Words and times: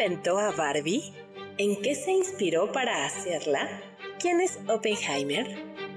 inventó 0.00 0.38
a 0.38 0.50
Barbie? 0.52 1.12
¿En 1.58 1.76
qué 1.82 1.94
se 1.94 2.10
inspiró 2.10 2.72
para 2.72 3.04
hacerla? 3.04 3.68
¿Quién 4.18 4.40
es 4.40 4.58
Oppenheimer? 4.66 5.46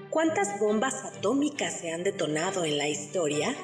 ¿Cuántas 0.10 0.60
bombas 0.60 1.06
atómicas 1.06 1.80
se 1.80 1.94
han 1.94 2.04
detonado 2.04 2.66
en 2.66 2.78
la 2.78 2.90
historia? 2.90 3.56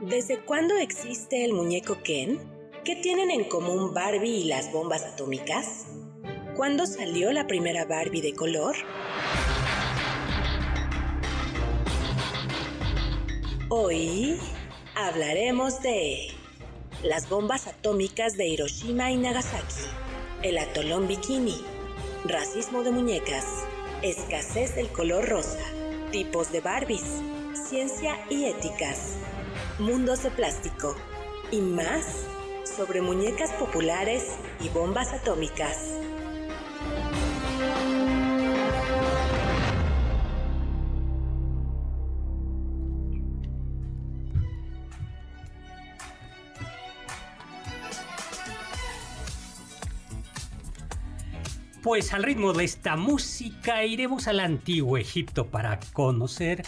¿Desde 0.00 0.44
cuándo 0.44 0.76
existe 0.76 1.44
el 1.44 1.54
muñeco 1.54 1.98
Ken? 2.04 2.38
¿Qué 2.84 2.94
tienen 2.94 3.32
en 3.32 3.42
común 3.42 3.92
Barbie 3.92 4.42
y 4.42 4.44
las 4.44 4.70
bombas 4.70 5.02
atómicas? 5.02 5.86
¿Cuándo 6.56 6.86
salió 6.86 7.32
la 7.32 7.48
primera 7.48 7.84
Barbie 7.84 8.20
de 8.20 8.32
color? 8.32 8.76
Hoy 13.70 14.38
hablaremos 14.94 15.82
de 15.82 16.28
las 17.02 17.28
bombas 17.28 17.66
atómicas 17.66 18.36
de 18.36 18.48
Hiroshima 18.48 19.10
y 19.10 19.16
Nagasaki, 19.16 19.84
el 20.42 20.58
atolón 20.58 21.08
bikini, 21.08 21.60
racismo 22.24 22.82
de 22.82 22.90
muñecas, 22.90 23.44
escasez 24.02 24.74
del 24.74 24.88
color 24.88 25.28
rosa 25.28 25.58
tipos 26.10 26.50
de 26.50 26.60
Barbies, 26.60 27.04
ciencia 27.68 28.18
y 28.28 28.46
éticas, 28.46 29.14
mundos 29.78 30.24
de 30.24 30.30
plástico 30.30 30.96
y 31.52 31.60
más 31.60 32.04
sobre 32.64 33.00
muñecas 33.00 33.52
populares 33.52 34.24
y 34.60 34.68
bombas 34.70 35.12
atómicas. 35.12 35.99
Pues 51.82 52.12
al 52.12 52.24
ritmo 52.24 52.52
de 52.52 52.64
esta 52.64 52.94
música 52.96 53.84
iremos 53.86 54.28
al 54.28 54.40
antiguo 54.40 54.98
Egipto 54.98 55.46
para 55.46 55.80
conocer 55.94 56.62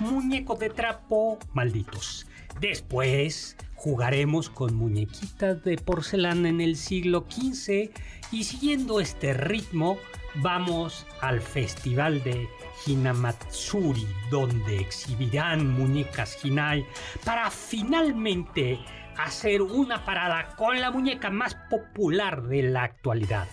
muñecos 0.00 0.58
de 0.58 0.70
trapo 0.70 1.38
malditos. 1.54 2.26
Después 2.60 3.56
jugaremos 3.76 4.50
con 4.50 4.74
muñequitas 4.74 5.62
de 5.62 5.76
porcelana 5.76 6.48
en 6.48 6.60
el 6.60 6.74
siglo 6.74 7.26
XV 7.30 7.90
y 8.32 8.42
siguiendo 8.42 8.98
este 8.98 9.34
ritmo 9.34 9.98
vamos 10.34 11.06
al 11.20 11.40
festival 11.40 12.24
de 12.24 12.48
Hinamatsuri 12.86 14.06
donde 14.30 14.80
exhibirán 14.80 15.70
muñecas 15.78 16.44
Hinai 16.44 16.84
para 17.24 17.52
finalmente 17.52 18.80
hacer 19.16 19.62
una 19.62 20.04
parada 20.04 20.56
con 20.56 20.80
la 20.80 20.90
muñeca 20.90 21.30
más 21.30 21.54
popular 21.70 22.42
de 22.42 22.64
la 22.64 22.82
actualidad. 22.82 23.46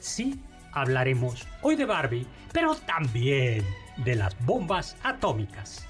Sí, 0.00 0.40
hablaremos 0.76 1.46
hoy 1.62 1.74
de 1.74 1.86
Barbie, 1.86 2.26
pero 2.52 2.74
también 2.74 3.64
de 3.96 4.14
las 4.14 4.36
bombas 4.44 4.94
atómicas. 5.02 5.86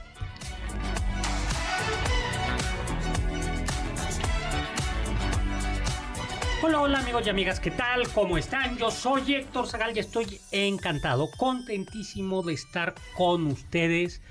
Hola, 6.63 6.81
hola 6.81 7.01
amigos 7.01 7.27
y 7.27 7.31
amigas, 7.31 7.59
¿qué 7.59 7.73
tal? 7.73 8.09
¿Cómo 8.13 8.39
están? 8.39 8.79
Yo 8.79 8.91
soy 8.93 9.35
Héctor 9.35 9.67
Zagal 9.67 9.97
y 9.97 10.01
estoy 10.01 10.41
encantado, 10.53 11.29
contentísimo 11.37 12.43
de 12.43 12.55
estar 12.55 12.95
con 13.17 13.47
ustedes 13.49 14.23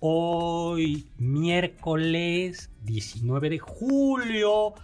hoy 0.00 1.06
miércoles 1.16 2.70
19 2.82 3.48
de 3.48 3.58
julio 3.58 4.74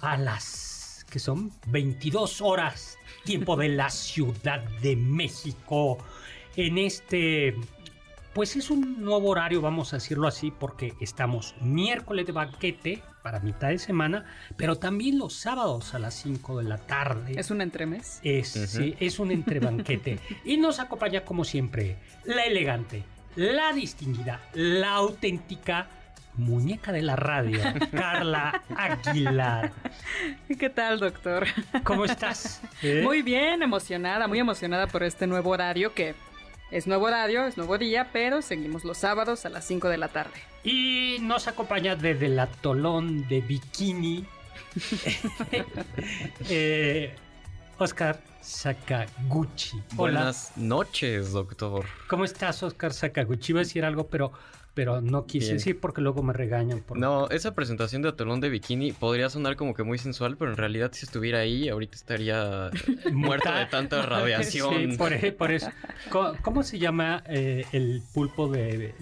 a 0.00 0.16
las 0.16 1.04
que 1.10 1.18
son 1.18 1.52
22 1.66 2.40
horas 2.40 2.96
tiempo 3.24 3.56
de 3.56 3.68
la 3.68 3.90
Ciudad 3.90 4.60
de 4.80 4.96
México. 4.96 5.98
En 6.56 6.78
este, 6.78 7.54
pues 8.32 8.56
es 8.56 8.70
un 8.70 9.02
nuevo 9.02 9.30
horario, 9.30 9.60
vamos 9.60 9.92
a 9.92 9.96
decirlo 9.96 10.28
así, 10.28 10.50
porque 10.50 10.94
estamos 11.00 11.54
miércoles 11.60 12.26
de 12.26 12.32
banquete 12.32 13.02
para 13.22 13.40
mitad 13.40 13.68
de 13.68 13.78
semana, 13.78 14.24
pero 14.56 14.76
también 14.76 15.18
los 15.18 15.34
sábados 15.34 15.94
a 15.94 15.98
las 15.98 16.14
5 16.14 16.58
de 16.58 16.64
la 16.64 16.78
tarde. 16.78 17.34
¿Es 17.38 17.50
un 17.50 17.60
entremés? 17.60 18.20
Es, 18.22 18.48
sí, 18.48 18.94
es 19.00 19.18
un 19.18 19.30
entrebanquete. 19.30 20.18
y 20.44 20.56
nos 20.56 20.78
acompaña 20.78 21.24
como 21.24 21.44
siempre 21.44 21.98
la 22.24 22.44
elegante, 22.44 23.04
la 23.36 23.72
distinguida, 23.72 24.40
la 24.54 24.94
auténtica 24.94 25.88
muñeca 26.40 26.90
de 26.90 27.02
la 27.02 27.16
radio, 27.16 27.60
Carla 27.92 28.62
Aguilar. 28.76 29.72
¿Qué 30.58 30.70
tal, 30.70 30.98
doctor? 30.98 31.46
¿Cómo 31.84 32.04
estás? 32.04 32.62
¿Eh? 32.82 33.02
Muy 33.04 33.22
bien, 33.22 33.62
emocionada, 33.62 34.26
muy 34.26 34.38
emocionada 34.38 34.86
por 34.86 35.02
este 35.02 35.26
nuevo 35.26 35.50
horario 35.50 35.94
que 35.94 36.14
es 36.70 36.86
nuevo 36.86 37.06
horario, 37.06 37.46
es 37.46 37.56
nuevo 37.56 37.78
día, 37.78 38.10
pero 38.12 38.42
seguimos 38.42 38.84
los 38.84 38.98
sábados 38.98 39.44
a 39.44 39.48
las 39.48 39.64
5 39.66 39.88
de 39.88 39.98
la 39.98 40.08
tarde. 40.08 40.40
Y 40.64 41.18
nos 41.20 41.48
acompaña 41.48 41.96
desde 41.96 42.26
el 42.26 42.38
atolón 42.38 43.26
de 43.28 43.40
Bikini. 43.40 44.24
eh, 46.48 47.14
Oscar 47.78 48.20
Sakaguchi. 48.40 49.82
Buenas 49.94 50.56
noches, 50.56 51.32
doctor. 51.32 51.86
¿Cómo 52.08 52.24
estás, 52.24 52.62
Oscar 52.62 52.92
Sakaguchi? 52.92 53.52
Iba 53.52 53.60
a 53.60 53.64
decir 53.64 53.84
algo, 53.84 54.06
pero 54.06 54.32
pero 54.74 55.00
no 55.00 55.26
quise 55.26 55.54
decir 55.54 55.80
porque 55.80 56.00
luego 56.00 56.22
me 56.22 56.32
regañan. 56.32 56.80
Por... 56.80 56.98
No, 56.98 57.28
esa 57.30 57.54
presentación 57.54 58.02
de 58.02 58.10
Atolón 58.10 58.40
de 58.40 58.48
Bikini 58.48 58.92
podría 58.92 59.28
sonar 59.28 59.56
como 59.56 59.74
que 59.74 59.82
muy 59.82 59.98
sensual, 59.98 60.36
pero 60.36 60.52
en 60.52 60.56
realidad 60.56 60.90
si 60.92 61.04
estuviera 61.04 61.40
ahí 61.40 61.68
ahorita 61.68 61.96
estaría 61.96 62.70
muerta 63.12 63.58
de 63.58 63.66
tanta 63.66 64.02
radiación. 64.02 64.92
Sí, 64.92 64.96
por, 65.32 65.50
eso. 65.50 65.70
¿Cómo, 66.42 66.62
se 66.62 66.78
llama 66.78 67.22
eh, 67.26 67.64
el 67.72 68.02
pulpo 68.14 68.48
de... 68.48 68.94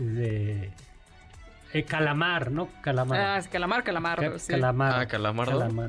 Eh, 1.73 1.83
calamar, 1.85 2.51
¿no? 2.51 2.69
Calamar. 2.81 3.21
Ah, 3.21 3.39
es 3.39 3.49
calamar, 3.49 3.85
calamar. 3.85 4.39
sí. 4.39 4.53
Calamar. 4.53 5.01
Ah, 5.01 5.07
calamar. 5.07 5.49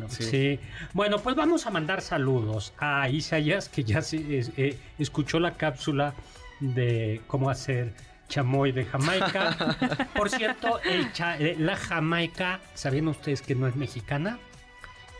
Sí. 0.09 0.59
Bueno, 0.93 1.19
pues 1.19 1.35
vamos 1.35 1.65
a 1.65 1.71
mandar 1.71 2.01
saludos 2.01 2.73
a 2.77 3.09
Isaías, 3.09 3.69
que 3.69 3.85
ya 3.85 4.01
se, 4.01 4.17
eh, 4.57 4.77
escuchó 4.97 5.39
la 5.39 5.55
cápsula 5.55 6.13
de 6.59 7.21
cómo 7.27 7.49
hacer 7.49 7.93
chamoy 8.29 8.71
de 8.71 8.85
Jamaica. 8.85 9.75
Por 10.15 10.29
cierto, 10.29 10.79
eh, 10.85 11.55
la 11.59 11.75
Jamaica, 11.75 12.61
¿sabían 12.75 13.09
ustedes 13.09 13.41
que 13.41 13.55
no 13.55 13.67
es 13.67 13.75
mexicana? 13.75 14.39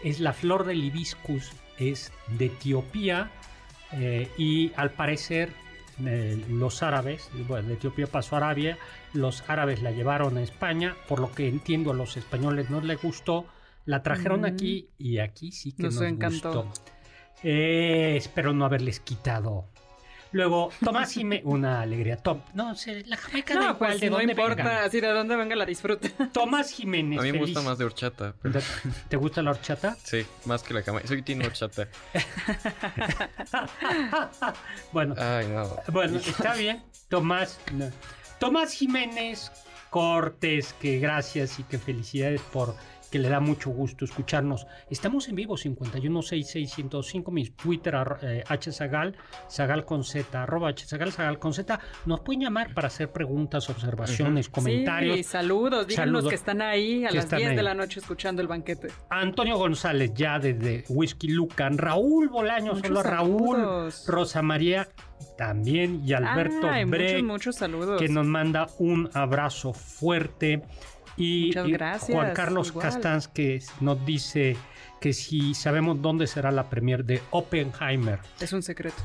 Es 0.01 0.21
la 0.21 0.31
flor 0.31 0.65
del 0.65 0.81
hibiscus, 0.81 1.51
es 1.77 2.13
de 2.29 2.45
Etiopía 2.45 3.29
eh, 3.91 4.29
y 4.37 4.71
al 4.77 4.91
parecer 4.91 5.51
eh, 6.05 6.41
los 6.47 6.81
árabes, 6.83 7.29
bueno, 7.47 7.67
de 7.67 7.73
Etiopía 7.73 8.07
pasó 8.07 8.35
a 8.35 8.37
Arabia, 8.37 8.77
los 9.13 9.43
árabes 9.49 9.81
la 9.81 9.91
llevaron 9.91 10.37
a 10.37 10.41
España, 10.41 10.95
por 11.09 11.19
lo 11.19 11.33
que 11.33 11.49
entiendo 11.49 11.91
a 11.91 11.93
los 11.93 12.15
españoles 12.15 12.69
no 12.69 12.79
les 12.79 13.01
gustó, 13.01 13.45
la 13.85 14.03
trajeron 14.03 14.45
aquí 14.45 14.87
y 14.97 15.17
aquí 15.17 15.51
sí 15.51 15.73
que 15.73 15.83
nos, 15.83 15.99
encantó. 16.01 16.63
gustó. 16.63 16.81
espero 17.43 18.53
no 18.53 18.65
haberles 18.65 18.99
quitado 18.99 19.65
Luego, 20.31 20.69
Tomás 20.83 21.11
Jiménez, 21.11 21.43
una 21.45 21.81
alegría. 21.81 22.17
Tom, 22.17 22.41
no 22.53 22.75
sé, 22.75 23.03
la 23.05 23.17
jamaica 23.17 23.55
no, 23.55 23.61
igual 23.61 23.77
pues, 23.77 23.99
de 23.99 24.09
no 24.09 24.21
importa, 24.21 24.83
así 24.83 25.01
de 25.01 25.07
dónde 25.07 25.35
venga 25.35 25.55
la 25.55 25.65
disfruta. 25.65 26.07
Tomás 26.33 26.71
Jiménez. 26.71 27.19
A 27.19 27.23
mí 27.23 27.31
me 27.31 27.39
gusta 27.39 27.61
más 27.61 27.77
de 27.77 27.85
horchata. 27.85 28.35
¿Te 29.09 29.17
gusta 29.17 29.41
la 29.41 29.51
horchata? 29.51 29.97
Sí, 30.03 30.25
más 30.45 30.61
que 30.61 30.75
la 30.75 30.83
jamaica. 30.83 31.07
Soy 31.07 31.23
team 31.23 31.41
horchata. 31.41 31.87
bueno, 34.91 35.15
Ay, 35.17 35.47
no. 35.47 35.75
bueno, 35.91 36.19
está 36.19 36.53
bien. 36.53 36.83
Tomás, 37.07 37.59
Tomás 38.39 38.73
Jiménez 38.73 39.51
Cortés, 39.89 40.73
que 40.73 40.99
gracias 40.99 41.59
y 41.59 41.63
que 41.63 41.79
felicidades 41.79 42.41
por 42.41 42.75
que 43.09 43.19
le 43.19 43.29
da 43.29 43.39
mucho 43.39 43.69
gusto 43.69 44.05
escucharnos. 44.05 44.67
Estamos 44.89 45.27
en 45.27 45.35
vivo 45.35 45.55
5166105, 45.55 47.31
mi 47.31 47.49
Twitter 47.49 47.95
eh, 48.21 48.43
hzagal, 48.47 49.15
zagal 49.49 49.85
con 49.85 50.03
z, 50.03 50.41
arroba 50.41 50.73
hzagal, 50.73 51.11
zagal 51.11 51.39
con 51.39 51.53
z. 51.53 51.79
Nos 52.05 52.21
pueden 52.21 52.41
llamar 52.41 52.73
para 52.73 52.87
hacer 52.87 53.11
preguntas, 53.11 53.69
observaciones, 53.69 54.49
comentarios. 54.49 55.17
Sí, 55.17 55.23
saludos, 55.23 55.87
díganos 55.87 56.07
Saludos. 56.09 56.29
que 56.29 56.35
están 56.35 56.61
ahí 56.61 57.05
a 57.05 57.11
las 57.11 57.25
están 57.25 57.39
10 57.39 57.49
ahí. 57.51 57.55
de 57.55 57.63
la 57.63 57.73
noche 57.73 57.99
escuchando 57.99 58.41
el 58.41 58.47
banquete. 58.47 58.89
Antonio 59.09 59.57
González, 59.57 60.11
ya 60.13 60.39
desde 60.39 60.83
Whisky 60.89 61.29
Lucan, 61.29 61.77
Raúl 61.77 62.29
Bolaños, 62.29 62.79
solo 62.79 63.03
Raúl. 63.03 63.89
Rosa 64.07 64.41
María 64.41 64.87
también 65.37 66.01
y 66.05 66.13
Alberto 66.13 66.67
Breck, 66.87 67.15
muchos, 67.15 67.23
muchos 67.23 67.55
saludos. 67.55 68.01
que 68.01 68.09
nos 68.09 68.25
manda 68.25 68.67
un 68.77 69.09
abrazo 69.13 69.73
fuerte. 69.73 70.61
Y, 71.19 71.47
Muchas 71.47 71.67
y 71.67 71.71
gracias, 71.73 72.15
Juan 72.17 72.33
Carlos 72.33 72.69
igual. 72.69 72.85
Castanz 72.85 73.27
que 73.27 73.61
nos 73.81 74.03
dice 74.05 74.55
que 75.01 75.13
si 75.13 75.53
sabemos 75.53 76.01
dónde 76.01 76.25
será 76.27 76.51
la 76.51 76.69
premier 76.69 77.03
de 77.05 77.21
Oppenheimer. 77.31 78.19
Es 78.39 78.53
un 78.53 78.63
secreto. 78.63 78.97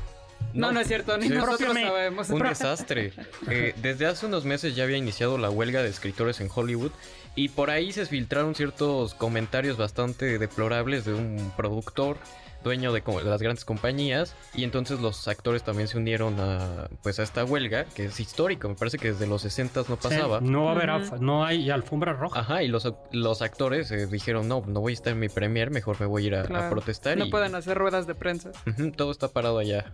No, 0.53 0.71
no, 0.71 0.79
es 0.79 0.87
cierto, 0.87 1.17
ni 1.17 1.27
Sí. 1.27 1.33
nosotros 1.33 1.73
sabemos. 1.73 2.29
Un 2.29 2.41
desastre. 2.43 3.11
Eh, 3.49 3.73
desde 3.81 4.05
hace 4.05 4.25
unos 4.25 4.45
meses 4.45 4.75
ya 4.75 4.83
había 4.85 4.97
iniciado 4.97 5.37
la 5.37 5.49
huelga 5.49 5.83
de 5.83 5.89
escritores 5.89 6.39
en 6.41 6.49
Hollywood 6.53 6.91
y 7.35 7.49
por 7.49 7.69
ahí 7.69 7.91
se 7.91 8.05
filtraron 8.05 8.55
ciertos 8.55 9.13
comentarios 9.13 9.77
bastante 9.77 10.39
deplorables 10.39 11.03
de 11.05 11.13
un 11.13 11.51
productor 11.57 12.17
dueño 12.65 12.91
de, 12.91 13.01
co- 13.01 13.19
de 13.19 13.29
las 13.29 13.41
grandes 13.41 13.63
compañías 13.63 14.35
y 14.53 14.65
entonces 14.65 14.99
los 14.99 15.27
actores 15.29 15.63
también 15.63 15.87
se 15.87 15.97
unieron 15.97 16.37
a 16.41 16.89
pues 17.01 17.19
a 17.19 17.23
esta 17.23 17.45
huelga 17.45 17.85
que 17.85 18.05
es 18.05 18.19
histórico, 18.19 18.67
me 18.67 18.75
parece 18.75 18.97
que 18.97 19.13
desde 19.13 19.25
los 19.27 19.43
60 19.43 19.83
no 19.87 19.95
pasaba. 19.95 20.41
No 20.41 20.65
va 20.65 20.71
a 20.71 20.75
haber, 20.75 20.89
alfa- 20.89 21.17
no 21.19 21.45
hay 21.45 21.69
alfombra 21.69 22.11
roja. 22.11 22.39
Ajá, 22.41 22.61
y 22.63 22.67
los, 22.67 22.91
los 23.13 23.41
actores 23.41 23.89
eh, 23.91 24.07
dijeron, 24.07 24.47
no, 24.49 24.61
no 24.67 24.81
voy 24.81 24.91
a 24.91 24.95
estar 24.95 25.13
en 25.13 25.19
mi 25.19 25.29
premier, 25.29 25.71
mejor 25.71 25.97
me 26.01 26.05
voy 26.07 26.25
a 26.25 26.27
ir 26.27 26.35
a, 26.35 26.69
protestar. 26.69 27.17
No 27.17 27.25
y 27.25 27.31
pueden 27.31 27.55
hacer 27.55 27.77
ruedas 27.77 28.07
de 28.07 28.15
prensa. 28.15 28.51
Todo 28.97 29.11
está 29.11 29.29
parado 29.29 29.59
allá. 29.59 29.93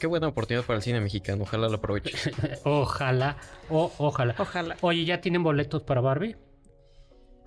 Qué 0.00 0.06
buena 0.06 0.28
oportunidad 0.28 0.64
para 0.64 0.76
el 0.78 0.82
cine 0.82 1.00
mexicano, 1.00 1.42
ojalá 1.42 1.68
lo 1.68 1.74
aproveche. 1.76 2.16
Ojalá, 2.64 3.36
o, 3.68 3.92
ojalá. 3.98 4.34
Ojalá. 4.38 4.76
Oye, 4.80 5.04
¿ya 5.04 5.20
tienen 5.20 5.42
boletos 5.42 5.82
para 5.82 6.00
Barbie? 6.00 6.36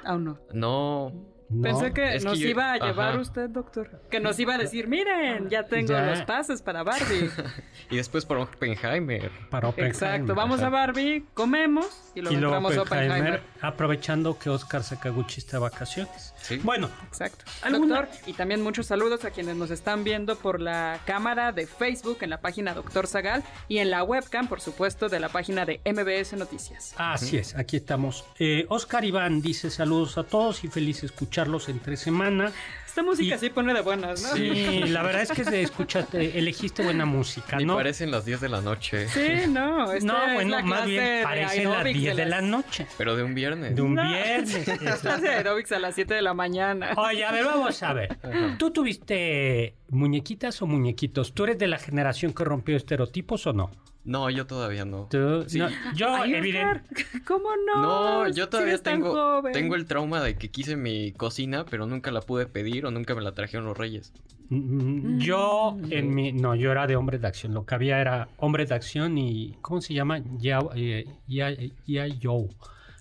Aún 0.03 0.25
no. 0.25 0.39
No, 0.51 1.13
No. 1.51 1.61
Pensé 1.63 1.93
que 1.93 2.19
nos 2.19 2.39
yo- 2.39 2.47
iba 2.49 2.73
a 2.73 2.77
llevar 2.77 3.09
ajá. 3.09 3.19
usted, 3.19 3.49
doctor. 3.49 4.01
Que 4.09 4.19
nos 4.19 4.39
iba 4.39 4.55
a 4.55 4.57
decir, 4.57 4.87
miren, 4.87 5.49
ya 5.49 5.63
tengo 5.65 5.89
Ya. 5.93 6.05
los 6.05 6.21
pases 6.21 6.61
para 6.61 6.83
Barbie. 6.83 7.29
y 7.89 7.97
después 7.97 8.25
para 8.25 8.41
Oppenheimer. 8.43 9.29
Para 9.49 9.67
Oppenheimer. 9.69 9.93
Exacto, 9.95 10.33
vamos 10.35 10.61
a 10.61 10.69
Barbie, 10.69 11.25
comemos 11.33 11.85
y 12.15 12.21
luego 12.21 12.37
Y 12.37 12.39
luego 12.39 12.55
entramos 12.55 12.77
a 12.77 12.81
Oppenheimer, 12.83 13.17
Oppenheimer. 13.17 13.43
aprovechando 13.61 14.39
que 14.39 14.49
Oscar 14.49 14.83
Sakaguchi 14.83 15.39
está 15.39 15.57
de 15.57 15.61
vacaciones. 15.63 16.33
Sí. 16.41 16.59
Bueno, 16.63 16.89
Exacto. 17.07 17.45
¿Alguna- 17.63 18.01
Doctor, 18.01 18.19
y 18.27 18.33
también 18.33 18.61
muchos 18.63 18.85
saludos 18.87 19.25
a 19.25 19.31
quienes 19.31 19.55
nos 19.55 19.71
están 19.71 20.03
viendo 20.03 20.35
por 20.37 20.61
la 20.61 20.99
cámara 21.05 21.51
de 21.51 21.67
Facebook 21.67 22.19
en 22.21 22.29
la 22.29 22.39
página 22.41 22.73
Doctor 22.73 23.07
Zagal 23.07 23.43
y 23.67 23.79
en 23.79 23.91
la 23.91 24.03
webcam, 24.03 24.47
por 24.47 24.61
supuesto, 24.61 25.09
de 25.09 25.19
la 25.19 25.29
página 25.29 25.65
de 25.65 25.81
MBS 25.85 26.37
Noticias. 26.37 26.93
así 26.97 27.37
es, 27.37 27.55
aquí 27.55 27.75
estamos. 27.77 28.25
Eh, 28.39 28.65
Oscar 28.69 29.03
Iván 29.03 29.41
dice 29.41 29.69
saludos 29.69 30.17
a 30.17 30.23
todos 30.23 30.63
y 30.63 30.67
feliz 30.67 31.03
escucharlos 31.41 31.69
entre 31.69 31.97
semana. 31.97 32.51
Esta 32.85 33.03
música 33.03 33.35
Y- 33.35 33.39
sí 33.39 33.49
pone 33.49 33.73
de 33.73 33.79
buenas, 33.81 34.21
¿no? 34.21 34.29
Sí, 34.35 34.83
la 34.89 35.01
verdad 35.01 35.21
es 35.21 35.31
que 35.31 35.45
se 35.45 35.61
escuchaste, 35.61 36.37
elegiste 36.37 36.83
buena 36.83 37.05
música, 37.05 37.57
¿no? 37.59 37.75
parecen 37.75 38.11
las 38.11 38.25
10 38.25 38.41
de 38.41 38.49
la 38.49 38.59
noche, 38.61 39.07
Sí, 39.07 39.47
no, 39.49 39.93
esta 39.93 40.05
no, 40.05 40.25
es 40.27 40.33
bueno, 40.33 40.57
la 40.57 40.63
más 40.63 40.85
bien 40.85 41.01
de 41.03 41.23
parecen 41.23 41.63
las 41.69 41.77
aeróbics 41.77 41.99
10 41.99 42.15
de 42.17 42.25
la 42.25 42.41
las- 42.41 42.49
noche, 42.49 42.87
pero 42.97 43.15
de 43.15 43.23
un 43.23 43.33
viernes. 43.33 43.75
de 43.77 43.81
un 43.81 43.95
No. 43.95 44.03
viernes. 44.09 44.67
Es 44.67 44.79
clase 45.01 45.21
de 45.21 45.29
aeróbics 45.29 45.71
a 45.71 45.79
las 45.79 45.95
7 45.95 46.13
de 46.13 46.21
la 46.21 46.33
mañana. 46.33 46.91
Oye, 46.97 47.23
a 47.23 47.31
ver, 47.31 47.45
vamos 47.45 47.81
a 47.81 47.93
ver. 47.93 48.17
Ajá. 48.23 48.55
¿Tú 48.57 48.71
tuviste 48.71 49.75
muñequitas 49.89 50.61
o 50.61 50.67
muñequitos? 50.67 51.33
¿Tú 51.33 51.45
eres 51.45 51.57
de 51.59 51.67
la 51.67 51.77
generación 51.77 52.33
que 52.33 52.43
rompió 52.43 52.75
estereotipos 52.75 53.47
o 53.47 53.53
no? 53.53 53.71
No, 54.03 54.29
yo 54.31 54.47
todavía 54.47 54.83
no. 54.83 55.07
Tú- 55.11 55.43
Sí. 55.47 55.59
no, 55.59 55.69
yo, 55.95 56.23
evidente. 56.25 56.81
¿Cómo 57.27 57.49
no? 57.67 57.81
No, 57.81 58.27
yo 58.29 58.49
todavía 58.49 58.77
tengo, 58.79 59.43
tengo 59.53 59.75
el 59.75 59.85
trauma 59.85 60.21
de 60.21 60.35
que 60.35 60.49
quise 60.49 60.75
mi 60.75 61.11
cocina, 61.11 61.65
pero 61.69 61.85
nunca 61.85 62.09
la 62.11 62.21
pude 62.21 62.47
pedir 62.47 62.85
o 62.85 62.91
nunca 62.91 63.13
me 63.13 63.21
la 63.21 63.33
trajeron 63.33 63.65
los 63.65 63.77
reyes. 63.77 64.11
Mm, 64.49 65.19
Yo 65.19 65.77
en 65.91 66.13
mi 66.13 66.31
no, 66.33 66.55
yo 66.55 66.71
era 66.71 66.87
de 66.87 66.95
hombres 66.95 67.21
de 67.21 67.27
acción. 67.27 67.53
Lo 67.53 67.65
que 67.65 67.75
había 67.75 68.01
era 68.01 68.27
hombres 68.37 68.69
de 68.69 68.75
acción 68.75 69.17
y 69.17 69.55
¿cómo 69.61 69.81
se 69.81 69.93
llama? 69.93 70.21
Ya 70.39 70.59
eh, 70.75 71.05
ya. 71.27 71.51
G.I. 71.51 72.19
Joe. 72.21 72.49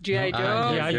G.I. 0.02 0.32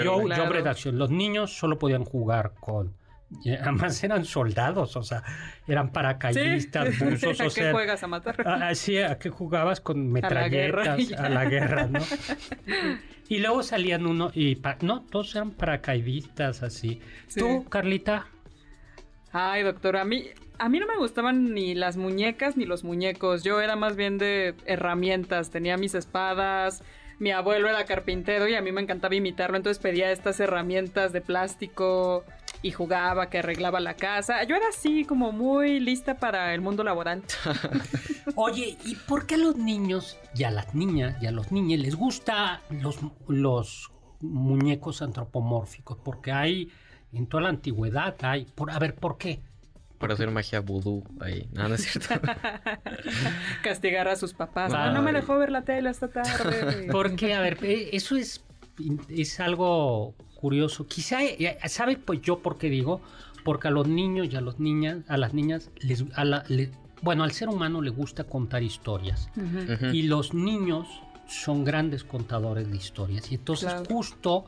Joe, 0.04 0.42
hombres 0.42 0.64
de 0.64 0.70
acción. 0.70 0.98
Los 0.98 1.10
niños 1.10 1.56
solo 1.58 1.78
podían 1.80 2.04
jugar 2.04 2.54
con 2.60 2.94
y 3.44 3.54
además 3.54 4.04
eran 4.04 4.26
soldados, 4.26 4.96
o 4.98 5.04
sea, 5.04 5.24
eran 5.68 5.92
paracaidistas, 5.92 6.96
Sí. 6.96 7.04
¿A 7.26 7.30
o 7.30 7.36
qué 7.36 7.50
sea, 7.50 7.72
juegas 7.72 8.04
a 8.04 8.08
matar? 8.08 8.76
Sí, 8.76 8.98
¿a 9.00 9.18
qué 9.18 9.30
jugabas 9.30 9.80
con 9.82 10.14
la 10.14 10.50
guerra, 10.50 10.96
metralletas? 10.98 11.20
A 11.20 11.30
la 11.30 11.46
guerra, 11.46 11.88
¿no? 11.88 12.00
y 13.30 13.40
luego 13.40 13.64
salían 13.64 14.06
uno, 14.06 14.32
y 14.34 14.56
pa- 14.56 14.78
no, 14.82 15.02
todos 15.10 15.34
eran 15.36 15.52
paracaidistas 15.52 16.64
así. 16.64 17.02
Sí. 17.28 17.40
¿Tú, 17.40 17.66
Carlita? 17.70 18.28
Ay, 19.32 19.64
doctor, 19.64 19.96
a 19.96 20.04
mí, 20.04 20.26
a 20.60 20.68
mí 20.68 20.80
no 20.80 20.88
me 20.88 20.98
gustaban 20.98 21.54
ni 21.54 21.74
las 21.74 21.96
muñecas 21.96 22.58
ni 22.58 22.66
los 22.66 22.84
muñecos. 22.84 23.44
Yo 23.44 23.62
era 23.62 23.76
más 23.78 23.96
bien 23.96 24.18
de 24.18 24.56
herramientas. 24.66 25.50
Tenía 25.52 25.78
mis 25.78 25.96
espadas. 25.96 26.84
Mi 27.18 27.32
abuelo 27.32 27.70
era 27.70 27.86
carpintero 27.86 28.48
y 28.50 28.56
a 28.56 28.62
mí 28.62 28.72
me 28.74 28.82
encantaba 28.82 29.16
imitarlo. 29.16 29.56
Entonces 29.56 29.82
pedía 29.82 30.12
estas 30.12 30.40
herramientas 30.40 31.14
de 31.14 31.22
plástico 31.22 32.26
y 32.62 32.72
jugaba, 32.72 33.30
que 33.30 33.40
arreglaba 33.40 33.80
la 33.80 33.96
casa. 33.96 34.44
Yo 34.44 34.56
era 34.56 34.68
así, 34.70 35.06
como 35.06 35.32
muy 35.32 35.80
lista 35.80 36.18
para 36.18 36.54
el 36.54 36.62
mundo 36.62 36.84
laboral. 36.84 37.24
Oye, 38.36 38.78
¿y 38.86 38.96
por 38.96 39.26
qué 39.26 39.36
a 39.36 39.38
los 39.38 39.58
niños 39.58 40.18
y 40.36 40.44
a 40.44 40.52
las 40.52 40.76
niñas 40.76 41.16
y 41.22 41.28
a 41.28 41.32
los 41.32 41.52
niños 41.52 41.80
les 41.80 41.96
gusta 41.96 42.62
los, 42.70 43.00
los 43.28 43.92
muñecos 44.20 45.02
antropomórficos? 45.02 45.98
Porque 46.04 46.32
hay, 46.32 46.72
en 47.14 47.28
toda 47.28 47.44
la 47.44 47.50
antigüedad 47.50 48.16
hay, 48.22 48.46
por, 48.46 48.72
a 48.72 48.80
ver, 48.80 48.96
¿por 48.96 49.18
qué? 49.18 49.42
Para 49.98 50.16
hacer 50.16 50.32
magia 50.32 50.62
vudú 50.62 51.04
ahí. 51.20 51.48
No, 51.54 51.68
no 51.68 51.76
es 51.76 51.84
cierto. 51.84 52.16
Castigar 53.64 54.08
a 54.08 54.16
sus 54.16 54.34
papás. 54.34 54.74
Ah, 54.74 54.92
no 54.92 55.04
me 55.04 55.14
dejó 55.14 55.38
ver 55.38 55.52
la 55.52 55.62
tele 55.64 55.92
esta 55.92 56.08
tarde. 56.08 56.88
Porque, 56.92 57.36
a 57.36 57.42
ver, 57.42 57.60
eh, 57.62 57.92
eso 57.94 58.16
es, 58.16 58.44
es 59.10 59.40
algo 59.40 60.14
curioso. 60.36 60.88
Quizá, 60.88 61.24
eh, 61.24 61.58
¿sabes? 61.68 61.98
Pues 62.04 62.22
yo 62.22 62.40
por 62.40 62.58
qué 62.58 62.70
digo, 62.70 63.02
porque 63.44 63.68
a 63.68 63.72
los 63.72 63.88
niños 63.88 64.28
y 64.32 64.36
a 64.36 64.42
los 64.42 64.60
niñas, 64.60 64.98
a 65.08 65.18
las 65.18 65.34
niñas, 65.34 65.70
les, 65.80 66.06
a 66.16 66.26
la- 66.26 66.44
le- 66.48 66.72
bueno, 67.02 67.24
al 67.24 67.32
ser 67.32 67.50
humano 67.50 67.82
le 67.82 67.90
gusta 67.90 68.24
contar 68.26 68.62
historias. 68.64 69.30
Y 69.92 70.04
los 70.04 70.34
niños 70.34 70.88
son 71.28 71.64
grandes 71.64 72.04
contadores 72.04 72.70
de 72.70 72.78
historias. 72.78 73.32
Y 73.32 73.36
entonces 73.36 73.70
Claro. 73.70 73.86
justo 73.86 74.46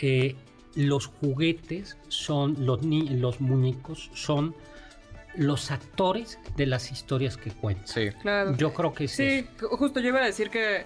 eh, 0.00 0.36
los 0.74 1.06
juguetes 1.06 1.96
son, 2.08 2.56
los, 2.66 2.82
ni- 2.82 3.08
los 3.08 3.40
muñecos 3.40 4.10
son 4.14 4.54
los 5.36 5.70
actores 5.70 6.38
de 6.56 6.66
las 6.66 6.90
historias 6.92 7.36
que 7.36 7.50
cuentan. 7.50 7.86
Sí. 7.88 8.08
Claro. 8.22 8.56
Yo 8.56 8.72
creo 8.72 8.92
que 8.92 9.04
es 9.04 9.12
Sí, 9.12 9.46
ju- 9.58 9.68
justo 9.76 10.00
yo 10.00 10.08
iba 10.08 10.20
a 10.20 10.24
decir 10.26 10.50
que, 10.50 10.84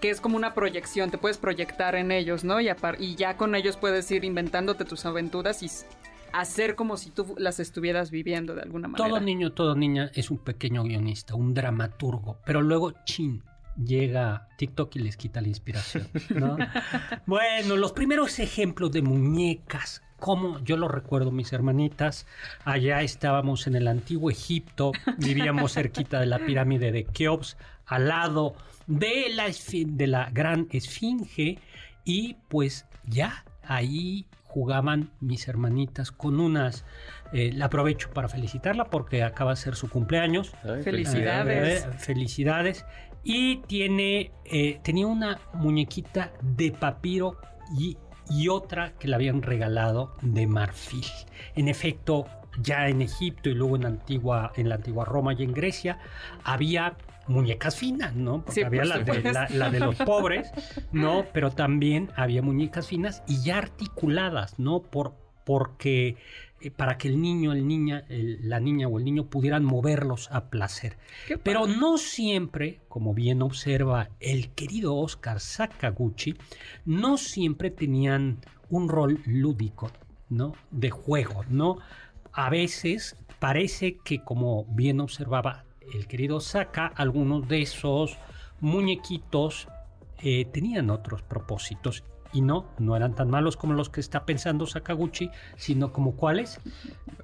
que 0.00 0.10
es 0.10 0.20
como 0.20 0.36
una 0.36 0.54
proyección, 0.54 1.10
te 1.10 1.18
puedes 1.18 1.38
proyectar 1.38 1.94
en 1.94 2.10
ellos, 2.10 2.44
¿no? 2.44 2.60
Y, 2.60 2.70
y 2.98 3.14
ya 3.14 3.36
con 3.36 3.54
ellos 3.54 3.76
puedes 3.76 4.10
ir 4.10 4.24
inventándote 4.24 4.84
tus 4.84 5.04
aventuras 5.06 5.62
y 5.62 5.70
hacer 6.32 6.74
como 6.74 6.96
si 6.96 7.10
tú 7.10 7.34
las 7.38 7.60
estuvieras 7.60 8.10
viviendo 8.10 8.54
de 8.54 8.62
alguna 8.62 8.88
manera. 8.88 9.08
Todo 9.08 9.20
niño, 9.20 9.52
toda 9.52 9.74
niña 9.74 10.10
es 10.14 10.30
un 10.30 10.38
pequeño 10.38 10.82
guionista, 10.84 11.34
un 11.34 11.54
dramaturgo, 11.54 12.38
pero 12.44 12.62
luego, 12.62 12.92
chin, 13.04 13.42
llega 13.76 14.48
TikTok 14.56 14.96
y 14.96 15.00
les 15.00 15.16
quita 15.16 15.40
la 15.40 15.48
inspiración, 15.48 16.08
¿no? 16.30 16.56
bueno, 17.26 17.76
los 17.76 17.92
primeros 17.92 18.38
ejemplos 18.38 18.92
de 18.92 19.02
muñecas, 19.02 20.02
como 20.18 20.60
yo 20.60 20.76
lo 20.76 20.88
recuerdo, 20.88 21.30
mis 21.30 21.52
hermanitas, 21.52 22.26
allá 22.64 23.02
estábamos 23.02 23.66
en 23.66 23.74
el 23.74 23.88
antiguo 23.88 24.30
Egipto, 24.30 24.92
vivíamos 25.18 25.72
cerquita 25.72 26.20
de 26.20 26.26
la 26.26 26.38
pirámide 26.38 26.92
de 26.92 27.04
Keops, 27.04 27.56
al 27.90 28.08
lado 28.08 28.54
de 28.86 29.28
la, 29.34 29.44
de 29.72 30.06
la 30.06 30.30
gran 30.30 30.66
esfinge, 30.70 31.58
y 32.04 32.36
pues 32.48 32.86
ya 33.06 33.44
ahí 33.62 34.26
jugaban 34.44 35.10
mis 35.20 35.46
hermanitas 35.46 36.10
con 36.10 36.40
unas... 36.40 36.84
eh, 37.32 37.52
la 37.52 37.66
aprovecho 37.66 38.10
para 38.10 38.28
felicitarla 38.28 38.86
porque 38.86 39.22
acaba 39.22 39.50
de 39.50 39.56
ser 39.56 39.76
su 39.76 39.88
cumpleaños. 39.88 40.52
Ay, 40.64 40.82
Felicidades. 40.82 41.84
Eh, 41.84 41.88
felicidades. 41.98 42.84
Y 43.22 43.58
tiene, 43.68 44.32
eh, 44.44 44.80
tenía 44.82 45.06
una 45.06 45.38
muñequita 45.52 46.32
de 46.42 46.72
papiro 46.72 47.36
y, 47.78 47.96
y 48.28 48.48
otra 48.48 48.92
que 48.98 49.06
le 49.06 49.14
habían 49.14 49.42
regalado 49.42 50.16
de 50.22 50.46
marfil. 50.48 51.04
En 51.54 51.68
efecto, 51.68 52.26
ya 52.60 52.88
en 52.88 53.02
Egipto 53.02 53.50
y 53.50 53.54
luego 53.54 53.76
en, 53.76 53.86
antigua, 53.86 54.52
en 54.56 54.68
la 54.68 54.76
antigua 54.76 55.04
Roma 55.04 55.34
y 55.34 55.44
en 55.44 55.52
Grecia 55.52 55.98
había 56.42 56.96
muñecas 57.30 57.76
finas, 57.76 58.14
¿no? 58.14 58.38
Porque 58.44 58.52
Sí, 58.60 58.62
había 58.62 58.80
por 58.82 58.88
la 58.88 58.98
de, 58.98 59.14
supuesto. 59.14 59.32
la- 59.32 59.48
la 59.50 59.70
de 59.70 59.80
los 59.80 59.96
pobres, 59.96 60.50
¿no? 60.92 61.24
Pero 61.32 61.50
también 61.50 62.10
había 62.16 62.42
muñecas 62.42 62.86
finas 62.86 63.22
y 63.26 63.42
ya 63.42 63.58
articuladas, 63.58 64.58
¿no? 64.58 64.82
Por 64.82 65.14
porque 65.44 66.16
eh, 66.60 66.70
para 66.70 66.98
que 66.98 67.08
el 67.08 67.20
niño, 67.20 67.52
el 67.52 67.66
niña, 67.66 68.04
el- 68.08 68.48
la 68.48 68.60
niña 68.60 68.86
o 68.86 68.98
el 68.98 69.04
niño 69.04 69.24
pudieran 69.30 69.64
moverlos 69.64 70.28
a 70.30 70.50
placer. 70.50 70.96
Pero 71.42 71.66
no 71.66 71.96
siempre, 71.96 72.80
como 72.88 73.14
bien 73.14 73.40
observa 73.42 74.10
el 74.20 74.50
querido 74.50 74.94
Oscar 74.96 75.40
Sakaguchi, 75.40 76.36
no 76.84 77.16
siempre 77.16 77.70
tenían 77.70 78.38
un 78.68 78.88
rol 78.88 79.20
lúdico, 79.24 79.90
¿no? 80.28 80.52
De 80.70 80.90
juego, 80.90 81.44
¿no? 81.48 81.78
A 82.32 82.50
veces 82.50 83.16
parece 83.40 83.96
que, 84.04 84.22
como 84.22 84.66
bien 84.66 85.00
observaba 85.00 85.64
el 85.92 86.06
querido 86.06 86.40
Saka, 86.40 86.86
algunos 86.86 87.48
de 87.48 87.62
esos 87.62 88.18
muñequitos 88.60 89.68
eh, 90.22 90.46
tenían 90.52 90.90
otros 90.90 91.22
propósitos. 91.22 92.04
Y 92.32 92.42
no, 92.42 92.66
no 92.78 92.94
eran 92.94 93.16
tan 93.16 93.28
malos 93.28 93.56
como 93.56 93.74
los 93.74 93.88
que 93.90 94.00
está 94.00 94.24
pensando 94.24 94.66
Sakaguchi, 94.66 95.30
sino 95.56 95.92
como 95.92 96.14
cuáles. 96.14 96.60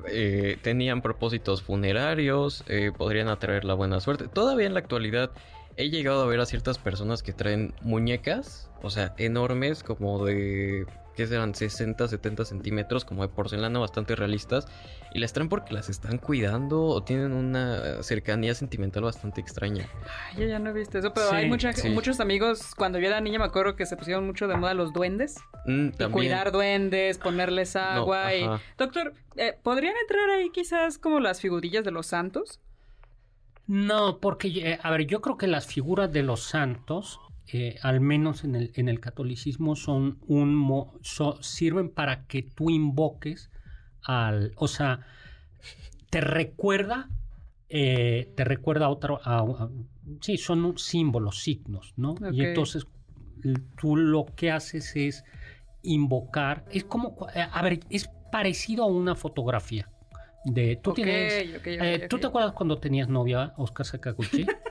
Eh, 0.08 0.58
tenían 0.62 1.00
propósitos 1.00 1.62
funerarios, 1.62 2.64
eh, 2.66 2.90
podrían 2.96 3.28
atraer 3.28 3.64
la 3.64 3.74
buena 3.74 4.00
suerte. 4.00 4.26
Todavía 4.26 4.66
en 4.66 4.74
la 4.74 4.80
actualidad 4.80 5.30
he 5.76 5.90
llegado 5.90 6.22
a 6.22 6.26
ver 6.26 6.40
a 6.40 6.46
ciertas 6.46 6.78
personas 6.78 7.22
que 7.22 7.32
traen 7.32 7.72
muñecas, 7.82 8.68
o 8.82 8.90
sea, 8.90 9.14
enormes, 9.16 9.84
como 9.84 10.24
de, 10.24 10.86
¿qué 11.16 11.26
serán? 11.26 11.54
60, 11.54 12.06
70 12.06 12.44
centímetros, 12.44 13.04
como 13.04 13.22
de 13.22 13.28
porcelana, 13.28 13.78
bastante 13.78 14.14
realistas. 14.14 14.66
Y 15.12 15.18
las 15.18 15.32
traen 15.32 15.48
porque 15.48 15.72
las 15.72 15.88
están 15.88 16.18
cuidando 16.18 16.82
o 16.82 17.02
tienen 17.02 17.32
una 17.32 18.02
cercanía 18.02 18.54
sentimental 18.54 19.02
bastante 19.04 19.40
extraña. 19.40 19.88
Ay, 20.30 20.42
yo 20.42 20.46
ya 20.46 20.58
no 20.58 20.70
he 20.70 20.72
visto 20.74 20.98
eso, 20.98 21.12
pero 21.14 21.30
Sí, 21.30 21.36
hay 21.36 21.48
mucha- 21.48 21.72
sí. 21.72 21.88
muchos 21.88 22.20
amigos, 22.20 22.74
cuando 22.76 22.98
yo 22.98 23.06
era 23.06 23.20
niña 23.20 23.38
me 23.38 23.46
acuerdo 23.46 23.76
que 23.76 23.86
se 23.86 23.96
pusieron 23.96 24.26
mucho 24.26 24.46
de 24.46 24.56
moda 24.56 24.74
los 24.74 24.92
duendes. 24.92 25.36
Mm, 25.66 25.88
también- 25.90 26.12
cuidar 26.12 26.52
duendes, 26.52 27.18
ponerles 27.18 27.74
agua 27.76 28.34
y... 28.34 28.42
ajá. 28.44 28.60
Doctor, 28.76 29.14
eh, 29.36 29.58
¿podrían 29.62 29.94
entrar 30.02 30.28
ahí 30.30 30.50
quizás 30.50 30.98
como 30.98 31.18
las 31.18 31.40
figurillas 31.40 31.84
de 31.84 31.90
los 31.92 32.06
santos? 32.06 32.60
No, 33.66 34.18
porque, 34.20 34.48
eh, 34.48 34.78
a 34.82 34.90
ver, 34.90 35.06
yo 35.06 35.20
creo 35.20 35.36
que 35.36 35.46
las 35.48 35.66
figuras 35.66 36.12
de 36.12 36.22
los 36.22 36.42
santos, 36.42 37.20
eh, 37.52 37.76
al 37.82 38.00
menos 38.00 38.44
en 38.44 38.54
el, 38.56 38.72
en 38.74 38.88
el 38.88 39.00
catolicismo, 39.00 39.76
son 39.76 40.18
un 40.26 40.54
mo- 40.54 40.98
so- 41.02 41.42
sirven 41.42 41.90
para 41.90 42.26
que 42.26 42.42
tú 42.42 42.70
invoques 42.70 43.50
al, 44.02 44.52
o 44.56 44.68
sea, 44.68 45.06
te 46.10 46.20
recuerda, 46.20 47.08
eh, 47.68 48.32
te 48.36 48.44
recuerda 48.44 48.86
a 48.86 48.88
otro, 48.88 49.20
a- 49.24 49.38
a- 49.40 49.70
sí, 50.20 50.36
son 50.38 50.78
símbolos, 50.78 51.40
signos, 51.42 51.94
¿no? 51.96 52.14
Y 52.32 52.42
entonces 52.48 52.86
tú 53.80 53.96
lo 53.96 54.26
que 54.34 54.50
haces 54.50 54.94
es 54.96 55.24
invocar, 55.82 56.64
es 56.70 56.84
como, 56.84 57.16
eh, 57.34 57.46
a 57.52 57.62
ver, 57.62 57.80
es 57.90 58.08
parecido 58.32 58.84
a 58.84 58.86
una 58.86 59.14
fotografía. 59.14 59.88
De, 60.44 60.76
tú 60.76 60.90
tienes, 60.94 61.34
eh, 61.82 62.06
¿Tú 62.08 62.18
te 62.20 62.26
acuerdas 62.28 62.52
cuando 62.52 62.78
tenías 62.78 63.08
novia, 63.08 63.52
Oscar 63.56 63.84
Sakaguchi? 63.86 64.46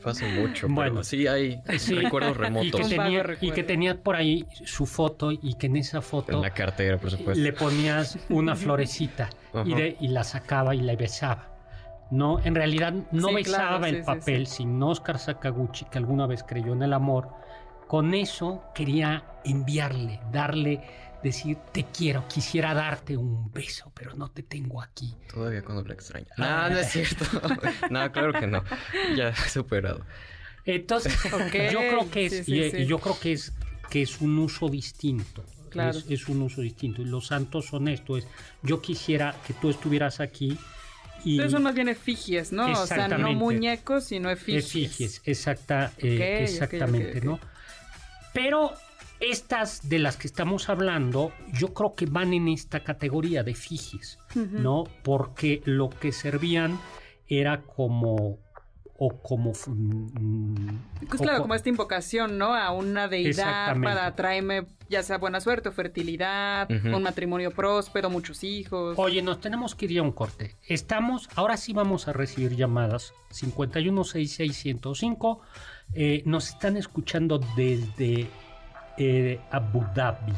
Fue 0.00 0.12
hace 0.12 0.26
mucho, 0.28 0.66
Bueno. 0.68 0.92
pero 0.92 1.04
sí 1.04 1.26
hay 1.26 1.60
Sí. 1.78 1.94
recuerdos 1.94 2.30
y, 2.30 2.34
que 2.34 2.38
remotos. 2.42 2.88
Tenía, 2.88 3.24
y 3.40 3.50
que 3.50 3.62
tenías 3.62 3.96
por 3.96 4.16
ahí 4.16 4.46
su 4.64 4.86
foto 4.86 5.30
y 5.30 5.54
que 5.54 5.66
en 5.66 5.76
esa 5.76 6.00
foto 6.00 6.32
En 6.32 6.40
la 6.42 6.50
cartera, 6.50 6.96
por 6.98 7.10
supuesto. 7.10 7.42
le 7.42 7.52
ponías 7.52 8.18
una 8.30 8.56
florecita 8.56 9.28
y, 9.64 9.72
Ajá. 9.72 9.80
de- 9.80 9.96
y 10.00 10.08
la 10.08 10.24
sacaba 10.24 10.74
y 10.74 10.80
la 10.80 10.96
besaba. 10.96 11.46
No, 12.10 12.40
en 12.44 12.54
realidad 12.54 12.92
no 13.12 13.28
Sí, 13.28 13.34
besaba 13.34 13.68
claro, 13.78 13.84
sí, 13.84 13.90
el 13.90 13.96
sí, 13.96 14.02
papel, 14.06 14.46
sino 14.46 14.88
Oscar 14.88 15.18
Sakaguchi, 15.18 15.84
que 15.84 15.98
alguna 15.98 16.26
vez 16.26 16.42
creyó 16.42 16.72
en 16.72 16.82
el 16.82 16.92
amor. 16.92 17.28
Con 17.86 18.14
eso 18.14 18.64
quería 18.74 19.24
enviarle, 19.44 20.20
darle, 20.32 20.80
decir, 21.22 21.58
te 21.72 21.84
quiero, 21.84 22.26
quisiera 22.28 22.74
darte 22.74 23.16
un 23.16 23.52
beso, 23.52 23.92
pero 23.94 24.14
no 24.14 24.30
te 24.30 24.42
tengo 24.42 24.82
aquí. 24.82 25.14
Todavía 25.32 25.62
cuando 25.62 25.84
la 25.84 25.94
extraña. 25.94 26.26
Ah. 26.38 26.66
No, 26.68 26.74
no 26.74 26.80
es 26.80 26.90
cierto. 26.90 27.24
no, 27.90 28.12
claro 28.12 28.32
que 28.32 28.46
no. 28.46 28.62
Ya 29.16 29.34
superado. 29.34 30.04
Entonces, 30.64 31.14
yo 31.72 31.78
creo 31.78 32.10
que 32.10 32.26
es, 32.26 32.32
sí, 32.32 32.44
sí, 32.44 32.54
y- 32.58 32.70
sí. 32.70 32.76
y 32.78 32.86
yo 32.86 32.98
creo 32.98 33.18
que 33.18 33.32
es 33.32 33.52
que 33.90 34.02
es 34.02 34.20
un 34.20 34.38
uso 34.38 34.68
distinto. 34.68 35.44
Claro. 35.70 35.98
Es, 35.98 36.04
es 36.08 36.28
un 36.28 36.42
uso 36.42 36.62
distinto. 36.62 37.02
Y 37.02 37.04
los 37.04 37.26
santos 37.28 37.66
son 37.66 37.88
esto, 37.88 38.16
es 38.16 38.26
yo 38.62 38.80
quisiera 38.80 39.34
que 39.46 39.52
tú 39.54 39.70
estuvieras 39.70 40.20
aquí 40.20 40.58
y 41.24 41.32
Entonces 41.32 41.52
son 41.52 41.62
más 41.62 41.74
bien 41.74 41.88
efigies, 41.88 42.50
¿no? 42.52 42.70
O 42.72 42.86
sea, 42.86 43.08
no 43.08 43.32
muñecos, 43.34 44.04
sino 44.04 44.30
efigies. 44.30 44.64
efigies, 44.66 45.22
exacta, 45.24 45.92
eh, 45.98 46.40
exactamente. 46.44 47.20
¿no? 47.20 47.38
Pero 48.32 48.72
estas 49.20 49.88
de 49.88 49.98
las 49.98 50.16
que 50.16 50.26
estamos 50.26 50.68
hablando, 50.68 51.32
yo 51.52 51.72
creo 51.74 51.94
que 51.94 52.06
van 52.06 52.32
en 52.32 52.48
esta 52.48 52.82
categoría 52.84 53.42
de 53.42 53.50
efigies, 53.52 54.18
Ujú. 54.34 54.58
¿no? 54.58 54.84
Porque 55.02 55.62
lo 55.64 55.90
que 55.90 56.12
servían 56.12 56.78
era 57.28 57.62
como 57.62 58.38
o 59.02 59.22
como 59.22 59.52
Pues 59.52 59.66
o 59.66 61.16
claro, 61.22 61.38
co- 61.38 61.42
como 61.44 61.54
esta 61.54 61.70
invocación, 61.70 62.36
¿no? 62.36 62.52
A 62.54 62.70
una 62.72 63.08
deidad 63.08 63.74
para 63.80 64.14
traerme 64.14 64.66
ya 64.90 65.02
sea 65.02 65.16
buena 65.16 65.40
suerte 65.40 65.70
o 65.70 65.72
fertilidad, 65.72 66.68
un 66.70 67.02
matrimonio 67.02 67.50
próspero, 67.50 68.10
muchos 68.10 68.44
hijos. 68.44 68.98
Oye, 68.98 69.22
nos 69.22 69.40
tenemos 69.40 69.74
que 69.74 69.86
ir 69.86 70.00
a 70.00 70.02
un 70.02 70.12
corte. 70.12 70.56
Estamos, 70.66 71.30
ahora 71.34 71.56
sí 71.56 71.72
vamos 71.72 72.08
a 72.08 72.12
recibir 72.12 72.54
llamadas 72.56 73.14
5166105. 73.30 75.38
Eh, 75.94 76.22
nos 76.26 76.50
están 76.50 76.76
escuchando 76.76 77.38
desde 77.56 78.26
eh, 78.96 79.40
Abu 79.50 79.84
Dhabi, 79.94 80.32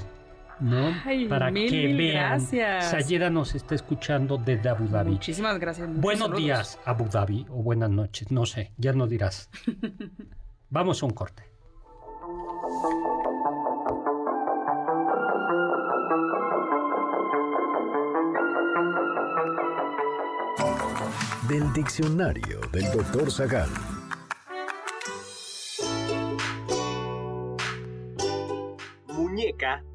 ¿no? 0.61 0.95
Ay, 1.05 1.27
Para 1.27 1.51
mil, 1.51 1.71
que 1.71 1.87
mil 1.89 1.97
vean. 1.97 2.31
gracias. 2.39 2.91
Sayeda 2.91 3.31
nos 3.31 3.55
está 3.55 3.75
escuchando 3.75 4.39
desde 4.39 4.69
Abu 4.69 4.87
Dhabi. 4.89 5.11
Muchísimas 5.13 5.59
gracias. 5.59 5.89
Buenos 5.93 6.23
saludos. 6.29 6.43
días, 6.43 6.79
Abu 6.85 7.09
Dhabi, 7.09 7.47
o 7.51 7.63
buenas 7.63 7.91
noches, 7.91 8.31
no 8.31 8.47
sé, 8.47 8.73
ya 8.79 8.93
no 8.93 9.07
dirás. 9.07 9.51
Vamos 10.71 11.03
a 11.03 11.07
un 11.07 11.13
corte. 11.13 11.43
Del 21.49 21.73
diccionario 21.73 22.61
del 22.73 22.91
doctor 22.93 23.31
Zagal. 23.31 23.69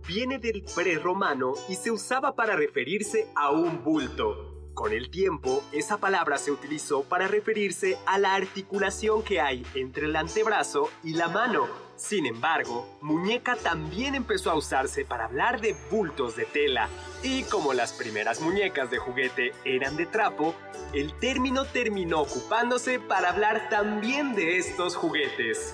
Viene 0.08 0.40
del 0.40 0.64
prerromano 0.76 1.54
y 1.70 1.76
se 1.76 1.92
usaba 1.92 2.36
para 2.36 2.56
referirse 2.56 3.28
a 3.36 3.52
un 3.52 3.84
bulto. 3.84 4.72
Con 4.74 4.94
el 4.94 5.10
tiempo, 5.10 5.64
esa 5.72 5.98
palabra 5.98 6.38
se 6.38 6.52
utilizó 6.52 7.02
para 7.04 7.28
referirse 7.28 7.98
a 8.06 8.20
la 8.20 8.36
articulación 8.36 9.24
que 9.24 9.42
hay 9.42 9.66
entre 9.74 10.06
el 10.06 10.16
antebrazo 10.16 10.92
y 11.04 11.14
la 11.14 11.28
mano. 11.28 11.68
Sin 11.96 12.28
embargo, 12.28 12.88
muñeca 13.02 13.56
también 13.56 14.14
empezó 14.14 14.52
a 14.52 14.56
usarse 14.56 15.04
para 15.04 15.26
hablar 15.26 15.62
de 15.62 15.76
bultos 15.90 16.36
de 16.36 16.46
tela. 16.46 16.90
Y 17.24 17.42
como 17.46 17.74
las 17.74 17.92
primeras 17.94 18.40
muñecas 18.40 18.92
de 18.92 19.00
juguete 19.00 19.52
eran 19.66 19.98
de 19.98 20.06
trapo, 20.06 20.54
el 20.94 21.12
término 21.14 21.66
terminó 21.66 22.22
ocupándose 22.22 23.00
para 23.00 23.30
hablar 23.30 23.70
también 23.70 24.36
de 24.36 24.58
estos 24.58 24.96
juguetes. 24.96 25.74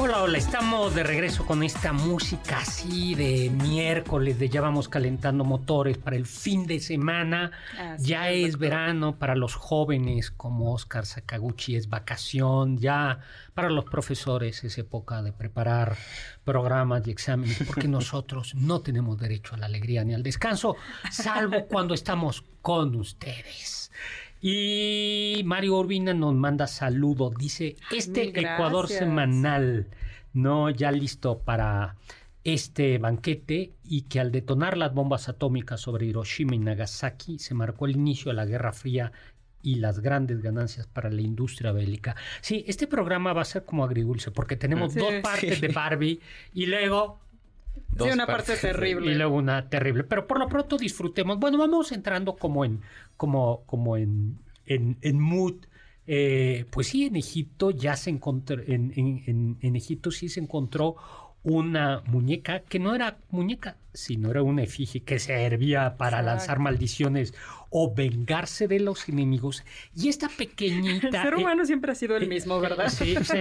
Hola, 0.00 0.22
hola, 0.22 0.38
estamos 0.38 0.94
de 0.94 1.02
regreso 1.02 1.44
con 1.44 1.64
esta 1.64 1.92
música 1.92 2.58
así 2.58 3.16
de 3.16 3.50
miércoles, 3.50 4.38
de 4.38 4.48
ya 4.48 4.60
vamos 4.60 4.88
calentando 4.88 5.42
motores 5.42 5.98
para 5.98 6.14
el 6.14 6.24
fin 6.24 6.68
de 6.68 6.78
semana. 6.78 7.50
Así 7.76 8.06
ya 8.06 8.30
es, 8.30 8.50
es 8.50 8.58
verano 8.58 9.18
para 9.18 9.34
los 9.34 9.56
jóvenes 9.56 10.30
como 10.30 10.72
Oscar 10.72 11.04
Sakaguchi, 11.04 11.74
es 11.74 11.88
vacación. 11.88 12.78
Ya 12.78 13.18
para 13.54 13.70
los 13.70 13.86
profesores 13.86 14.62
es 14.62 14.78
época 14.78 15.20
de 15.20 15.32
preparar 15.32 15.96
programas 16.44 17.04
y 17.08 17.10
exámenes, 17.10 17.60
porque 17.66 17.88
nosotros 17.88 18.54
no 18.54 18.82
tenemos 18.82 19.18
derecho 19.18 19.56
a 19.56 19.58
la 19.58 19.66
alegría 19.66 20.04
ni 20.04 20.14
al 20.14 20.22
descanso, 20.22 20.76
salvo 21.10 21.66
cuando 21.66 21.94
estamos 21.94 22.44
con 22.62 22.94
ustedes. 22.94 23.90
Y 24.40 25.42
Mario 25.44 25.76
Urbina 25.76 26.14
nos 26.14 26.34
manda 26.34 26.66
saludos. 26.66 27.34
Dice, 27.36 27.76
este 27.90 28.38
Ecuador 28.38 28.88
semanal, 28.88 29.88
no 30.32 30.70
ya 30.70 30.92
listo 30.92 31.38
para 31.40 31.96
este 32.44 32.98
banquete 32.98 33.72
y 33.84 34.02
que 34.02 34.20
al 34.20 34.30
detonar 34.32 34.76
las 34.78 34.94
bombas 34.94 35.28
atómicas 35.28 35.80
sobre 35.80 36.06
Hiroshima 36.06 36.54
y 36.54 36.58
Nagasaki 36.58 37.38
se 37.38 37.54
marcó 37.54 37.86
el 37.86 37.96
inicio 37.96 38.30
de 38.30 38.36
la 38.36 38.46
Guerra 38.46 38.72
Fría 38.72 39.12
y 39.60 39.74
las 39.76 39.98
grandes 40.00 40.40
ganancias 40.40 40.86
para 40.86 41.10
la 41.10 41.20
industria 41.20 41.72
bélica. 41.72 42.14
Sí, 42.40 42.64
este 42.68 42.86
programa 42.86 43.32
va 43.32 43.42
a 43.42 43.44
ser 43.44 43.64
como 43.64 43.84
agridulce 43.84 44.30
porque 44.30 44.56
tenemos 44.56 44.92
Sí. 44.92 45.00
dos 45.00 45.12
partes 45.22 45.56
Sí. 45.60 45.60
de 45.66 45.68
Barbie 45.72 46.20
y 46.54 46.66
luego 46.66 47.18
Dos 47.90 48.08
sí, 48.08 48.14
una 48.14 48.26
parte 48.26 48.56
terrible. 48.56 49.12
y 49.12 49.14
luego 49.14 49.36
una 49.36 49.68
terrible. 49.68 50.04
Pero 50.04 50.26
por 50.26 50.38
lo 50.38 50.48
pronto 50.48 50.76
disfrutemos. 50.76 51.38
Bueno, 51.38 51.58
vamos 51.58 51.92
entrando 51.92 52.36
como 52.36 52.64
en, 52.64 52.80
como, 53.16 53.62
como 53.66 53.96
en, 53.96 54.38
en, 54.66 54.96
en 55.02 55.20
mood. 55.20 55.54
Eh, 56.06 56.64
pues 56.70 56.86
sí, 56.88 57.04
en 57.06 57.16
Egipto 57.16 57.70
ya 57.70 57.94
se 57.96 58.08
encontró, 58.10 58.60
en, 58.62 58.92
en- 58.96 59.22
en- 59.26 59.58
en 59.60 59.76
Egipto 59.76 60.10
sí 60.10 60.28
se 60.30 60.40
encontró 60.40 60.96
una 61.42 62.02
muñeca 62.06 62.60
que 62.60 62.78
no 62.78 62.94
era 62.94 63.18
muñeca, 63.30 63.76
sino 63.92 64.30
era 64.30 64.42
una 64.42 64.62
efigie 64.62 65.02
que 65.02 65.18
servía 65.18 65.96
para 65.96 66.18
Exacto. 66.18 66.26
lanzar 66.30 66.58
maldiciones 66.58 67.34
o 67.70 67.94
vengarse 67.94 68.68
de 68.68 68.80
los 68.80 69.08
enemigos. 69.08 69.64
Y 69.94 70.08
esta 70.08 70.28
pequeñita... 70.28 71.08
El 71.08 71.12
ser 71.12 71.32
eh, 71.34 71.36
humano 71.36 71.64
siempre 71.64 71.92
ha 71.92 71.94
sido 71.94 72.16
el 72.16 72.28
mismo, 72.28 72.60
¿verdad? 72.60 72.88
Sí, 72.88 73.14
sí. 73.22 73.38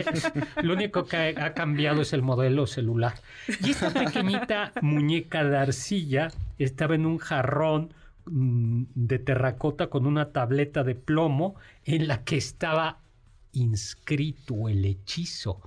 Lo 0.62 0.74
único 0.74 1.06
que 1.06 1.18
ha, 1.18 1.46
ha 1.46 1.54
cambiado 1.54 2.02
es 2.02 2.14
el 2.14 2.22
modelo 2.22 2.68
celular. 2.68 3.16
Y 3.64 3.72
esta 3.72 3.92
pequeñita 3.92 4.74
muñeca 4.82 5.44
de 5.44 5.58
arcilla 5.58 6.30
estaba 6.60 6.96
en 6.96 7.06
un 7.06 7.18
jarrón 7.18 7.94
mm, 8.26 8.84
de 8.96 9.20
terracota 9.20 9.88
con 9.88 10.06
una 10.06 10.32
tableta 10.32 10.84
de 10.84 10.96
plomo 10.96 11.56
en 11.86 12.08
la 12.08 12.24
que 12.24 12.38
estaba 12.38 13.00
inscrito 13.54 14.68
el 14.68 14.86
hechizo. 14.86 15.62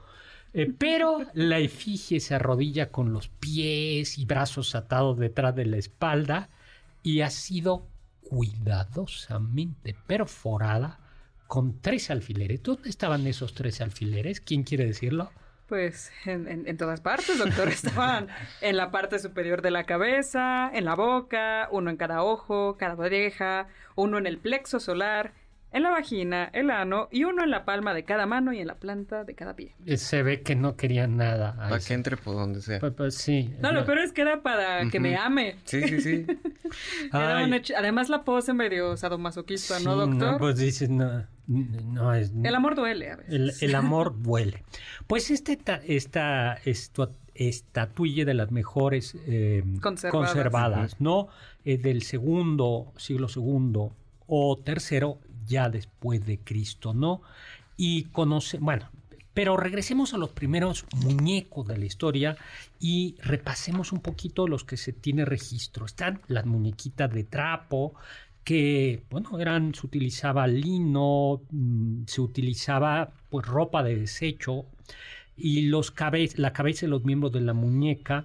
Eh, 0.53 0.73
pero 0.77 1.21
la 1.35 1.59
efigie 1.59 2.19
se 2.19 2.35
arrodilla 2.35 2.91
con 2.91 3.13
los 3.13 3.29
pies 3.29 4.19
y 4.19 4.25
brazos 4.25 4.75
atados 4.75 5.19
detrás 5.19 5.55
de 5.55 5.67
la 5.67 5.77
espalda 5.77 6.51
y 7.03 7.21
ha 7.21 7.31
sido 7.31 7.87
cuidadosamente 8.31 9.97
perforada 10.07 11.01
con 11.49 11.81
tres 11.81 12.13
alfileres. 12.13 12.63
¿Dónde 12.63 12.89
estaban 12.89 13.27
esos 13.27 13.55
tres 13.55 13.81
alfileres? 13.81 14.41
¿Quién 14.41 14.63
quiere 14.63 14.87
decirlo? 14.87 15.33
Pues 15.67 16.13
en, 16.27 16.77
todas 16.77 17.01
partes, 17.01 17.39
doctor. 17.39 17.69
Estaban 17.69 18.29
en 18.61 18.77
la 18.77 18.93
parte 18.93 19.19
superior 19.19 19.61
de 19.61 19.73
la 19.73 19.83
cabeza, 19.83 20.71
en 20.73 20.85
la 20.85 20.95
boca, 20.95 21.69
uno 21.73 21.91
en 21.91 21.97
cada 21.97 22.23
ojo, 22.23 22.77
cada 22.79 22.95
oreja, 22.95 23.67
uno 23.97 24.17
en 24.17 24.29
el 24.29 24.39
plexo 24.39 24.79
solar, 24.79 25.33
en 25.73 25.83
la 25.83 25.91
vagina, 25.91 26.51
el 26.53 26.71
ano 26.71 27.09
y 27.13 27.25
uno 27.25 27.45
en 27.45 27.51
la 27.51 27.65
palma 27.65 27.95
de 27.95 28.05
cada 28.05 28.27
mano 28.27 28.53
y 28.53 28.59
en 28.59 28.67
la 28.67 28.75
planta 28.77 29.25
de 29.25 29.35
cada 29.35 29.55
pie. 29.55 29.75
Eh, 29.87 29.97
Se 29.97 30.23
ve 30.23 30.43
que 30.43 30.57
no 30.57 30.77
querían 30.77 31.17
nada. 31.17 31.51
a 31.51 31.57
Para 31.57 31.77
ese- 31.77 31.89
que 31.89 31.95
entre 31.95 32.17
por 32.17 32.35
donde 32.35 32.61
sea. 32.61 32.81
Pues- 32.81 32.93
pues 32.95 33.15
sí. 33.15 33.55
No, 33.61 33.73
lo 33.73 33.85
peor 33.85 33.99
es 33.99 34.13
que 34.13 34.23
era 34.23 34.43
para 34.43 34.89
que 34.91 34.99
me 35.01 35.17
ame. 35.17 35.57
Sí, 35.65 35.83
sí, 35.83 36.01
sí. 36.01 36.27
Era 37.13 37.45
Además 37.79 38.09
la 38.09 38.23
pose 38.25 38.53
medio 38.53 38.97
sadomasoquista, 38.97 39.79
sí, 39.79 39.85
¿no, 39.85 39.97
doctor? 39.97 40.39
pues 40.39 40.57
dices, 40.59 40.89
no, 40.89 41.25
no 41.49 42.15
es... 42.15 42.33
El 42.45 42.55
amor 42.55 42.77
duele 42.77 43.11
a 43.11 43.17
veces. 43.17 43.33
El, 43.35 43.53
el 43.61 43.75
amor 43.75 44.21
duele. 44.23 44.63
Pues 45.09 45.31
este, 45.33 45.57
ta- 45.57 45.81
esta 45.85 46.57
estua- 46.65 47.11
estatuilla 47.35 48.25
de 48.25 48.35
las 48.35 48.51
mejores 48.53 49.17
eh, 49.27 49.65
Conservadas. 49.81 50.29
conservadas, 50.31 51.01
¿no? 51.01 51.29
Eh, 51.65 51.79
del 51.79 52.03
segundo, 52.03 52.93
siglo 52.97 53.29
segundo 53.29 53.97
o 54.27 54.57
tercero, 54.59 55.19
ya 55.51 55.69
después 55.69 56.25
de 56.25 56.39
Cristo, 56.39 56.95
¿no? 56.95 57.21
Y 57.77 58.05
conoce, 58.05 58.57
bueno, 58.59 58.89
pero 59.35 59.57
regresemos 59.57 60.15
a 60.15 60.19
los 60.19 60.31
primeros 60.31 60.87
muñecos 61.05 61.67
de 61.69 61.79
la 61.79 61.85
historia 61.85 62.37
y 62.79 63.17
repasemos 63.23 63.93
un 63.93 64.01
poquito 64.01 64.47
los 64.49 64.65
que 64.65 64.77
se 64.77 64.93
tiene 64.93 65.25
registro. 65.25 65.85
Están 65.87 66.21
las 66.29 66.47
muñequitas 66.47 67.13
de 67.13 67.25
trapo, 67.25 67.95
que, 68.45 69.05
bueno, 69.11 69.39
eran, 69.39 69.75
se 69.75 69.87
utilizaba 69.87 70.47
lino, 70.47 71.43
mm, 71.51 72.05
se 72.07 72.21
utilizaba 72.21 73.13
pues 73.29 73.47
ropa 73.47 73.83
de 73.83 73.97
desecho 73.97 74.65
y 75.37 75.63
los 75.69 75.91
cabe- 75.91 76.31
la 76.37 76.53
cabeza 76.53 76.87
de 76.87 76.91
los 76.91 77.05
miembros 77.05 77.33
de 77.33 77.41
la 77.43 77.53
muñeca, 77.55 78.25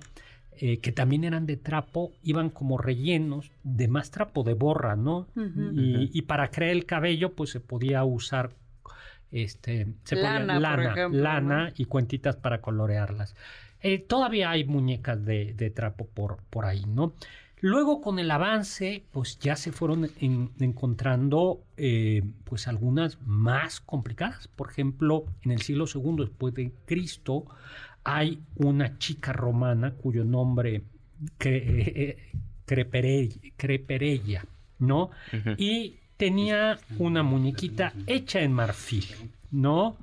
eh, 0.59 0.79
que 0.79 0.91
también 0.91 1.23
eran 1.23 1.45
de 1.45 1.57
trapo, 1.57 2.11
iban 2.23 2.49
como 2.49 2.77
rellenos 2.77 3.51
de 3.63 3.87
más 3.87 4.11
trapo 4.11 4.43
de 4.43 4.53
borra, 4.53 4.95
¿no? 4.95 5.27
Y, 5.35 6.09
y 6.13 6.21
para 6.23 6.49
crear 6.51 6.71
el 6.71 6.85
cabello, 6.85 7.33
pues 7.33 7.49
se 7.51 7.59
podía 7.59 8.03
usar 8.03 8.51
este, 9.31 9.87
se 10.03 10.15
podía- 10.15 10.39
Lana, 10.39 10.53
por 10.53 10.61
lana, 10.61 10.91
ejemplo, 10.91 11.21
lana 11.21 11.63
¿no? 11.69 11.73
y 11.75 11.85
cuentitas 11.85 12.35
para 12.37 12.61
colorearlas. 12.61 13.35
Eh, 13.81 13.99
todavía 13.99 14.49
hay 14.51 14.63
muñecas 14.65 15.23
de, 15.25 15.53
de 15.53 15.69
trapo 15.69 16.07
por, 16.07 16.37
por 16.49 16.65
ahí, 16.65 16.83
¿no? 16.87 17.13
Luego 17.61 17.99
con 18.01 18.19
el 18.19 18.29
avance, 18.31 19.03
pues 19.11 19.39
ya 19.39 19.55
se 19.55 19.71
fueron 19.71 20.09
en- 20.19 20.51
encontrando 20.59 21.63
eh, 21.77 22.21
pues 22.43 22.67
algunas 22.67 23.19
más 23.25 23.79
complicadas. 23.81 24.47
Por 24.49 24.69
ejemplo, 24.69 25.25
en 25.41 25.51
el 25.51 25.61
siglo 25.61 25.85
II 25.93 26.15
después 26.19 26.53
de 26.53 26.71
Cristo 26.85 27.45
hay 28.05 28.39
una 28.55 28.97
chica 28.97 29.33
romana 29.33 29.91
cuyo 29.91 30.23
nombre 30.23 30.83
cre- 31.37 31.63
eh, 31.65 31.93
eh, 31.95 32.17
Crepere- 32.67 33.53
Creperella, 33.57 34.45
¿no? 34.79 35.11
Y 35.57 35.95
tenía 36.17 36.79
una 36.97 37.21
muñequita 37.23 37.93
hecha 38.07 38.41
en 38.41 38.53
marfil, 38.53 39.05
¿no? 39.51 39.97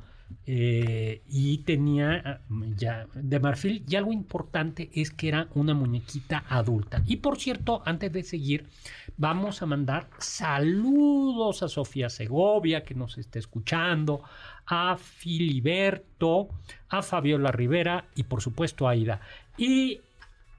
Eh, 0.47 1.23
y 1.29 1.59
tenía 1.59 2.23
ah, 2.25 2.41
ya 2.77 3.07
de 3.15 3.41
marfil 3.41 3.85
y 3.89 3.97
algo 3.97 4.13
importante 4.13 4.91
es 4.95 5.11
que 5.11 5.29
era 5.29 5.49
una 5.55 5.75
muñequita 5.75 6.45
adulta. 6.49 7.03
Y 7.07 7.17
por 7.17 7.39
cierto, 7.39 7.83
antes 7.85 8.13
de 8.13 8.23
seguir, 8.23 8.69
vamos 9.17 9.63
a 9.63 9.67
mandar 9.67 10.09
saludos 10.19 11.63
a 11.63 11.69
Sofía 11.69 12.09
Segovia 12.11 12.85
que 12.85 12.95
nos 12.95 13.19
está 13.19 13.39
escuchando, 13.39 14.23
a 14.67 14.97
Filiberto, 14.97 16.49
a 16.89 17.03
Fabiola 17.03 17.53
Rivera 17.53 18.07
y 18.15 18.25
por 18.25 18.41
supuesto 18.41 18.87
a 18.87 18.93
Aida. 18.93 19.21
Y 19.57 20.01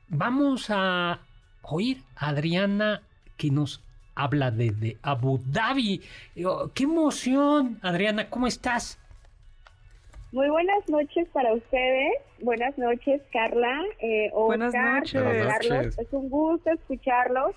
vamos 0.09 0.69
a 0.69 1.19
oír 1.63 2.03
a 2.15 2.29
Adriana 2.29 3.01
que 3.37 3.49
nos 3.49 3.81
habla 4.15 4.51
desde 4.51 4.97
Abu 5.01 5.41
Dhabi. 5.45 6.01
¡Qué 6.73 6.83
emoción! 6.83 7.79
Adriana, 7.81 8.29
¿cómo 8.29 8.47
estás? 8.47 8.99
Muy 10.33 10.49
buenas 10.49 10.89
noches 10.89 11.27
para 11.31 11.53
ustedes. 11.53 12.11
Buenas 12.41 12.75
noches, 12.77 13.21
Carla. 13.31 13.81
Eh, 13.99 14.31
Buenas 14.33 14.69
Oscar, 14.69 14.99
noches. 14.99 15.23
Buenas 15.23 15.47
Carlos. 15.47 15.77
noches. 15.85 15.99
Es 15.99 16.13
un 16.13 16.29
gusto 16.29 16.69
escucharlos. 16.71 17.55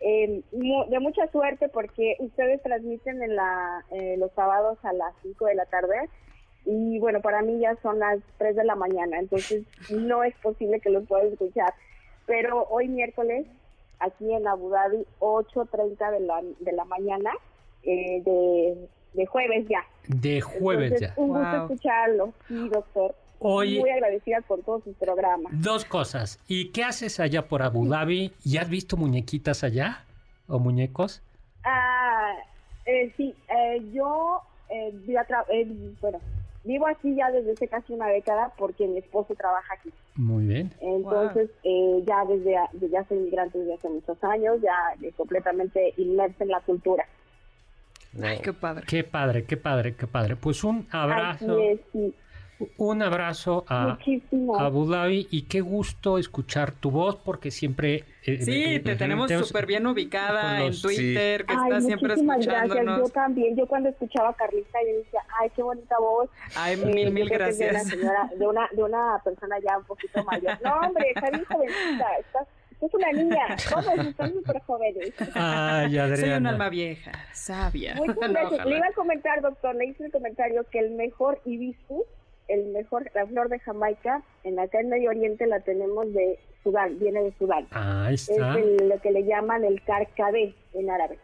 Eh, 0.00 0.42
mu- 0.52 0.84
de 0.90 1.00
mucha 1.00 1.26
suerte 1.28 1.68
porque 1.70 2.16
ustedes 2.18 2.62
transmiten 2.62 3.22
en 3.22 3.34
la, 3.36 3.82
eh, 3.92 4.16
los 4.18 4.30
sábados 4.32 4.78
a 4.84 4.92
las 4.92 5.14
5 5.22 5.46
de 5.46 5.54
la 5.54 5.64
tarde. 5.66 6.08
Y 6.66 6.98
bueno, 6.98 7.22
para 7.22 7.40
mí 7.40 7.58
ya 7.60 7.76
son 7.82 7.98
las 7.98 8.18
3 8.38 8.54
de 8.56 8.64
la 8.64 8.74
mañana, 8.76 9.18
entonces 9.18 9.64
no 9.90 10.22
es 10.22 10.34
posible 10.42 10.80
que 10.80 10.90
los 10.90 11.06
pueda 11.08 11.24
escuchar. 11.24 11.72
Pero 12.26 12.66
hoy 12.68 12.88
miércoles, 12.88 13.46
aquí 14.00 14.32
en 14.32 14.46
Abu 14.46 14.68
Dhabi, 14.70 15.06
8.30 15.20 16.10
de 16.12 16.20
la, 16.20 16.42
de 16.60 16.72
la 16.72 16.84
mañana, 16.84 17.32
eh, 17.84 18.20
de, 18.22 18.88
de 19.14 19.26
jueves 19.26 19.66
ya. 19.68 19.82
De 20.08 20.40
jueves 20.40 20.92
Entonces, 20.92 21.14
ya. 21.16 21.22
Un 21.22 21.28
gusto 21.28 21.50
Wow. 21.56 21.62
escucharlo, 21.72 22.32
sí, 22.48 22.68
doctor. 22.68 23.14
Oye. 23.38 23.80
Muy 23.80 23.90
agradecida 23.90 24.40
por 24.46 24.62
todos 24.62 24.84
sus 24.84 24.94
programas. 24.96 25.52
Dos 25.52 25.84
cosas. 25.84 26.38
¿Y 26.46 26.70
qué 26.70 26.84
haces 26.84 27.18
allá 27.20 27.48
por 27.48 27.62
Abu 27.62 27.86
Dhabi? 27.88 28.32
¿Ya 28.44 28.62
has 28.62 28.68
visto 28.68 28.96
muñequitas 28.96 29.64
allá? 29.64 30.04
¿O 30.46 30.58
muñecos? 30.60 31.22
Ah, 31.64 32.34
eh, 32.86 33.12
sí, 33.16 33.34
eh, 33.48 33.82
yo 33.92 34.40
eh, 34.70 34.90
vi 35.06 35.16
a 35.16 35.26
tra- 35.26 35.44
eh, 35.50 35.66
bueno, 36.00 36.20
vivo 36.64 36.86
aquí 36.86 37.14
ya 37.16 37.30
desde 37.30 37.52
hace 37.52 37.68
casi 37.68 37.92
una 37.92 38.06
década 38.08 38.52
porque 38.56 38.86
mi 38.86 38.98
esposo 38.98 39.34
trabaja 39.34 39.74
aquí. 39.74 39.90
Muy 40.14 40.46
bien. 40.46 40.72
Entonces, 40.80 41.50
eh, 41.64 42.02
ya 42.06 42.24
desde, 42.24 42.56
desde 42.72 42.90
ya 42.90 43.04
soy 43.08 43.18
inmigrante 43.18 43.58
desde 43.58 43.74
hace 43.74 43.88
muchos 43.88 44.22
años, 44.22 44.60
ya 44.62 44.76
eh, 45.00 45.12
completamente 45.16 45.94
inmersa 45.96 46.44
en 46.44 46.50
la 46.50 46.60
cultura. 46.60 47.06
Ay, 48.20 48.40
qué 48.42 48.52
padre. 48.52 48.84
Qué 48.86 49.04
padre, 49.04 49.44
qué 49.44 49.56
padre, 49.56 49.94
qué 49.94 50.06
padre. 50.06 50.36
Pues 50.36 50.64
un 50.64 50.86
abrazo. 50.90 51.52
Así 51.52 51.62
es, 51.66 51.80
sí. 51.92 52.14
Un 52.76 53.02
abrazo 53.02 53.64
a 53.66 53.96
Muchísimo. 53.98 54.56
Abu 54.56 54.86
Dhabi 54.88 55.26
y 55.32 55.42
qué 55.42 55.60
gusto 55.62 56.16
escuchar 56.16 56.70
tu 56.70 56.92
voz 56.92 57.16
porque 57.16 57.50
siempre... 57.50 58.04
eh, 58.24 58.40
Sí, 58.40 58.64
eh, 58.74 58.78
te 58.80 58.92
eh, 58.92 58.96
tenemos 58.96 59.26
tenemos- 59.26 59.48
súper 59.48 59.66
bien 59.66 59.84
ubicada 59.84 60.62
en 60.64 60.80
Twitter, 60.80 61.44
que 61.44 61.52
Ay, 61.52 61.58
estás 61.64 61.84
siempre 61.86 62.08
muchísimas 62.10 62.36
gracias. 62.46 62.62
Yo 62.68 62.74
escuchándonos. 62.74 63.12
también, 63.12 63.56
yo 63.56 63.66
cuando 63.66 63.88
escuchaba 63.88 64.28
a 64.28 64.34
Carlita, 64.34 64.78
yo 64.88 64.96
decía, 64.98 65.20
ay, 65.40 65.50
qué 65.56 65.62
bonita 65.62 65.98
voz. 65.98 66.30
Ay, 66.54 66.74
Eh, 66.80 66.86
mil, 66.86 67.10
mil 67.10 67.28
De 67.28 67.34
una, 67.34 67.46
gracias. 67.46 67.88
señora, 67.88 68.30
de, 68.38 68.46
una, 68.46 68.68
de 68.70 68.82
una 68.84 69.20
persona 69.24 69.56
ya 69.58 69.78
un 69.78 69.84
poquito 69.84 70.22
mayor. 70.22 70.56
No, 70.62 70.72
hombre, 70.86 71.06
está 71.16 71.30
bien 71.30 71.44
jovencita, 71.44 72.06
estás, 72.20 72.46
es 72.86 72.94
una 72.94 73.12
niña, 73.12 73.46
todos 73.70 74.06
están 74.06 74.32
súper 74.34 74.60
jóvenes. 74.62 75.12
Ay, 75.34 75.98
Adriana. 75.98 76.16
Soy 76.16 76.30
un 76.30 76.46
alma 76.46 76.68
vieja, 76.68 77.12
sabia. 77.32 77.94
Muchas 77.94 78.16
gracias. 78.30 78.66
Le 78.66 78.76
iba 78.76 78.86
a 78.86 78.92
comentar, 78.92 79.40
doctor, 79.40 79.74
le 79.74 79.86
hice 79.86 80.04
el 80.06 80.12
comentario 80.12 80.64
que 80.70 80.78
el 80.80 80.90
mejor 80.92 81.40
hibiscus, 81.44 82.04
el 82.48 82.66
mejor, 82.66 83.10
la 83.14 83.26
flor 83.26 83.48
de 83.48 83.58
Jamaica, 83.60 84.22
en 84.44 84.58
acá 84.58 84.80
en 84.80 84.88
Medio 84.90 85.10
Oriente 85.10 85.46
la 85.46 85.60
tenemos 85.60 86.12
de 86.12 86.38
Sudán, 86.62 86.98
viene 86.98 87.22
de 87.22 87.32
Sudán. 87.38 87.66
Ahí 87.70 88.14
Es 88.14 88.28
está. 88.28 88.54
el- 88.58 88.88
lo 88.88 89.00
que 89.00 89.10
le 89.12 89.24
llaman 89.24 89.64
el 89.64 89.82
carcabé 89.82 90.54
en 90.74 90.90
árabe. 90.90 91.18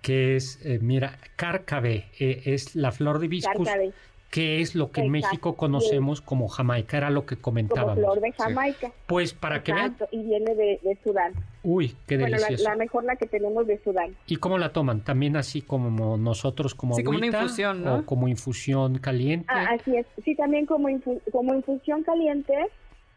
Que 0.00 0.36
es, 0.36 0.64
eh, 0.64 0.78
mira, 0.80 1.18
cárcabe, 1.36 2.04
eh, 2.20 2.42
es 2.46 2.76
la 2.76 2.92
flor 2.92 3.18
de 3.18 3.26
hibiscus, 3.26 3.66
Cárcabe, 3.66 3.92
que 4.32 4.62
es 4.62 4.74
lo 4.74 4.90
que 4.90 5.02
en 5.02 5.14
Exacto. 5.14 5.28
México 5.28 5.56
conocemos 5.56 6.22
como 6.22 6.48
Jamaica, 6.48 6.96
era 6.96 7.10
lo 7.10 7.26
que 7.26 7.36
como 7.36 7.42
comentábamos. 7.56 7.98
flor 7.98 8.18
de 8.22 8.32
Jamaica. 8.32 8.90
Pues 9.06 9.34
para 9.34 9.62
que 9.62 9.74
vean, 9.74 9.92
Exacto, 9.92 10.08
y 10.16 10.22
viene 10.22 10.54
de, 10.54 10.80
de 10.82 10.98
Sudán. 11.04 11.34
uy, 11.62 11.94
qué 12.06 12.16
Bueno, 12.16 12.30
la, 12.38 12.46
delicioso. 12.46 12.64
la 12.70 12.76
mejor 12.76 13.04
la 13.04 13.16
que 13.16 13.26
tenemos 13.26 13.66
de 13.66 13.78
Sudán. 13.84 14.16
¿Y 14.26 14.36
cómo 14.36 14.56
la 14.56 14.72
toman? 14.72 15.02
¿También 15.02 15.36
así 15.36 15.60
como 15.60 16.16
nosotros, 16.16 16.74
como 16.74 16.94
Sí, 16.94 17.04
como 17.04 17.18
una 17.18 17.26
infusión, 17.26 17.84
¿no? 17.84 17.96
O 17.98 18.06
como 18.06 18.26
infusión 18.26 18.98
caliente. 19.00 19.44
Ah, 19.50 19.66
así 19.78 19.94
es. 19.98 20.06
Sí, 20.24 20.34
también 20.34 20.64
como, 20.64 20.88
infu- 20.88 21.20
como 21.30 21.52
infusión 21.54 22.02
caliente, 22.02 22.54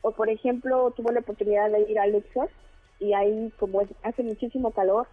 o 0.01 0.11
por 0.11 0.27
ejemplo, 0.29 0.91
tuve 0.97 1.13
la 1.13 1.21
oportunidad 1.21 1.71
de 1.71 1.89
ir 1.89 1.97
a 1.97 2.07
Luxor, 2.07 2.49
y 2.99 3.13
ahí 3.13 3.53
como 3.57 3.79
es- 3.79 3.89
hace 4.03 4.21
muchísimo 4.21 4.71
calor, 4.71 5.07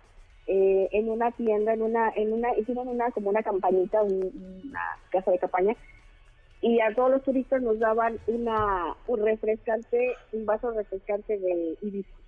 eh, 0.47 0.89
en 0.93 1.09
una 1.09 1.31
tienda, 1.33 1.73
en 1.73 1.83
una, 1.83 2.11
en 2.17 2.33
una, 2.33 2.57
hicieron 2.59 2.89
una, 2.89 3.11
como 3.13 3.31
una 3.31 3.43
campañita, 3.43 4.03
un- 4.03 4.63
una 4.69 4.81
casa 5.11 5.31
de 5.31 5.39
campaña, 5.39 5.77
y 6.61 6.81
a 6.81 6.95
todos 6.95 7.11
los 7.11 7.23
turistas 7.23 7.61
nos 7.63 7.79
daban 7.79 8.19
una, 8.27 8.95
un 9.07 9.25
refrescante, 9.25 10.17
un 10.33 10.47
vaso 10.47 10.71
refrescante 10.73 11.39
de 11.39 11.77
hibiscus, 11.83 12.25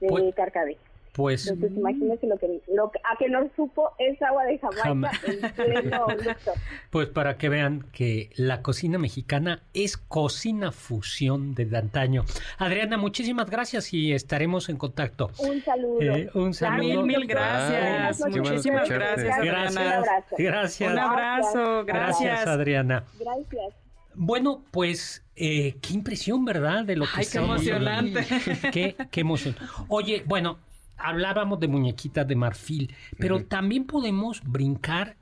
de 0.00 0.08
Pues- 0.08 0.34
carcabé. 0.34 0.76
Pues 1.14 1.46
Entonces, 1.46 1.78
imagínense 1.78 2.26
lo 2.26 2.36
que, 2.38 2.60
lo 2.74 2.90
que- 2.90 2.98
a 2.98 3.16
que 3.16 3.28
nos 3.28 3.46
supo 3.54 3.92
es 3.98 4.20
agua 4.20 4.44
de 4.46 4.58
Jamaica 4.58 4.82
Jama- 4.82 5.10
en 5.28 5.52
pleno 5.54 6.06
Luxor. 6.08 6.54
Pues 6.90 7.08
para 7.08 7.38
que 7.38 7.48
vean 7.48 7.86
que 7.92 8.30
la 8.34 8.62
cocina 8.62 8.98
mexicana 8.98 9.62
es 9.74 9.96
cocina 9.96 10.72
fusión 10.72 11.54
de 11.54 11.76
antaño. 11.76 12.24
Adriana, 12.58 12.96
muchísimas 12.96 13.48
gracias 13.48 13.92
y 13.94 14.12
estaremos 14.12 14.68
en 14.68 14.76
contacto. 14.76 15.30
Un 15.38 15.62
saludo. 15.62 16.00
Eh, 16.00 16.30
un 16.34 16.52
saludo. 16.52 17.02
Mil, 17.02 17.02
mil 17.04 17.26
gracias. 17.28 18.20
Muchísimas 18.28 18.88
gracias, 18.90 19.36
Gracias, 19.38 19.38
Adriana. 19.38 19.70
Un 19.70 19.78
abrazo. 19.78 20.36
gracias. 20.38 20.92
Un 20.92 20.98
abrazo, 20.98 21.84
Gracias, 21.84 22.20
gracias. 22.24 22.46
Adriana. 22.48 23.04
Gracias. 23.20 23.74
Bueno, 24.16 24.64
pues 24.70 25.24
eh, 25.36 25.76
qué 25.80 25.94
impresión, 25.94 26.44
¿verdad? 26.44 26.84
De 26.84 26.96
lo 26.96 27.04
que 27.04 27.10
Ay, 27.20 27.26
qué 27.30 27.38
emocionante. 27.38 28.26
Qué, 28.72 28.96
qué 29.10 29.20
emoción. 29.20 29.56
Oye, 29.88 30.22
bueno, 30.26 30.58
hablábamos 30.96 31.60
de 31.60 31.68
muñequitas 31.68 32.26
de 32.26 32.36
marfil, 32.36 32.94
pero 33.18 33.44
también 33.44 33.84
podemos 33.86 34.42
brincar 34.44 35.16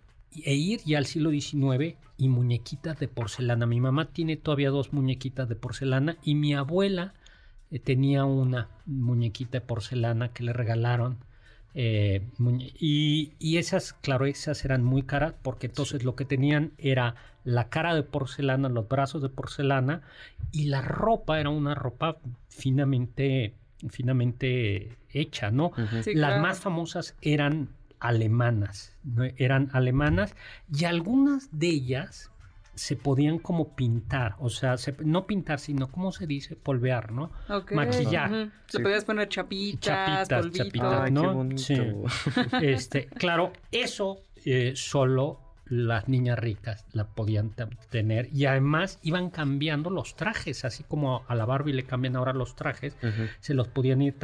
e 0.45 0.55
ir 0.55 0.81
ya 0.85 0.99
al 0.99 1.07
siglo 1.07 1.31
XIX 1.31 1.97
y 2.17 2.29
muñequitas 2.29 2.99
de 2.99 3.09
porcelana. 3.09 3.67
Mi 3.67 3.81
mamá 3.81 4.07
tiene 4.13 4.37
todavía 4.37 4.71
dos 4.71 4.93
muñequitas 4.93 5.49
de 5.49 5.57
porcelana 5.57 6.17
y 6.23 6.35
mi 6.35 6.55
abuela 6.55 7.15
eh, 7.71 7.79
tenía 7.79 8.25
una 8.25 8.69
muñequita 8.87 9.59
de 9.59 9.67
porcelana 9.67 10.33
que 10.33 10.45
le 10.45 10.53
regalaron. 10.53 11.19
eh, 11.75 12.23
y 12.79 13.57
esas, 13.57 13.95
claro, 13.95 14.27
esas 14.27 14.65
eran 14.65 14.85
muy 14.85 15.03
caras 15.03 15.35
porque 15.43 15.67
entonces 15.69 16.05
lo 16.05 16.15
que 16.17 16.25
tenían 16.25 16.73
era 16.79 17.15
la 17.45 17.69
cara 17.71 17.95
de 17.95 18.03
porcelana, 18.03 18.69
los 18.69 18.89
brazos 18.89 19.23
de 19.23 19.29
porcelana 19.29 20.03
y 20.53 20.65
la 20.67 20.83
ropa 20.83 21.41
era 21.41 21.51
una 21.51 21.75
ropa 21.75 22.19
finamente, 22.49 23.55
finamente 23.89 24.97
hecha, 25.13 25.51
¿no? 25.51 25.73
Sí, 26.03 26.15
Las 26.15 26.31
claro. 26.31 26.43
más 26.43 26.61
famosas 26.61 27.15
eran 27.23 27.69
alemanas, 28.01 28.97
¿no? 29.05 29.25
eran 29.37 29.71
alemanas 29.73 30.35
y 30.73 30.85
algunas 30.85 31.49
de 31.53 31.69
ellas 31.69 32.31
se 32.75 32.97
podían 32.97 33.39
como 33.39 33.77
pintar, 33.77 34.35
o 34.39 34.49
sea, 34.49 34.77
se- 34.79 34.97
no 35.05 35.27
pintar, 35.27 35.61
sino, 35.61 35.89
¿cómo 35.89 36.11
se 36.11 36.27
dice? 36.27 36.57
Polvear, 36.57 37.13
¿no? 37.13 37.31
Maquillar. 37.71 38.31
Le 38.31 38.51
Sí. 38.67 38.79
podías 38.83 39.05
poner 39.05 39.29
chapitas, 39.29 39.81
Chapitas, 40.29 40.51
chapitas. 40.53 41.01
Ay, 41.03 41.11
¿no? 41.13 41.21
qué 41.23 41.29
bonito. 41.29 41.63
Sí. 41.63 41.75
Este, 42.63 43.07
claro, 43.07 43.53
eso 43.71 44.21
eh, 44.45 44.73
solo 44.75 45.39
las 45.73 46.07
niñas 46.07 46.39
ricas 46.39 46.85
la 46.93 47.05
podían 47.07 47.49
te- 47.51 47.65
tener 47.91 48.29
y 48.31 48.45
además 48.45 48.99
iban 49.03 49.31
cambiando 49.31 49.89
los 49.89 50.17
trajes, 50.17 50.67
así 50.67 50.85
como 50.85 51.25
a 51.29 51.35
la 51.35 51.47
Barbie 51.47 51.73
le 51.73 51.85
cambian 51.85 52.15
ahora 52.17 52.35
los 52.35 52.55
trajes, 52.57 52.95
se 53.41 53.55
los 53.55 53.69
podían 53.69 54.03
ir 54.03 54.17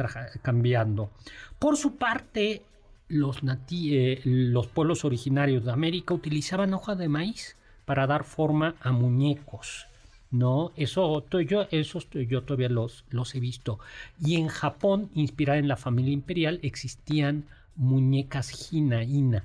cambiando. 0.43 1.09
Por 1.57 1.75
su 1.75 1.95
parte, 1.97 2.61
los, 3.07 3.43
nati- 3.43 3.89
eh, 3.93 4.21
los 4.25 4.67
pueblos 4.67 5.03
originarios 5.05 5.65
de 5.65 5.71
América 5.71 6.13
utilizaban 6.13 6.73
hoja 6.75 6.93
de 6.95 7.09
maíz 7.09 7.55
para 7.85 8.05
dar 8.05 8.23
forma 8.25 8.75
a 8.81 8.91
muñecos. 8.91 9.87
No, 10.29 10.71
eso, 10.75 11.25
yo, 11.39 11.65
esos 11.71 12.07
yo 12.11 12.43
todavía 12.43 12.69
los, 12.69 13.03
los 13.09 13.33
he 13.33 13.39
visto. 13.39 13.79
Y 14.23 14.35
en 14.35 14.47
Japón, 14.49 15.09
inspirada 15.15 15.57
en 15.57 15.67
la 15.67 15.77
familia 15.77 16.13
imperial, 16.13 16.59
existían 16.61 17.45
muñecas 17.75 18.71
hina, 18.73 19.03
hina, 19.03 19.43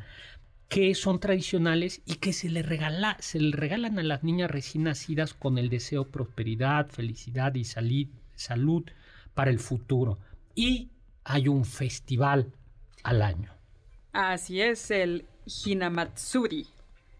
que 0.74 0.92
son 0.96 1.20
tradicionales 1.20 2.02
y 2.04 2.16
que 2.16 2.32
se 2.32 2.48
le, 2.48 2.64
regala, 2.64 3.16
se 3.20 3.38
regalan 3.52 3.96
a 4.00 4.02
las 4.02 4.24
niñas 4.24 4.50
recién 4.50 4.82
nacidas 4.82 5.32
con 5.32 5.56
el 5.56 5.68
deseo 5.68 6.02
de 6.02 6.10
prosperidad, 6.10 6.88
felicidad 6.88 7.54
y 7.54 7.62
salud 7.62 8.82
para 9.34 9.52
el 9.52 9.60
futuro. 9.60 10.18
Y 10.56 10.90
hay 11.22 11.46
un 11.46 11.64
festival 11.64 12.52
al 13.04 13.22
año. 13.22 13.52
Así 14.12 14.60
es, 14.60 14.90
el 14.90 15.26
Hinamatsuri. 15.46 16.66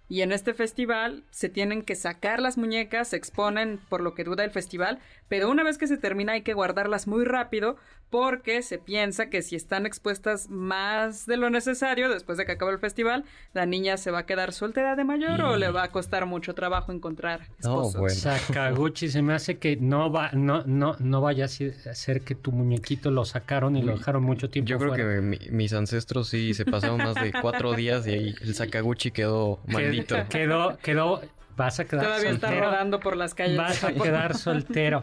Y 0.09 0.23
en 0.23 0.33
este 0.33 0.53
festival 0.53 1.23
se 1.31 1.49
tienen 1.49 1.83
que 1.83 1.95
sacar 1.95 2.43
las 2.43 2.59
muñecas, 2.59 3.09
se 3.09 3.17
exponen 3.17 3.79
por 3.89 4.01
lo 4.01 4.15
que 4.15 4.25
dura 4.25 4.43
el 4.43 4.51
festival, 4.51 4.99
pero 5.29 5.49
una 5.49 5.63
vez 5.63 5.79
que 5.79 5.87
se 5.87 5.97
termina 5.97 6.33
hay 6.33 6.43
que 6.43 6.55
guardarlas 6.55 7.07
muy 7.07 7.25
rápido 7.25 7.77
porque 8.15 8.63
se 8.63 8.79
piensa 8.79 9.29
que 9.29 9.43
si 9.43 9.57
están 9.57 9.87
expuestas 9.87 10.49
más 10.49 11.27
de 11.27 11.37
lo 11.37 11.51
necesario 11.51 12.09
después 12.09 12.39
de 12.39 12.45
que 12.47 12.53
acabe 12.53 12.71
el 12.71 12.79
festival, 12.79 13.25
la 13.55 13.67
niña 13.67 13.97
se 13.97 14.13
va 14.13 14.21
a 14.21 14.25
quedar 14.27 14.53
soltera 14.53 14.95
de 14.95 15.03
mayor 15.03 15.41
o 15.41 15.57
le 15.57 15.69
va 15.73 15.83
a 15.83 15.89
costar 15.91 16.25
mucho 16.25 16.55
trabajo 16.55 16.93
encontrar 16.93 17.41
No, 17.65 17.81
esposo. 17.81 17.99
bueno. 17.99 18.15
Sakaguchi, 18.15 19.09
se 19.09 19.21
me 19.21 19.35
hace 19.35 19.59
que 19.59 19.75
no 19.75 20.13
va, 20.13 20.31
no, 20.31 20.63
no, 20.65 20.95
no 21.01 21.21
vaya 21.23 21.47
a 21.47 21.49
ser 21.49 22.21
que 22.21 22.37
tu 22.37 22.53
muñequito 22.53 23.11
lo 23.11 23.25
sacaron 23.25 23.75
y 23.75 23.83
lo 23.83 23.97
dejaron 23.97 24.23
mucho 24.23 24.49
tiempo. 24.49 24.69
Yo 24.69 24.79
creo 24.79 24.91
fuera. 24.95 25.17
que 25.17 25.21
mi- 25.21 25.39
mis 25.51 25.73
ancestros 25.73 26.29
sí 26.29 26.55
se 26.55 26.65
pasaron 26.65 26.99
más 26.99 27.17
de 27.17 27.33
cuatro 27.43 27.73
días 27.73 28.07
y 28.07 28.11
ahí 28.11 28.35
el 28.43 28.55
Sakaguchi 28.55 29.11
quedó 29.11 29.59
Qued- 29.67 29.73
maldito. 29.73 30.17
Quedó, 30.29 30.79
quedó, 30.79 31.21
vas 31.57 31.81
a 31.81 31.85
quedar 31.85 32.05
Todavía 32.05 32.31
está 32.31 32.47
soltero. 32.47 32.67
rodando 32.71 33.01
por 33.01 33.17
las 33.17 33.35
calles. 33.35 33.57
Vas 33.57 33.83
a 33.83 33.93
quedar 33.93 34.37
soltero. 34.39 35.03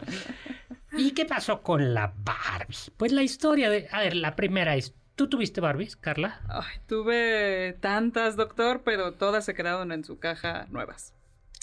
¿Y 0.96 1.12
qué 1.12 1.24
pasó 1.24 1.62
con 1.62 1.94
la 1.94 2.12
Barbie? 2.18 2.76
Pues 2.96 3.12
la 3.12 3.22
historia 3.22 3.70
de, 3.70 3.88
a 3.90 4.00
ver, 4.00 4.14
la 4.16 4.36
primera 4.36 4.76
es, 4.76 4.94
¿tú 5.14 5.28
tuviste 5.28 5.60
Barbies, 5.60 5.96
Carla? 5.96 6.40
Ay, 6.48 6.78
tuve 6.86 7.76
tantas, 7.80 8.36
doctor, 8.36 8.82
pero 8.84 9.14
todas 9.14 9.44
se 9.44 9.54
quedaron 9.54 9.92
en 9.92 10.04
su 10.04 10.18
caja 10.18 10.66
nuevas. 10.70 11.14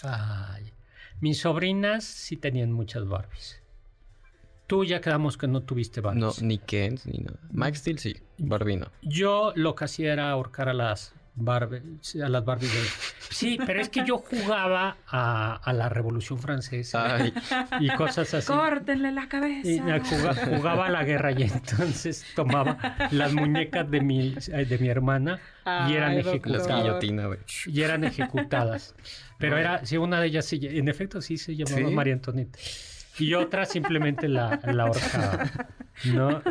Ay, 0.04 0.74
mis 1.20 1.40
sobrinas 1.42 2.04
sí 2.06 2.38
tenían 2.38 2.72
muchas 2.72 3.08
Barbies. 3.08 3.62
Tú 4.68 4.86
ya 4.86 5.02
quedamos 5.02 5.36
que 5.38 5.48
no 5.48 5.64
tuviste 5.64 6.00
No, 6.02 6.08
Barbies. 6.10 6.42
ni 6.44 6.58
Ken, 6.60 7.00
ni 7.06 7.20
nada. 7.20 7.40
Max 7.52 7.80
Steel 7.80 7.98
sí, 8.00 8.16
Barbie 8.38 8.78
no. 8.78 8.88
Yo 9.02 9.52
lo 9.56 9.74
que 9.76 9.86
hacía 9.86 10.14
era 10.14 10.30
ahorcar 10.32 10.70
a 10.70 10.74
las 10.74 11.14
Barbie, 11.40 11.82
a 12.24 12.30
las 12.30 12.46
Barbie 12.46 12.68
de... 12.68 12.84
Sí, 13.30 13.58
pero 13.66 13.80
es 13.80 13.90
que 13.90 14.04
yo 14.06 14.18
jugaba 14.18 14.98
a, 15.08 15.56
a 15.56 15.74
la 15.74 15.88
Revolución 15.88 16.40
Francesa 16.40 17.16
Ay, 17.16 17.34
y 17.80 17.90
cosas 17.90 18.34
así. 18.34 18.48
Córtenle 18.48 19.12
la 19.12 19.28
cabeza. 19.28 19.70
Y 19.70 19.80
jugaba 20.46 20.88
a 20.88 20.90
la 20.90 21.04
guerra 21.04 21.32
y 21.32 21.44
entonces 21.44 22.26
tomaba 22.36 22.78
las 23.12 23.34
muñecas 23.34 23.90
de 23.90 24.02
mi, 24.02 24.34
de 24.34 24.78
mi 24.80 24.90
hermana 24.90 25.40
y 25.88 25.94
eran 25.94 26.14
ejecutadas. 26.14 27.04
Y 27.68 27.82
eran 27.82 28.04
ejecutadas. 28.04 28.96
Pero 29.38 29.58
era, 29.58 29.86
sí, 29.86 29.98
una 29.98 30.20
de 30.20 30.28
ellas 30.28 30.46
sí, 30.46 30.60
en 30.62 30.90
efecto 30.90 31.22
sí 31.22 31.38
se 31.38 31.56
llamaba 31.56 31.90
¿Sí? 31.90 31.96
María 31.96 32.14
Antonieta. 32.14 32.60
Y 33.20 33.34
otra 33.34 33.66
simplemente 33.66 34.28
la, 34.28 34.60
la 34.66 34.84
ahorcaba. 34.84 35.50
¿no? 36.06 36.42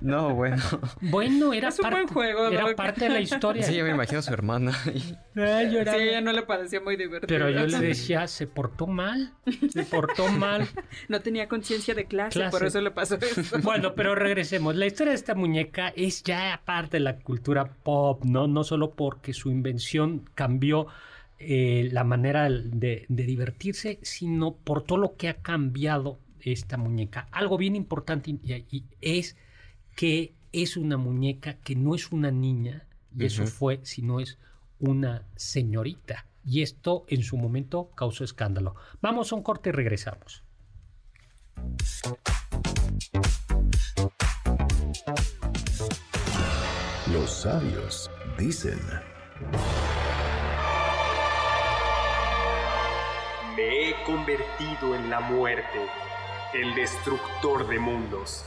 No, 0.00 0.34
bueno. 0.34 0.62
Bueno, 1.00 1.52
era, 1.54 1.68
Es 1.68 1.78
un 1.78 1.82
parte, 1.84 1.96
buen 2.02 2.08
juego, 2.08 2.48
era 2.48 2.74
parte 2.76 3.04
de 3.06 3.10
la 3.10 3.20
historia. 3.20 3.62
Sí, 3.62 3.74
yo 3.74 3.84
me 3.84 3.90
imagino 3.90 4.18
a 4.18 4.22
su 4.22 4.32
hermana. 4.32 4.72
Ay, 4.84 5.72
yo 5.72 5.80
era- 5.80 5.92
Sí, 5.94 5.98
a 5.98 6.02
ella 6.02 6.20
no 6.20 6.32
le 6.32 6.42
parecía 6.42 6.80
muy 6.80 6.96
divertido. 6.96 7.26
Pero 7.28 7.48
yo 7.50 7.66
le 7.66 7.78
decía, 7.78 8.26
se 8.26 8.46
portó 8.46 8.86
mal, 8.86 9.32
se 9.70 9.82
portó 9.84 10.28
mal. 10.28 10.66
No 11.08 11.20
tenía 11.20 11.48
conciencia 11.48 11.94
de 11.94 12.04
clase, 12.06 12.38
Clase. 12.38 12.50
por 12.56 12.66
eso 12.66 12.80
le 12.80 12.90
pasó 12.90 13.16
eso. 13.16 13.58
Bueno, 13.62 13.94
pero 13.94 14.14
regresemos. 14.14 14.76
La 14.76 14.86
historia 14.86 15.12
de 15.12 15.16
esta 15.16 15.34
muñeca 15.34 15.92
es 15.96 16.22
ya 16.22 16.60
parte 16.64 16.96
de 16.98 17.00
la 17.00 17.16
cultura 17.16 17.64
pop, 17.82 18.24
¿no? 18.24 18.46
No 18.46 18.64
solo 18.64 18.90
porque 18.92 19.32
su 19.32 19.50
invención 19.50 20.28
cambió 20.34 20.86
eh, 21.38 21.88
la 21.92 22.04
manera 22.04 22.48
de, 22.48 23.06
de 23.08 23.22
divertirse, 23.24 23.98
sino 24.02 24.54
por 24.56 24.82
todo 24.82 24.98
lo 24.98 25.16
que 25.16 25.28
ha 25.28 25.34
cambiado 25.34 26.18
esta 26.40 26.76
muñeca. 26.76 27.28
Algo 27.32 27.58
bien 27.58 27.76
importante 27.76 28.30
y, 28.30 28.40
y 28.70 28.84
es 29.00 29.36
que 29.94 30.34
es 30.52 30.76
una 30.76 30.96
muñeca 30.96 31.54
que 31.54 31.74
no 31.74 31.94
es 31.94 32.12
una 32.12 32.30
niña, 32.30 32.86
y 33.18 33.24
eso 33.24 33.46
fue, 33.46 33.80
sino 33.82 34.20
es 34.20 34.38
una 34.78 35.24
señorita. 35.36 36.26
Y 36.44 36.62
esto 36.62 37.04
en 37.08 37.22
su 37.22 37.36
momento 37.36 37.90
causó 37.96 38.24
escándalo. 38.24 38.76
Vamos 39.00 39.32
a 39.32 39.36
un 39.36 39.42
corte 39.42 39.70
y 39.70 39.72
regresamos. 39.72 40.44
Los 47.12 47.30
sabios 47.30 48.10
dicen, 48.38 48.78
Me 53.56 53.88
he 53.88 53.94
convertido 54.04 54.94
en 54.94 55.08
la 55.08 55.20
muerte, 55.20 55.88
el 56.52 56.74
destructor 56.74 57.66
de 57.66 57.78
mundos. 57.78 58.44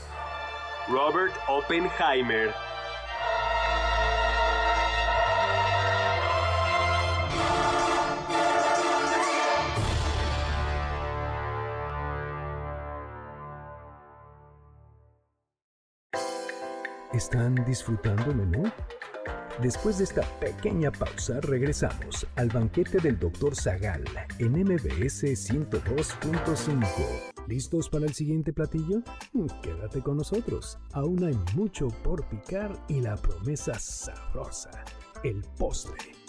Robert 0.88 1.34
Oppenheimer. 1.48 2.54
¿están 17.12 17.54
disfrutando 17.66 18.30
el 18.30 18.36
menú? 18.36 18.72
Después 19.62 19.98
de 19.98 20.04
esta 20.04 20.22
pequeña 20.40 20.90
pausa, 20.90 21.38
regresamos 21.42 22.26
al 22.36 22.48
banquete 22.48 22.98
del 22.98 23.18
Dr. 23.18 23.54
Zagal 23.54 24.04
en 24.38 24.52
MBS 24.52 25.24
102.5. 25.24 26.80
¿Listos 27.46 27.90
para 27.90 28.06
el 28.06 28.14
siguiente 28.14 28.54
platillo? 28.54 29.02
Mm, 29.34 29.46
Quédate 29.62 30.00
con 30.00 30.16
nosotros. 30.16 30.78
Aún 30.92 31.24
hay 31.24 31.38
mucho 31.54 31.88
por 32.02 32.26
picar 32.30 32.72
y 32.88 33.02
la 33.02 33.16
promesa 33.16 33.78
sabrosa, 33.78 34.70
el 35.24 35.42
postre. 35.58 36.19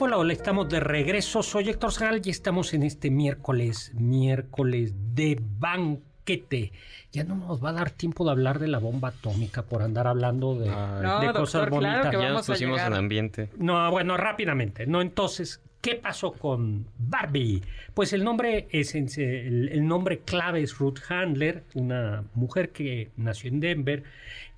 Hola, 0.00 0.18
hola, 0.18 0.32
estamos 0.32 0.68
de 0.68 0.80
regreso. 0.80 1.42
Soy 1.42 1.68
Héctor 1.68 1.92
Zagal 1.92 2.20
y 2.24 2.30
estamos 2.30 2.74
en 2.74 2.82
este 2.82 3.10
miércoles, 3.10 3.92
miércoles 3.94 4.92
de 5.14 5.40
banquete. 5.58 6.72
Ya 7.12 7.22
no 7.22 7.36
nos 7.36 7.64
va 7.64 7.70
a 7.70 7.74
dar 7.74 7.90
tiempo 7.90 8.24
de 8.24 8.32
hablar 8.32 8.58
de 8.58 8.66
la 8.66 8.78
bomba 8.78 9.08
atómica 9.10 9.62
por 9.62 9.82
andar 9.82 10.08
hablando 10.08 10.58
de, 10.58 10.68
Ay, 10.68 11.02
No, 11.02 11.20
de 11.20 11.26
doctor, 11.26 11.42
cosas 11.42 11.68
claro 11.68 11.76
bonitas. 11.76 12.10
que 12.10 12.16
ya 12.16 12.28
nos 12.30 12.46
pusimos 12.46 12.80
en 12.80 12.92
ambiente. 12.94 13.50
No, 13.56 13.90
bueno, 13.92 14.16
rápidamente. 14.16 14.84
No, 14.86 15.00
entonces, 15.00 15.62
¿qué 15.80 15.94
pasó 15.94 16.32
con 16.32 16.88
Barbie? 16.98 17.62
Pues 17.94 18.12
el 18.12 18.24
nombre 18.24 18.66
es 18.70 18.96
el, 18.96 19.68
el 19.68 19.86
nombre 19.86 20.18
clave 20.20 20.60
es 20.62 20.76
Ruth 20.76 20.98
Handler, 21.08 21.62
una 21.74 22.24
mujer 22.34 22.70
que 22.70 23.10
nació 23.16 23.48
en 23.48 23.60
Denver. 23.60 24.02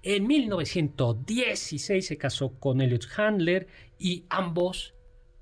En 0.03 0.27
1916 0.27 2.07
se 2.07 2.17
casó 2.17 2.55
con 2.59 2.81
Elliot 2.81 3.07
Handler 3.19 3.67
y 3.99 4.25
ambos 4.31 4.95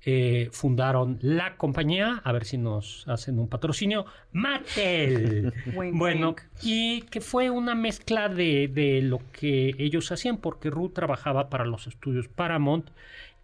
eh, 0.07 0.49
fundaron 0.51 1.17
la 1.21 1.57
compañía, 1.57 2.21
a 2.23 2.31
ver 2.31 2.45
si 2.45 2.57
nos 2.57 3.07
hacen 3.07 3.39
un 3.39 3.47
patrocinio, 3.47 4.05
Mattel. 4.31 5.51
Bueno, 5.93 6.35
y 6.61 7.01
que 7.03 7.21
fue 7.21 7.49
una 7.49 7.75
mezcla 7.75 8.29
de, 8.29 8.67
de 8.67 9.01
lo 9.01 9.19
que 9.31 9.75
ellos 9.79 10.11
hacían, 10.11 10.37
porque 10.37 10.69
Ruth 10.69 10.93
trabajaba 10.93 11.49
para 11.49 11.65
los 11.65 11.87
estudios 11.87 12.27
Paramount 12.27 12.89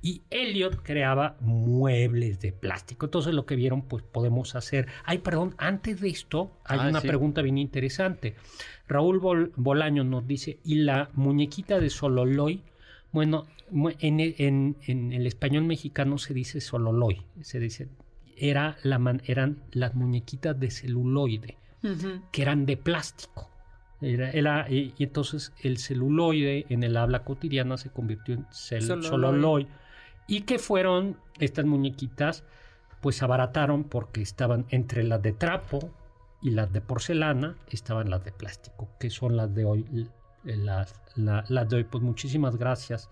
y 0.04 0.24
Elliot 0.32 0.82
creaba 0.84 1.36
muebles 1.42 2.40
de 2.42 2.52
plástico. 2.52 3.06
Entonces 3.06 3.34
lo 3.34 3.46
que 3.46 3.56
vieron, 3.56 3.84
pues 3.84 4.04
podemos 4.04 4.56
hacer. 4.56 4.88
Ay, 5.06 5.20
perdón, 5.20 5.54
antes 5.58 6.02
de 6.02 6.10
esto 6.10 6.52
hay 6.66 6.80
Ah, 6.82 6.88
una 6.90 7.02
sí. 7.02 7.08
pregunta 7.08 7.42
bien 7.44 7.58
interesante. 7.60 8.36
Raúl 8.88 9.20
Bol- 9.20 9.52
Bolaño 9.56 10.04
nos 10.04 10.28
dice, 10.28 10.60
¿y 10.64 10.76
la 10.76 11.10
muñequita 11.14 11.80
de 11.80 11.90
Sololoy? 11.92 12.62
Bueno, 13.12 13.46
en, 14.00 14.20
en- 14.20 14.78
en 14.88 15.12
el 15.12 15.28
español 15.28 15.64
mexicano 15.66 16.18
se 16.18 16.34
dice 16.34 16.62
Sololoy, 16.62 17.22
se 17.42 17.60
dice, 17.60 17.90
era 18.38 18.78
la 18.84 19.00
man- 19.00 19.22
eran 19.26 19.64
las 19.72 19.96
muñequitas 19.96 20.60
de 20.60 20.72
celuloide 20.72 21.58
que 22.32 22.42
eran 22.44 22.66
de 22.66 22.78
plástico. 22.78 23.50
Era, 24.02 24.32
era- 24.32 24.70
y, 24.70 24.94
entonces 25.00 25.52
el 25.62 25.78
celuloide 25.78 26.66
en 26.70 26.84
el 26.84 26.96
habla 26.98 27.24
cotidiana 27.24 27.78
se 27.78 27.90
convirtió 27.90 28.36
en 28.36 28.46
cel- 28.48 28.82
sololoid. 29.10 29.68
Y 30.28 30.42
que 30.42 30.60
fueron 30.60 31.18
estas 31.40 31.66
muñequitas, 31.66 32.44
pues 33.02 33.22
abarataron 33.24 33.84
porque 33.84 34.22
estaban 34.22 34.66
entre 34.70 35.04
las 35.04 35.22
de 35.22 35.34
trapo 35.34 35.90
y 36.42 36.52
las 36.52 36.72
de 36.72 36.82
porcelana, 36.82 37.58
estaban 37.70 38.10
las 38.10 38.24
de 38.24 38.32
plástico, 38.32 38.90
que 39.00 39.10
son 39.10 39.36
las 39.38 39.54
de 39.54 39.66
hoy. 39.66 39.86
Las, 40.44 40.94
la- 41.16 41.44
las 41.50 41.70
de 41.70 41.78
hoy. 41.78 41.84
Pues 41.84 42.04
muchísimas 42.04 42.56
gracias, 42.58 43.10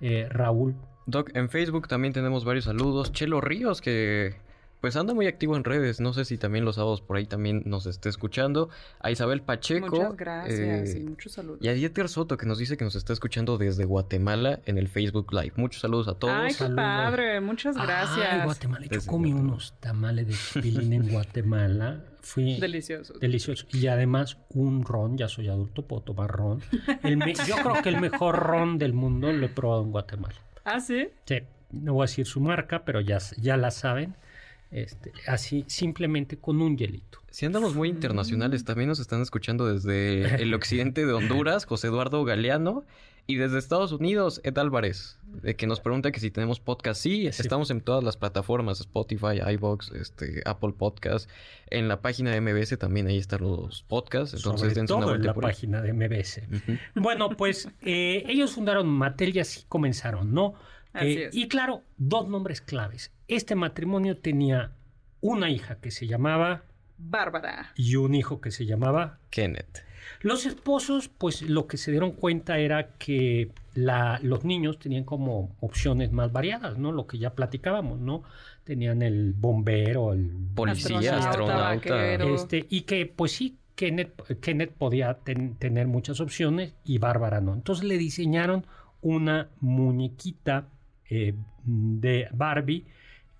eh, 0.00 0.26
Raúl. 0.30 0.74
Doc, 1.06 1.30
en 1.34 1.48
Facebook 1.48 1.88
también 1.88 2.12
tenemos 2.12 2.44
varios 2.44 2.64
saludos. 2.66 3.12
Chelo 3.12 3.40
Ríos, 3.40 3.80
que 3.80 4.36
pues 4.80 4.94
anda 4.96 5.12
muy 5.14 5.26
activo 5.26 5.56
en 5.56 5.64
redes. 5.64 6.00
No 6.00 6.12
sé 6.12 6.24
si 6.24 6.38
también 6.38 6.64
los 6.64 6.76
sábados 6.76 7.00
por 7.00 7.16
ahí 7.16 7.26
también 7.26 7.62
nos 7.66 7.86
esté 7.86 8.08
escuchando. 8.08 8.68
A 9.00 9.10
Isabel 9.10 9.42
Pacheco. 9.42 9.88
Muchas 9.96 10.16
gracias 10.16 10.94
eh, 10.94 10.98
y 11.00 11.04
muchos 11.04 11.32
saludos. 11.32 11.58
Y 11.62 11.68
a 11.68 11.72
Dieter 11.74 12.08
Soto, 12.08 12.36
que 12.36 12.46
nos 12.46 12.58
dice 12.58 12.76
que 12.76 12.84
nos 12.84 12.94
está 12.94 13.12
escuchando 13.12 13.58
desde 13.58 13.84
Guatemala 13.84 14.60
en 14.66 14.78
el 14.78 14.88
Facebook 14.88 15.32
Live. 15.32 15.52
Muchos 15.56 15.80
saludos 15.82 16.08
a 16.08 16.14
todos. 16.14 16.34
Ay, 16.34 16.48
qué 16.48 16.54
Saludos. 16.54 16.76
padre, 16.76 17.40
muchas 17.40 17.76
gracias. 17.76 18.26
Ay, 18.30 18.40
Guatemala. 18.44 18.84
Yo 18.86 18.90
Desde 18.90 19.10
comí 19.10 19.30
Guatemala. 19.30 19.52
unos 19.54 19.74
tamales 19.80 20.26
de 20.28 20.34
chipilín 20.34 20.92
en 20.92 21.08
Guatemala. 21.10 22.04
Fui 22.20 22.56
Delicioso. 22.60 23.14
delicioso. 23.18 23.66
Y 23.72 23.86
además 23.86 24.36
un 24.50 24.84
ron, 24.84 25.16
ya 25.18 25.28
soy 25.28 25.48
adulto, 25.48 25.82
puedo 25.86 26.02
tomar 26.02 26.30
ron. 26.30 26.60
El 27.02 27.16
me- 27.16 27.34
yo 27.34 27.56
creo 27.56 27.82
que 27.82 27.88
el 27.88 28.00
mejor 28.00 28.36
ron 28.38 28.78
del 28.78 28.92
mundo 28.92 29.32
lo 29.32 29.46
he 29.46 29.48
probado 29.48 29.82
en 29.82 29.90
Guatemala. 29.92 30.34
Ah, 30.64 30.80
sí. 30.80 31.08
Sí, 31.24 31.36
no 31.70 31.94
voy 31.94 32.02
a 32.02 32.06
decir 32.06 32.26
su 32.26 32.40
marca, 32.40 32.84
pero 32.84 33.00
ya, 33.00 33.18
ya 33.38 33.56
la 33.56 33.70
saben. 33.70 34.14
Este, 34.70 35.12
así, 35.26 35.64
simplemente 35.66 36.36
con 36.38 36.60
un 36.60 36.76
hielito. 36.76 37.20
Si 37.30 37.46
andamos 37.46 37.74
muy 37.74 37.88
internacionales, 37.88 38.64
también 38.64 38.88
nos 38.88 39.00
están 39.00 39.22
escuchando 39.22 39.66
desde 39.72 40.42
el 40.42 40.52
occidente 40.54 41.06
de 41.06 41.12
Honduras, 41.12 41.64
José 41.64 41.86
Eduardo 41.88 42.24
Galeano, 42.24 42.84
y 43.30 43.36
desde 43.36 43.58
Estados 43.58 43.92
Unidos, 43.92 44.40
Ed 44.42 44.56
Álvarez, 44.56 45.18
de 45.42 45.54
que 45.54 45.66
nos 45.66 45.80
pregunta 45.80 46.10
que 46.12 46.18
si 46.20 46.30
tenemos 46.30 46.60
podcast. 46.60 46.98
Sí, 47.02 47.30
Sí. 47.30 47.42
estamos 47.42 47.70
en 47.70 47.82
todas 47.82 48.02
las 48.02 48.16
plataformas, 48.16 48.80
Spotify, 48.80 49.40
iVoox, 49.52 49.92
este, 49.92 50.40
Apple 50.46 50.72
Podcast. 50.72 51.28
En 51.68 51.88
la 51.88 52.00
página 52.00 52.30
de 52.30 52.40
MBS 52.40 52.78
también 52.78 53.06
ahí 53.06 53.18
están 53.18 53.42
los 53.42 53.82
podcasts, 53.82 54.34
entonces 54.34 54.60
Sobre 54.60 54.74
dense 54.74 54.94
una 54.94 55.04
todo 55.06 55.14
en 55.16 55.24
la 55.26 55.34
página 55.34 55.82
de 55.82 55.92
MBS. 55.92 56.40
Bueno, 56.94 57.28
pues 57.36 57.68
eh, 57.82 58.24
ellos 58.26 58.52
fundaron 58.52 58.88
Mattel 58.88 59.36
y 59.36 59.40
así 59.40 59.64
comenzaron, 59.68 60.32
¿no? 60.32 60.54
Así 60.92 61.06
Eh, 61.08 61.24
es. 61.26 61.34
Y 61.34 61.48
claro, 61.48 61.82
dos 61.96 62.28
nombres 62.28 62.60
claves. 62.60 63.12
Este 63.28 63.54
matrimonio 63.54 64.16
tenía 64.18 64.72
una 65.20 65.50
hija 65.50 65.76
que 65.80 65.90
se 65.90 66.06
llamaba 66.06 66.62
Bárbara. 66.96 67.72
y 67.76 67.96
un 67.96 68.14
hijo 68.14 68.40
que 68.40 68.50
se 68.50 68.66
llamaba 68.66 69.18
Kenneth. 69.30 69.84
Los 70.20 70.46
esposos, 70.46 71.08
pues 71.08 71.42
lo 71.42 71.66
que 71.66 71.76
se 71.76 71.90
dieron 71.90 72.12
cuenta 72.12 72.58
era 72.58 72.92
que 72.98 73.52
la- 73.74 74.18
los 74.22 74.44
niños 74.44 74.78
tenían 74.78 75.04
como 75.04 75.54
opciones 75.60 76.10
más 76.12 76.32
variadas, 76.32 76.78
¿no? 76.78 76.90
Lo 76.92 77.06
que 77.06 77.18
ya 77.18 77.34
platicábamos, 77.34 78.00
¿no? 78.00 78.22
Tenían 78.64 79.02
el 79.02 79.34
bombero, 79.34 80.12
el 80.14 80.30
Policía, 80.54 81.18
Astronauta, 81.18 81.74
este, 82.34 82.66
y 82.70 82.82
que 82.82 83.06
pues 83.06 83.32
sí, 83.32 83.58
Kenneth, 83.76 84.40
Kenneth 84.40 84.72
podía 84.72 85.14
ten- 85.14 85.54
tener 85.56 85.86
muchas 85.86 86.20
opciones 86.20 86.74
y 86.84 86.98
Bárbara 86.98 87.40
no. 87.40 87.54
Entonces 87.54 87.84
le 87.84 87.96
diseñaron 87.98 88.66
una 89.02 89.48
muñequita 89.60 90.66
eh, 91.10 91.34
de 91.64 92.28
Barbie 92.32 92.84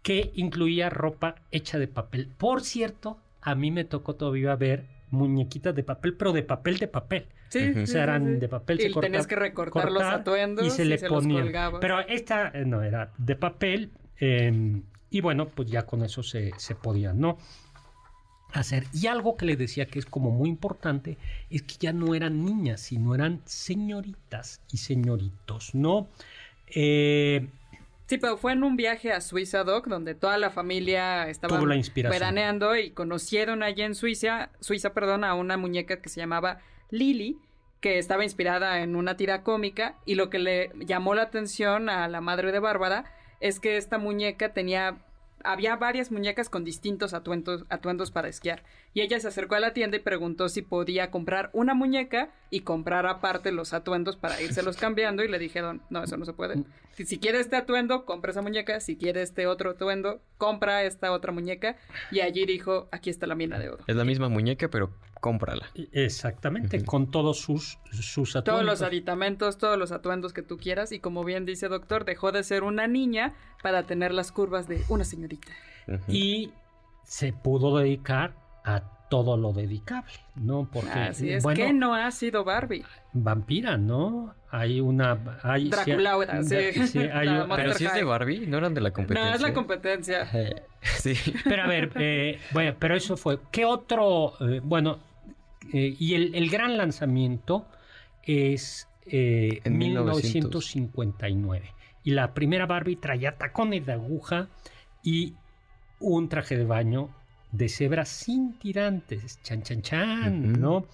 que 0.02 0.30
incluía 0.34 0.90
ropa 0.90 1.34
hecha 1.50 1.78
de 1.78 1.88
papel. 1.88 2.28
Por 2.38 2.62
cierto, 2.62 3.18
a 3.42 3.54
mí 3.54 3.70
me 3.70 3.84
tocó 3.84 4.14
todavía 4.14 4.54
ver 4.56 4.84
muñequitas 5.10 5.74
de 5.74 5.82
papel, 5.82 6.14
pero 6.14 6.32
de 6.32 6.42
papel 6.42 6.78
de 6.78 6.88
papel. 6.88 7.26
Sí. 7.48 7.72
O 7.82 7.86
sea, 7.86 8.02
eran 8.04 8.26
sí, 8.26 8.32
sí. 8.34 8.40
de 8.40 8.48
papel. 8.48 8.78
Y 8.80 8.82
se 8.84 8.90
corta- 8.90 9.06
tenías 9.06 9.26
que 9.26 9.36
recortar 9.36 9.90
los 9.90 10.02
atuendos 10.02 10.66
y 10.66 10.70
se 10.70 10.84
le 10.84 10.98
los 10.98 11.08
ponían. 11.08 11.44
colgabas. 11.44 11.80
Pero 11.80 12.00
esta 12.00 12.48
eh, 12.54 12.64
no 12.66 12.82
era 12.82 13.10
de 13.18 13.36
papel. 13.36 13.90
eh, 14.20 14.82
y 15.10 15.20
bueno, 15.22 15.48
pues 15.48 15.70
ya 15.70 15.86
con 15.86 16.02
eso 16.02 16.22
se, 16.22 16.50
se 16.58 16.74
podía, 16.74 17.14
¿no? 17.14 17.38
Hacer. 18.52 18.84
Y 18.94 19.06
algo 19.06 19.36
que 19.36 19.46
le 19.46 19.56
decía 19.56 19.86
que 19.86 19.98
es 19.98 20.06
como 20.06 20.30
muy 20.30 20.48
importante 20.50 21.16
es 21.50 21.62
que 21.62 21.74
ya 21.80 21.92
no 21.94 22.14
eran 22.14 22.44
niñas, 22.44 22.80
sino 22.80 23.14
eran 23.14 23.40
señoritas 23.46 24.60
y 24.72 24.76
señoritos, 24.78 25.74
¿no? 25.74 26.08
Eh, 26.66 27.46
Sí, 28.08 28.16
pero 28.16 28.38
fue 28.38 28.52
en 28.52 28.64
un 28.64 28.76
viaje 28.76 29.12
a 29.12 29.20
Suiza, 29.20 29.64
Doc, 29.64 29.86
donde 29.86 30.14
toda 30.14 30.38
la 30.38 30.48
familia 30.48 31.28
estaba 31.28 31.60
veraneando 31.94 32.74
y 32.74 32.90
conocieron 32.90 33.62
allí 33.62 33.82
en 33.82 33.94
Suiza, 33.94 34.48
Suiza, 34.60 34.94
perdón, 34.94 35.24
a 35.24 35.34
una 35.34 35.58
muñeca 35.58 36.00
que 36.00 36.08
se 36.08 36.18
llamaba 36.18 36.60
Lily, 36.90 37.36
que 37.80 37.98
estaba 37.98 38.24
inspirada 38.24 38.80
en 38.80 38.96
una 38.96 39.18
tira 39.18 39.42
cómica 39.42 39.98
y 40.06 40.14
lo 40.14 40.30
que 40.30 40.38
le 40.38 40.70
llamó 40.86 41.14
la 41.14 41.22
atención 41.22 41.90
a 41.90 42.08
la 42.08 42.22
madre 42.22 42.50
de 42.50 42.60
Bárbara 42.60 43.04
es 43.40 43.60
que 43.60 43.76
esta 43.76 43.98
muñeca 43.98 44.54
tenía 44.54 44.96
había 45.44 45.76
varias 45.76 46.10
muñecas 46.10 46.48
con 46.48 46.64
distintos 46.64 47.14
atuendos, 47.14 47.64
atuendos 47.68 48.10
para 48.10 48.28
esquiar. 48.28 48.64
Y 48.98 49.00
ella 49.00 49.20
se 49.20 49.28
acercó 49.28 49.54
a 49.54 49.60
la 49.60 49.72
tienda 49.74 49.96
y 49.96 50.00
preguntó 50.00 50.48
si 50.48 50.60
podía 50.60 51.12
comprar 51.12 51.50
una 51.52 51.72
muñeca 51.72 52.30
y 52.50 52.62
comprar 52.62 53.06
aparte 53.06 53.52
los 53.52 53.72
atuendos 53.72 54.16
para 54.16 54.42
írselos 54.42 54.76
cambiando. 54.80 55.22
Y 55.22 55.28
le 55.28 55.38
dijeron, 55.38 55.82
no, 55.88 56.02
eso 56.02 56.16
no 56.16 56.24
se 56.24 56.32
puede. 56.32 56.64
Si, 56.94 57.04
si 57.06 57.20
quiere 57.20 57.38
este 57.38 57.54
atuendo, 57.54 58.04
compra 58.04 58.32
esa 58.32 58.42
muñeca. 58.42 58.80
Si 58.80 58.96
quiere 58.96 59.22
este 59.22 59.46
otro 59.46 59.70
atuendo, 59.70 60.20
compra 60.36 60.82
esta 60.82 61.12
otra 61.12 61.30
muñeca. 61.30 61.76
Y 62.10 62.18
allí 62.22 62.44
dijo, 62.44 62.88
aquí 62.90 63.08
está 63.08 63.28
la 63.28 63.36
mina 63.36 63.56
de 63.60 63.68
oro. 63.68 63.84
Es 63.86 63.94
la 63.94 64.04
misma 64.04 64.28
muñeca, 64.28 64.66
pero 64.68 64.90
cómprala. 65.20 65.68
exactamente, 65.92 66.78
Ujú. 66.78 66.86
con 66.86 67.10
todos 67.12 67.38
sus, 67.38 67.78
sus 67.92 68.32
Todos 68.32 68.36
atuendos. 68.36 68.64
los 68.66 68.82
aditamentos, 68.82 69.58
todos 69.58 69.78
los 69.78 69.92
atuendos 69.92 70.32
que 70.32 70.42
tú 70.42 70.56
quieras. 70.58 70.90
Y 70.90 70.98
como 70.98 71.22
bien 71.22 71.44
dice 71.44 71.68
doctor, 71.68 72.04
dejó 72.04 72.32
de 72.32 72.42
ser 72.42 72.64
una 72.64 72.88
niña 72.88 73.34
para 73.62 73.84
tener 73.84 74.12
las 74.12 74.32
curvas 74.32 74.66
de 74.66 74.82
una 74.88 75.04
señorita. 75.04 75.52
Y 76.08 76.50
se 77.04 77.32
pudo 77.32 77.78
dedicar 77.78 78.34
a 78.74 78.82
todo 79.08 79.36
lo 79.38 79.52
dedicable, 79.54 80.12
¿no? 80.36 80.68
Porque, 80.70 80.90
Así 80.90 81.30
es. 81.32 81.42
bueno, 81.42 81.56
que 81.64 81.72
no 81.72 81.94
ha 81.94 82.10
sido 82.10 82.44
Barbie? 82.44 82.84
vampira, 83.14 83.76
¿no? 83.78 84.34
Hay 84.50 84.80
una... 84.80 85.18
Hay, 85.42 85.70
Draculaura, 85.70 86.42
sí. 86.42 86.72
sí, 86.86 86.98
hay 86.98 87.28
un- 87.28 87.48
Pero 87.48 87.72
si 87.74 87.86
es 87.86 87.94
de. 87.94 88.04
Barbie, 88.04 88.46
¿no 88.46 88.58
eran 88.58 88.74
de 88.74 88.80
la 88.82 88.90
competencia? 88.92 89.30
No, 89.30 89.34
es 89.34 89.40
la 89.40 89.54
competencia. 89.54 90.28
eh, 90.34 90.62
Sí. 90.82 91.14
pero 91.44 91.62
a 91.62 91.66
ver, 91.66 91.90
eh, 91.96 92.38
bueno, 92.52 92.76
pero 92.78 92.94
eso 92.96 93.16
fue... 93.16 93.38
¿Qué 93.50 93.64
otro? 93.64 94.34
eh, 94.40 94.60
bueno, 94.62 94.98
eh, 95.72 95.96
y 95.98 96.14
el, 96.14 96.34
el 96.34 96.50
gran 96.50 96.76
lanzamiento 96.76 97.66
es 98.24 98.88
eh, 99.06 99.60
En 99.64 99.78
1959. 99.78 101.72
Y 102.04 102.10
la 102.12 102.34
primera 102.34 102.66
Barbie 102.66 102.96
traía 102.96 103.36
tacones 103.36 103.84
de 103.86 103.92
aguja 103.94 104.48
y 105.02 105.34
un 105.98 106.28
traje 106.28 106.56
de 106.56 106.64
baño 106.64 107.10
de 107.52 107.68
cebra 107.68 108.04
sin 108.04 108.58
tirantes, 108.58 109.40
chan, 109.42 109.62
chan, 109.62 109.82
chan. 109.82 110.52
¿no? 110.60 110.86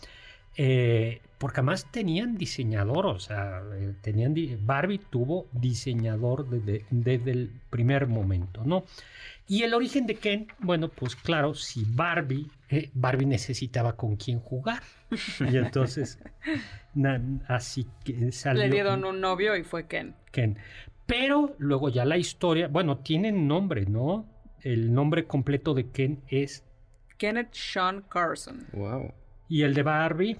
Eh, 0.57 1.21
porque 1.39 1.61
además 1.61 1.87
tenían 1.91 2.37
diseñador, 2.39 3.07
o 3.07 3.19
sea, 3.19 3.61
eh, 3.75 3.93
tenían 4.01 4.33
di- 4.35 4.57
Barbie 4.61 5.01
tuvo 5.11 5.47
diseñador 5.53 6.49
desde, 6.49 6.85
desde 6.91 7.33
el 7.33 7.51
primer 7.71 8.07
momento, 8.07 8.63
¿no? 8.65 8.85
Y 9.49 9.63
el 9.65 9.75
origen 9.75 10.07
de 10.07 10.15
Ken, 10.15 10.47
bueno, 10.61 10.89
pues 10.89 11.17
claro, 11.17 11.55
si 11.55 11.85
Barbie, 11.87 12.47
eh, 12.71 12.89
Barbie 12.95 13.27
necesitaba 13.27 13.95
con 13.97 14.17
quién 14.17 14.39
jugar. 14.41 14.83
Y 15.41 15.57
entonces, 15.59 16.19
na- 16.95 17.21
así 17.49 17.87
que 18.05 18.31
salió 18.33 18.63
Le 18.63 18.71
dieron 18.71 19.05
un 19.05 19.21
novio 19.21 19.57
y 19.57 19.65
fue 19.65 19.87
Ken. 19.87 20.15
Ken. 20.31 20.57
Pero 21.05 21.55
luego 21.59 21.91
ya 21.91 22.05
la 22.07 22.17
historia, 22.17 22.69
bueno, 22.69 22.99
tienen 22.99 23.47
nombre, 23.47 23.85
¿no? 23.87 24.25
El 24.65 24.93
nombre 24.93 25.27
completo 25.27 25.75
de 25.75 25.89
Ken 25.91 26.21
es, 26.29 26.65
Kenneth 27.19 27.53
Sean 27.53 28.03
Carson. 28.09 28.67
Wow. 28.73 29.13
y 29.49 29.63
el 29.63 29.75
de 29.75 29.83
Barbie, 29.85 30.39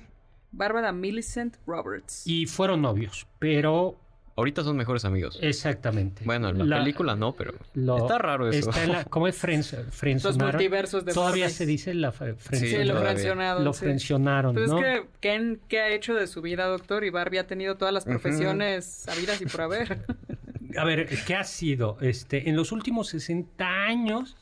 Bárbara 0.51 0.91
Millicent 0.93 1.57
Roberts. 1.67 2.27
y 2.27 2.47
fueron 2.47 2.83
novios, 2.83 3.27
pero 3.39 4.01
Ahorita 4.37 4.65
son 4.65 4.77
mejores 4.77 5.05
amigos. 5.05 5.39
exactamente. 5.43 6.23
Bueno, 6.25 6.49
en 6.49 6.69
la, 6.69 6.79
película 6.79 7.15
no, 7.15 7.35
pero 7.37 7.53
lo- 7.75 7.99
está 7.99 8.19
raro 8.19 8.49
eso. 8.49 8.71
Está 8.71 8.83
en 8.83 8.91
la, 8.93 9.05
¿Cómo 9.05 9.29
es 9.29 9.37
Friends, 9.37 9.73
Los 9.87 9.95
friendzonaron? 9.95 10.55
multiversos 10.57 11.05
de 11.05 11.13
Todavía 11.13 11.45
Barbie. 11.45 11.55
se 11.55 11.67
dice 11.67 11.95
la 11.95 12.13
fre- 12.13 12.37
Sí, 12.51 12.57
Sí, 12.69 12.83
lo 12.85 12.97
frencionaron. 13.01 13.63
Lo 13.65 13.73
sí. 13.73 13.85
frencionaron, 13.85 14.55
Pues 14.55 14.71
¿no? 14.71 14.79
es 14.79 14.85
que 15.03 15.07
Ken, 15.21 15.61
¿qué 15.69 15.81
ha 15.81 15.89
hecho 15.91 16.15
de 16.15 16.27
su 16.27 16.43
vida, 16.43 16.67
doctor? 16.67 17.05
Y 17.05 17.11
Barbie 17.11 17.39
ha 17.39 17.47
tenido 17.47 17.77
todas 17.77 17.95
las 17.95 18.05
profesiones 18.07 18.85
sabidas 18.87 19.41
y 19.41 19.47
por 19.47 19.61
haber. 19.61 20.05
A 20.79 20.85
ver, 20.85 21.09
¿qué 21.27 21.35
ha 21.35 21.45
sido? 21.45 21.97
Este, 22.01 22.49
en 22.49 22.57
los 22.57 22.73
últimos 22.73 23.09
60 23.09 23.65
años, 23.67 24.37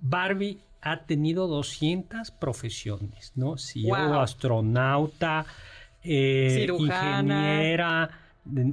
Barbie 0.00 0.60
ha 0.80 1.04
tenido 1.04 1.46
200 1.46 2.30
profesiones, 2.32 3.32
¿no? 3.36 3.56
CEO, 3.56 3.94
Wow. 3.96 4.20
astronauta, 4.20 5.46
eh, 6.02 6.56
Cirujana. 6.60 7.20
ingeniera 7.62 8.10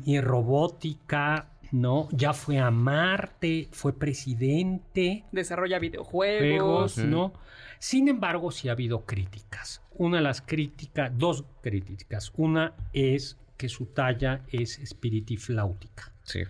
y 0.06 0.20
robótica, 0.20 1.48
¿no? 1.72 2.08
Ya 2.12 2.34
fue 2.34 2.58
a 2.60 2.72
Marte, 2.72 3.68
fue 3.72 3.94
presidente, 3.94 5.24
Desarrolla 5.32 5.78
videojuegos. 5.78 6.96
juegos. 6.96 6.98
¿no? 6.98 7.34
Sin 7.78 8.08
embargo, 8.08 8.52
sí 8.52 8.68
ha 8.70 8.72
habido 8.72 9.06
críticas. 9.06 9.82
Una 9.92 10.18
de 10.18 10.24
las 10.24 10.42
críticas, 10.42 11.12
dos 11.16 11.46
críticas. 11.62 12.32
Una 12.36 12.74
es 12.94 13.38
que 13.60 13.68
su 13.70 13.88
talla 13.88 14.42
es 14.48 14.80
espiritifláutica 14.80 16.14
Sí. 16.24 16.44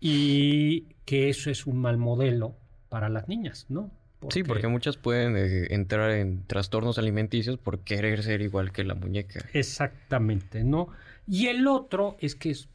y 0.00 0.80
que 1.04 1.28
eso 1.30 1.48
es 1.50 1.64
un 1.66 1.78
mal 1.78 1.96
modelo 1.96 2.56
para 2.88 3.08
las 3.08 3.28
niñas, 3.28 3.66
¿no? 3.68 3.90
Sí, 4.30 4.42
porque 4.42 4.66
muchas 4.66 4.96
pueden 4.96 5.36
eh, 5.36 5.68
entrar 5.72 6.10
en 6.10 6.42
trastornos 6.46 6.98
alimenticios 6.98 7.56
por 7.58 7.80
querer 7.80 8.22
ser 8.24 8.40
igual 8.40 8.72
que 8.72 8.82
la 8.82 8.94
muñeca. 8.96 9.44
Exactamente, 9.52 10.64
¿no? 10.64 10.88
Y 11.28 11.46
el 11.46 11.68
otro 11.68 12.16
es 12.18 12.34
que 12.34 12.50
es 12.50 12.68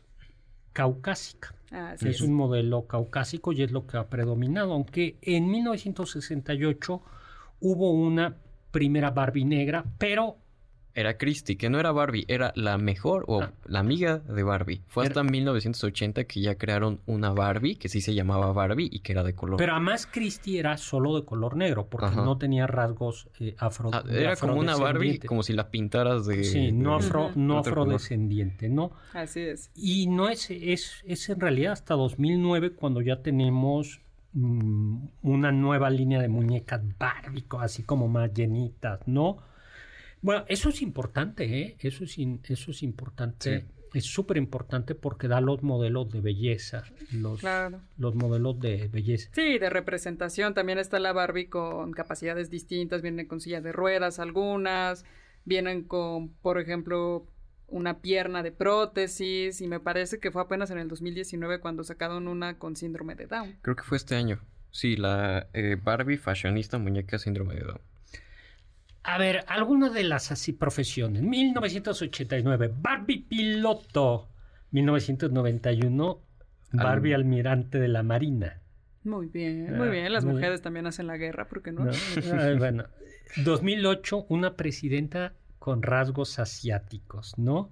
caucásica. 0.71 1.53
Así 1.71 2.07
es 2.07 2.15
es. 2.17 2.21
un 2.21 2.33
modelo 2.33 2.87
caucásico 2.87 3.51
y 3.51 3.63
es 3.63 3.71
lo 3.71 3.85
que 3.87 3.97
ha 3.97 4.07
predominado, 4.07 4.71
aunque 4.73 5.17
en 5.21 5.49
1968 5.49 7.01
hubo 7.59 7.91
una 7.91 8.35
primera 8.71 9.11
Barbie 9.11 9.43
negra, 9.45 9.83
pero 9.97 10.37
Era 10.93 11.17
Christie, 11.17 11.57
que 11.57 11.69
no 11.69 11.79
era 11.79 11.91
Barbie, 11.91 12.25
era 12.27 12.51
la 12.55 12.77
mejor 12.77 13.23
o 13.27 13.41
Ah. 13.43 13.51
la 13.65 13.79
amiga 13.79 14.17
de 14.19 14.43
Barbie. 14.43 14.81
Fue 14.87 15.05
Era- 15.05 15.11
hasta 15.11 15.23
1980 15.23 16.25
que 16.25 16.41
ya 16.41 16.55
crearon 16.55 16.99
una 17.05 17.29
Barbie 17.31 17.75
que 17.77 17.87
sí 17.89 18.01
se 18.01 18.13
llamaba 18.13 18.51
Barbie 18.51 18.89
y 18.91 18.99
que 18.99 19.13
era 19.13 19.23
de 19.23 19.33
color. 19.33 19.57
Pero 19.57 19.71
además 19.73 20.05
Christie 20.05 20.59
era 20.59 20.77
solo 20.77 21.15
de 21.15 21.23
color 21.25 21.55
negro, 21.55 21.87
porque 21.87 22.07
Ajá. 22.07 22.23
no 22.25 22.37
tenía 22.37 22.67
rasgos 22.67 23.29
eh, 23.39 23.55
afro. 23.57 23.89
Ah, 23.93 24.03
era 24.09 24.35
como 24.35 24.53
una 24.55 24.73
Barbie, 24.73 24.83
afrodescendiente. 24.85 25.27
como 25.27 25.43
si 25.43 25.53
la 25.53 25.69
pintaras 25.71 26.25
de. 26.25 26.43
Sí, 26.43 26.71
no, 26.71 26.91
de- 26.99 27.05
afro, 27.05 27.31
no 27.35 27.57
afrodescendiente, 27.59 28.69
¿no? 28.69 28.91
Así 29.13 29.39
es. 29.41 29.71
Y 29.75 30.07
no 30.07 30.29
es, 30.29 30.49
es, 30.51 31.03
es 31.05 31.29
en 31.29 31.39
realidad 31.39 31.73
hasta 31.73 31.93
2009 31.95 32.71
cuando 32.73 33.01
ya 33.01 33.21
tenemos 33.21 34.01
mm, 34.33 35.05
una 35.23 35.51
nueva 35.51 35.89
línea 35.89 36.19
de 36.21 36.27
muñecas 36.29 36.81
Barbie, 36.97 37.45
así 37.59 37.83
como 37.83 38.07
más 38.07 38.33
llenitas, 38.33 38.99
¿no? 39.05 39.37
Bueno, 40.21 40.45
eso 40.47 40.69
es 40.69 40.81
importante, 40.81 41.45
¿eh? 41.61 41.75
Eso 41.79 42.03
es, 42.03 42.17
in- 42.17 42.41
eso 42.47 42.71
es 42.71 42.83
importante. 42.83 43.61
Sí. 43.61 43.65
Es 43.93 44.05
súper 44.05 44.37
importante 44.37 44.95
porque 44.95 45.27
da 45.27 45.41
los 45.41 45.63
modelos 45.63 46.09
de 46.11 46.21
belleza, 46.21 46.83
los, 47.11 47.41
Claro. 47.41 47.81
los 47.97 48.15
modelos 48.15 48.57
de 48.59 48.87
belleza. 48.87 49.29
Sí, 49.33 49.57
de 49.59 49.69
representación. 49.69 50.53
También 50.53 50.77
está 50.79 50.97
la 50.99 51.11
Barbie 51.11 51.47
con 51.49 51.91
capacidades 51.91 52.49
distintas. 52.49 53.01
Vienen 53.01 53.25
con 53.27 53.41
silla 53.41 53.59
de 53.59 53.73
ruedas 53.73 54.19
algunas. 54.19 55.03
Vienen 55.43 55.83
con, 55.83 56.29
por 56.29 56.57
ejemplo, 56.59 57.25
una 57.67 57.99
pierna 57.99 58.43
de 58.43 58.53
prótesis. 58.53 59.59
Y 59.59 59.67
me 59.67 59.81
parece 59.81 60.19
que 60.19 60.31
fue 60.31 60.41
apenas 60.43 60.71
en 60.71 60.77
el 60.77 60.87
2019 60.87 61.59
cuando 61.59 61.83
sacaron 61.83 62.29
una 62.29 62.57
con 62.57 62.77
síndrome 62.77 63.15
de 63.15 63.25
Down. 63.27 63.57
Creo 63.61 63.75
que 63.75 63.83
fue 63.83 63.97
este 63.97 64.15
año. 64.15 64.39
Sí, 64.69 64.95
la 64.95 65.47
eh, 65.53 65.75
Barbie 65.83 66.15
fashionista 66.17 66.77
muñeca 66.77 67.19
síndrome 67.19 67.55
de 67.55 67.61
Down. 67.65 67.81
A 69.03 69.17
ver, 69.17 69.43
alguna 69.47 69.89
de 69.89 70.03
las 70.03 70.31
así 70.31 70.53
profesiones. 70.53 71.21
1989, 71.23 72.71
Barbie 72.81 73.25
piloto. 73.27 74.27
1991, 74.71 76.21
Barbie 76.73 77.13
almirante 77.13 77.79
de 77.79 77.87
la 77.87 78.03
Marina. 78.03 78.59
Muy 79.03 79.27
bien, 79.27 79.75
muy 79.75 79.87
Ah, 79.87 79.91
bien. 79.91 80.13
Las 80.13 80.23
muy 80.23 80.35
mujeres 80.35 80.61
también 80.61 80.85
hacen 80.87 81.07
la 81.07 81.17
guerra, 81.17 81.47
¿por 81.47 81.61
qué 81.61 81.71
no? 81.71 81.85
¿no? 81.85 81.91
Ay, 82.39 82.57
bueno, 82.57 82.85
2008, 83.43 84.25
una 84.29 84.55
presidenta 84.55 85.33
con 85.59 85.81
rasgos 85.81 86.39
asiáticos, 86.39 87.37
¿no? 87.37 87.71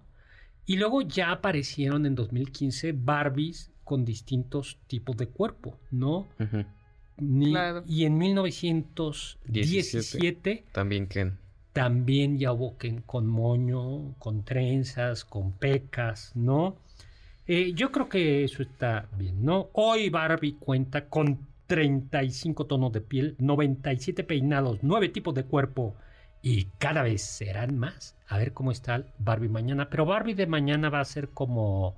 Y 0.66 0.78
luego 0.78 1.02
ya 1.02 1.32
aparecieron 1.32 2.06
en 2.06 2.16
2015 2.16 2.94
Barbies 2.94 3.72
con 3.84 4.06
distintos 4.06 4.78
tipos 4.88 5.18
de 5.18 5.28
cuerpo, 5.28 5.80
¿no? 5.92 6.28
Ujú. 6.40 6.66
Ni- 7.22 7.52
Claro. 7.52 7.84
Y 7.88 8.06
en 8.06 8.18
1917 8.18 10.66
También 10.72 11.08
Ken. 11.08 11.38
también 11.74 12.38
ya 12.38 12.52
hubo 12.52 12.78
Ken 12.78 13.02
con 13.06 13.28
moño, 13.28 14.16
con 14.18 14.44
trenzas, 14.44 15.24
con 15.26 15.52
pecas, 15.54 16.32
¿no? 16.36 16.76
Eh, 17.48 17.74
yo 17.74 17.92
creo 17.92 18.10
que 18.10 18.44
eso 18.44 18.62
está 18.64 19.08
bien, 19.18 19.44
¿no? 19.44 19.70
Hoy 19.74 20.10
Barbie 20.10 20.56
cuenta 20.60 21.08
con 21.10 21.40
35 21.68 22.66
tonos 22.66 22.92
de 22.92 23.02
piel, 23.02 23.36
97 23.40 24.24
peinados, 24.24 24.80
9 24.82 25.10
tipos 25.10 25.34
de 25.36 25.44
cuerpo 25.46 25.96
y 26.42 26.66
cada 26.78 27.04
vez 27.04 27.22
serán 27.22 27.78
más. 27.78 28.16
A 28.28 28.38
ver 28.38 28.54
cómo 28.54 28.72
está 28.72 29.04
Barbie 29.20 29.50
mañana. 29.50 29.90
Pero 29.90 30.06
Barbie 30.06 30.34
de 30.36 30.48
mañana 30.48 30.90
va 30.90 31.00
a 31.02 31.06
ser 31.06 31.30
como... 31.30 31.96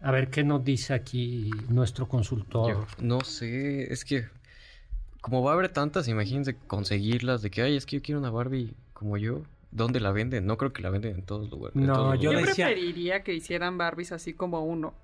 A 0.00 0.10
ver 0.12 0.30
qué 0.30 0.44
nos 0.44 0.64
dice 0.64 0.94
aquí 0.94 1.50
nuestro 1.68 2.08
consultor. 2.08 2.70
Yo 2.70 2.86
no 3.00 3.20
sé, 3.22 3.92
es 3.92 4.04
que 4.04 4.26
como 5.20 5.42
va 5.42 5.50
a 5.50 5.54
haber 5.54 5.68
tantas, 5.70 6.06
imagínense 6.08 6.56
conseguirlas 6.66 7.42
de 7.42 7.50
que, 7.50 7.62
ay, 7.62 7.76
es 7.76 7.84
que 7.86 7.96
yo 7.96 8.02
quiero 8.02 8.20
una 8.20 8.30
Barbie 8.30 8.74
como 8.92 9.16
yo. 9.16 9.42
¿Dónde 9.70 10.00
la 10.00 10.12
venden? 10.12 10.46
No 10.46 10.56
creo 10.56 10.72
que 10.72 10.80
la 10.82 10.88
venden 10.90 11.16
en 11.16 11.22
todos 11.22 11.50
lugares. 11.50 11.76
No, 11.76 11.92
todos 11.92 12.14
yo 12.16 12.22
Yo 12.22 12.30
lugares. 12.32 12.48
decía- 12.50 12.66
preferiría 12.66 13.22
que 13.22 13.34
hicieran 13.34 13.76
Barbies 13.76 14.12
así 14.12 14.32
como 14.32 14.64
uno. 14.64 14.94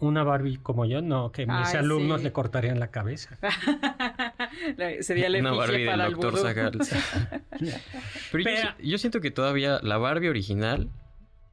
Una 0.00 0.24
Barbie 0.24 0.56
como 0.56 0.84
yo, 0.86 1.00
no, 1.02 1.30
que 1.30 1.46
mis 1.46 1.54
Ay, 1.68 1.76
alumnos 1.76 2.18
sí. 2.18 2.24
le 2.24 2.32
cortarían 2.32 2.80
la 2.80 2.88
cabeza. 2.90 3.38
La- 4.76 5.00
Sería 5.02 5.28
la 5.28 5.38
Una 5.38 5.52
Barbie 5.52 5.78
del 5.84 5.86
para 5.86 6.06
el 6.06 6.12
doctor. 6.14 6.38
Zagal. 6.38 6.72
Pero 8.32 8.50
yo 8.82 8.98
siento 8.98 9.20
que 9.20 9.30
todavía 9.30 9.78
la 9.82 9.98
Barbie 9.98 10.28
original 10.28 10.90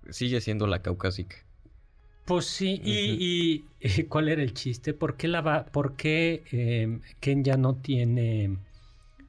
sigue 0.10 0.42
siendo 0.42 0.66
la 0.68 0.82
caucásica. 0.82 1.36
Pues 2.26 2.46
sí, 2.46 2.80
y, 2.84 2.92
y, 3.20 3.66
eh, 3.82 4.06
¿cuál 4.08 4.30
era 4.30 4.42
el 4.42 4.54
chiste? 4.54 4.94
¿Por 4.94 5.18
qué, 5.18 5.28
la 5.28 5.42
va- 5.42 5.66
por 5.66 5.96
qué 5.96 6.44
eh, 6.52 7.00
Ken 7.20 7.44
ya 7.44 7.58
no 7.58 7.76
tiene, 7.76 8.58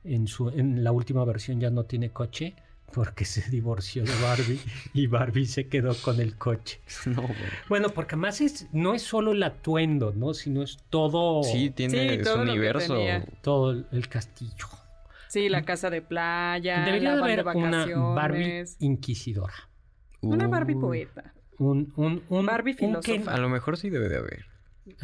en, 0.05 0.27
su, 0.29 0.49
en 0.51 0.85
la 0.85 0.93
última 0.93 1.25
versión 1.25 1.59
ya 1.61 1.71
no 1.71 1.85
tiene 1.85 2.11
coche? 2.11 2.55
Porque 2.93 3.25
se 3.25 3.49
divorció 3.51 4.05
de 4.05 4.13
Barbie 4.23 4.61
y 4.93 5.07
Barbie 5.07 5.47
se 5.47 5.67
quedó 5.69 5.95
con 6.03 6.21
el 6.21 6.37
coche. 6.37 6.81
No. 7.07 7.27
Bueno, 7.71 7.89
porque 7.89 8.15
además 8.15 8.43
es, 8.43 8.69
no 8.73 8.93
es 8.93 9.01
solo 9.03 9.33
el 9.33 9.43
atuendo, 9.43 10.13
¿no? 10.15 10.35
Sino 10.35 10.63
es 10.63 10.77
todo, 10.91 11.43
Sí, 11.43 11.71
tiene 11.71 12.19
Sí, 12.19 12.25
su 12.25 12.25
todo 12.25 12.43
universo. 12.43 12.99
todo 13.41 13.71
el, 13.91 14.09
castillo. 14.09 14.67
Sí, 15.29 15.49
la 15.49 15.63
casa 15.63 15.89
de 15.89 16.03
playa, 16.03 16.85
Debería 16.85 17.09
la 17.09 17.15
de 17.15 17.21
van 17.23 17.45
de 17.45 17.51
haber 17.51 17.97
una. 17.97 18.15
Barbie 18.15 18.65
inquisidora. 18.81 19.55
Una 20.21 20.47
Barbie 20.47 20.75
Uy, 20.75 20.81
poeta. 20.81 21.33
Un, 21.59 21.93
un, 21.97 22.23
un, 22.29 22.47
Barbie 22.47 22.73
un 22.81 22.95
Ken- 22.95 23.03
filósofa. 23.03 23.35
A 23.35 23.39
lo 23.39 23.49
mejor 23.49 23.77
sí 23.77 23.91
debe 23.91 24.09
de 24.09 24.17
haber. 24.17 24.47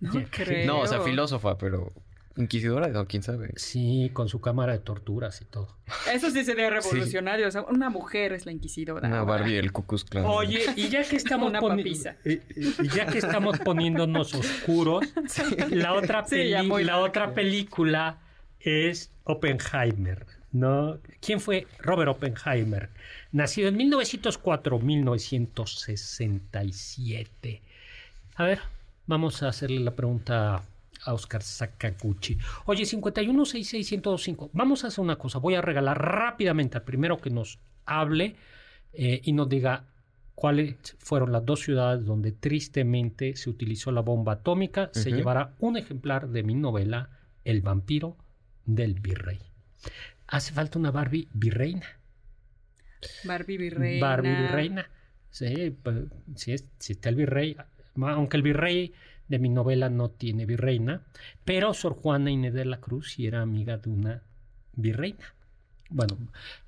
No 0.00 0.12
creo. 0.30 0.66
No, 0.66 0.80
o 0.80 0.86
sea, 0.86 1.00
filósofa, 1.00 1.56
pero 1.56 1.92
inquisidora, 2.36 2.88
no, 2.88 3.06
quién 3.06 3.22
sabe. 3.22 3.52
Sí, 3.56 4.10
con 4.12 4.28
su 4.28 4.40
cámara 4.40 4.72
de 4.72 4.80
torturas 4.80 5.40
y 5.40 5.44
todo. 5.46 5.78
Eso 6.12 6.30
sí 6.30 6.44
sería 6.44 6.68
revolucionario. 6.70 7.48
O 7.48 7.50
sea, 7.50 7.62
una 7.62 7.88
mujer 7.90 8.32
es 8.32 8.44
la 8.44 8.52
inquisidora. 8.52 9.06
Una 9.08 9.20
ahora. 9.20 9.36
Barbie 9.38 9.54
del 9.54 9.72
Ku 9.72 9.86
Klux 9.86 10.04
Klan. 10.04 10.24
Oye, 10.26 10.60
y 10.76 10.88
ya 10.88 11.04
que 11.04 11.16
estamos 11.16 11.48
Una 11.48 11.60
poni- 11.60 11.82
papisa. 11.82 12.16
y 12.24 12.88
ya 12.88 13.06
que 13.06 13.18
estamos 13.18 13.58
poniéndonos 13.60 14.34
oscuros, 14.34 15.04
la 15.70 15.94
otra 15.94 16.24
Sí, 16.26 16.50
la 16.50 16.98
otra 16.98 17.32
película 17.34 18.18
es 18.60 19.12
Oppenheimer, 19.24 20.26
¿no? 20.54 20.98
¿Quién 21.20 21.40
fue 21.40 21.66
Robert 21.80 22.10
Oppenheimer? 22.10 22.88
Nacido 23.32 23.68
en 23.68 23.76
1904, 23.76 24.78
1967. 24.78 27.62
A 28.36 28.44
ver, 28.44 28.60
vamos 29.06 29.42
a 29.42 29.48
hacerle 29.48 29.80
la 29.80 29.96
pregunta 29.96 30.62
a 31.04 31.12
Oscar 31.12 31.42
Sakaguchi. 31.42 32.38
Oye, 32.66 32.84
5166125. 32.84 34.50
Vamos 34.52 34.84
a 34.84 34.88
hacer 34.88 35.02
una 35.02 35.16
cosa. 35.16 35.38
Voy 35.38 35.56
a 35.56 35.60
regalar 35.60 36.00
rápidamente 36.00 36.78
al 36.78 36.84
primero 36.84 37.18
que 37.18 37.30
nos 37.30 37.58
hable 37.84 38.36
eh, 38.92 39.20
y 39.24 39.32
nos 39.32 39.48
diga 39.48 39.86
cuáles 40.36 40.76
fueron 40.98 41.32
las 41.32 41.44
dos 41.44 41.58
ciudades 41.60 42.06
donde 42.06 42.30
tristemente 42.32 43.36
se 43.36 43.50
utilizó 43.50 43.90
la 43.90 44.02
bomba 44.02 44.34
atómica. 44.34 44.90
Se 44.92 45.10
llevará 45.10 45.54
un 45.58 45.76
ejemplar 45.76 46.28
de 46.28 46.44
mi 46.44 46.54
novela 46.54 47.10
El 47.44 47.60
vampiro 47.60 48.16
del 48.64 49.00
virrey. 49.00 49.40
Hace 50.26 50.52
falta 50.52 50.78
una 50.78 50.90
Barbie 50.90 51.28
virreina. 51.32 51.86
Barbie 53.24 53.58
virreina. 53.58 54.06
Barbie 54.06 54.34
virreina. 54.34 54.90
Sí, 55.30 55.76
pues, 55.82 55.96
sí, 56.36 56.52
es- 56.52 56.64
sí 56.78 56.92
está 56.92 57.08
el 57.10 57.16
virrey. 57.16 57.56
Aunque 57.96 58.36
el 58.36 58.42
virrey 58.42 58.92
de 59.28 59.38
mi 59.38 59.48
novela 59.48 59.88
no 59.90 60.10
tiene 60.10 60.46
virreina, 60.46 61.02
pero 61.44 61.74
Sor 61.74 61.94
Juana 61.94 62.30
Inés 62.30 62.54
de 62.54 62.64
la 62.64 62.78
Cruz 62.80 63.12
sí 63.12 63.26
era 63.26 63.42
amiga 63.42 63.76
de 63.78 63.90
una 63.90 64.22
virreina. 64.74 65.34
Bueno, 65.90 66.16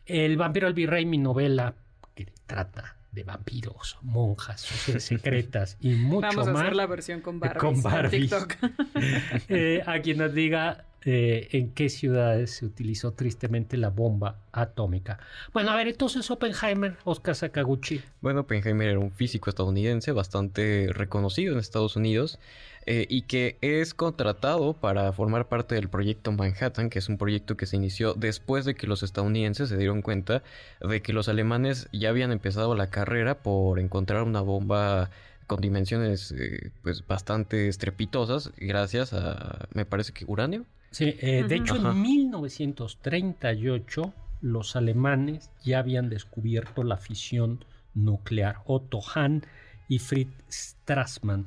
El 0.04 0.36
vampiro 0.36 0.66
del 0.66 0.74
virrey, 0.74 1.04
mi 1.04 1.18
novela, 1.18 1.74
que 2.14 2.26
trata 2.46 2.96
de 3.12 3.24
vampiros, 3.24 3.98
monjas, 4.02 4.60
sociedades 4.60 5.04
secretas 5.04 5.78
y 5.80 5.94
mucho 5.94 6.28
Vamos 6.28 6.48
a 6.48 6.52
más. 6.52 6.62
hacer 6.62 6.76
la 6.76 6.86
versión 6.86 7.20
con 7.22 7.40
Barbies. 7.40 7.60
Con. 7.60 8.10
TikTok. 8.10 8.54
Eh, 9.48 9.82
a 9.86 10.00
quien 10.00 10.18
nos 10.18 10.32
diga 10.34 10.84
eh, 11.08 11.46
en 11.52 11.70
qué 11.70 11.88
ciudades 11.88 12.50
se 12.50 12.66
utilizó 12.66 13.12
tristemente 13.12 13.76
la 13.76 13.90
bomba 13.90 14.40
atómica. 14.50 15.20
Bueno, 15.52 15.70
a 15.70 15.76
ver, 15.76 15.86
entonces 15.86 16.28
Oppenheimer, 16.32 16.96
Oscar 17.04 17.36
Sakaguchi. 17.36 18.02
Bueno, 18.20 18.40
Oppenheimer 18.40 18.88
era 18.88 18.98
un 18.98 19.12
físico 19.12 19.48
estadounidense 19.48 20.10
bastante 20.10 20.88
reconocido 20.90 21.52
en 21.52 21.60
Estados 21.60 21.94
Unidos 21.94 22.40
eh, 22.86 23.06
y 23.08 23.22
que 23.22 23.56
es 23.60 23.94
contratado 23.94 24.72
para 24.72 25.12
formar 25.12 25.46
parte 25.46 25.76
del 25.76 25.88
proyecto 25.88 26.32
Manhattan, 26.32 26.90
que 26.90 26.98
es 26.98 27.08
un 27.08 27.18
proyecto 27.18 27.56
que 27.56 27.66
se 27.66 27.76
inició 27.76 28.14
después 28.14 28.64
de 28.64 28.74
que 28.74 28.88
los 28.88 29.04
estadounidenses 29.04 29.68
se 29.68 29.76
dieron 29.76 30.02
cuenta 30.02 30.42
de 30.80 31.02
que 31.02 31.12
los 31.12 31.28
alemanes 31.28 31.88
ya 31.92 32.08
habían 32.08 32.32
empezado 32.32 32.74
la 32.74 32.90
carrera 32.90 33.44
por 33.44 33.78
encontrar 33.78 34.24
una 34.24 34.40
bomba 34.40 35.10
con 35.46 35.60
dimensiones 35.60 36.32
eh, 36.32 36.72
pues 36.82 37.06
bastante 37.06 37.68
estrepitosas 37.68 38.50
gracias 38.56 39.12
a 39.12 39.68
me 39.72 39.84
parece 39.84 40.12
que 40.12 40.24
uranio 40.26 40.64
Sí, 40.96 41.14
eh, 41.20 41.44
de 41.46 41.56
hecho, 41.56 41.74
Ajá. 41.74 41.90
en 41.90 42.00
1938 42.02 44.12
los 44.40 44.76
alemanes 44.76 45.50
ya 45.64 45.80
habían 45.80 46.08
descubierto 46.08 46.84
la 46.84 46.96
fisión 46.96 47.64
nuclear. 47.94 48.56
Otto 48.64 49.00
Hahn 49.14 49.44
y 49.88 49.98
Fritz 49.98 50.30
Strassmann 50.50 51.46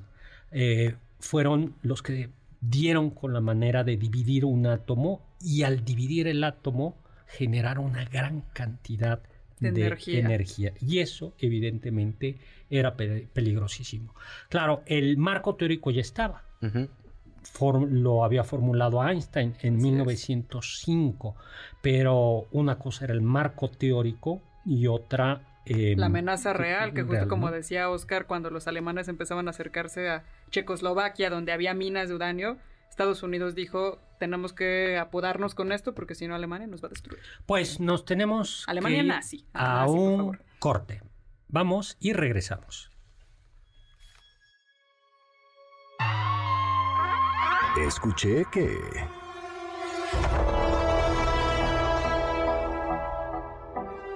eh, 0.51 0.95
fueron 1.19 1.75
los 1.81 2.01
que 2.01 2.29
dieron 2.61 3.09
con 3.09 3.33
la 3.33 3.41
manera 3.41 3.83
de 3.83 3.97
dividir 3.97 4.45
un 4.45 4.65
átomo 4.67 5.21
y 5.41 5.63
al 5.63 5.83
dividir 5.85 6.27
el 6.27 6.43
átomo 6.43 6.97
generaron 7.27 7.85
una 7.85 8.05
gran 8.05 8.41
cantidad 8.53 9.21
De 9.59 9.71
de, 9.71 9.81
energía. 9.81 10.19
energía. 10.19 10.73
Y 10.81 10.99
eso, 10.99 11.33
evidentemente, 11.39 12.37
era 12.69 12.95
pe- 12.97 13.27
peligrosísimo. 13.33 14.13
Claro, 14.49 14.83
el 14.85 15.17
marco 15.17 15.55
teórico 15.55 15.91
ya 15.91 16.01
estaba 16.01 16.43
lo 17.89 18.23
había 18.23 18.43
formulado 18.43 19.05
Einstein 19.07 19.55
en 19.61 19.75
Así 19.75 19.87
es. 19.87 19.93
1905, 19.93 21.35
pero 21.81 22.47
una 22.51 22.77
cosa 22.79 23.05
era 23.05 23.13
el 23.13 23.21
marco 23.21 23.69
teórico 23.69 24.41
y 24.65 24.87
otra... 24.87 25.41
eh, 25.65 25.95
La 25.97 26.07
amenaza 26.07 26.53
real, 26.53 26.93
que 26.93 27.01
justo 27.01 27.13
real, 27.15 27.27
como 27.27 27.51
decía 27.51 27.89
Oscar, 27.89 28.25
cuando 28.27 28.49
los 28.49 28.67
alemanes 28.67 29.07
empezaban 29.07 29.47
a 29.47 29.51
acercarse 29.51 30.09
a 30.09 30.23
Checoslovaquia, 30.51 31.29
donde 31.29 31.51
había 31.51 31.73
minas 31.73 32.09
de 32.09 32.15
uranio, 32.15 32.57
Estados 32.89 33.23
Unidos 33.23 33.55
dijo, 33.55 33.99
tenemos 34.19 34.51
que 34.53 34.97
apodarnos 34.97 35.55
con 35.55 35.71
esto 35.71 35.93
porque 35.95 36.15
si 36.15 36.27
no 36.27 36.35
Alemania 36.35 36.67
nos 36.67 36.83
va 36.83 36.87
a 36.87 36.89
destruir. 36.89 37.21
Pues 37.45 37.79
nos 37.79 38.03
tenemos 38.05 38.63
Alemania 38.67 39.01
que 39.01 39.07
nazi. 39.07 39.45
a 39.53 39.63
nazi, 39.85 39.93
por 39.95 39.99
un 39.99 40.17
favor. 40.17 40.43
corte. 40.59 41.01
Vamos 41.47 41.97
y 41.99 42.13
regresamos. 42.13 42.91
Escuché 47.87 48.43
que... 48.51 48.77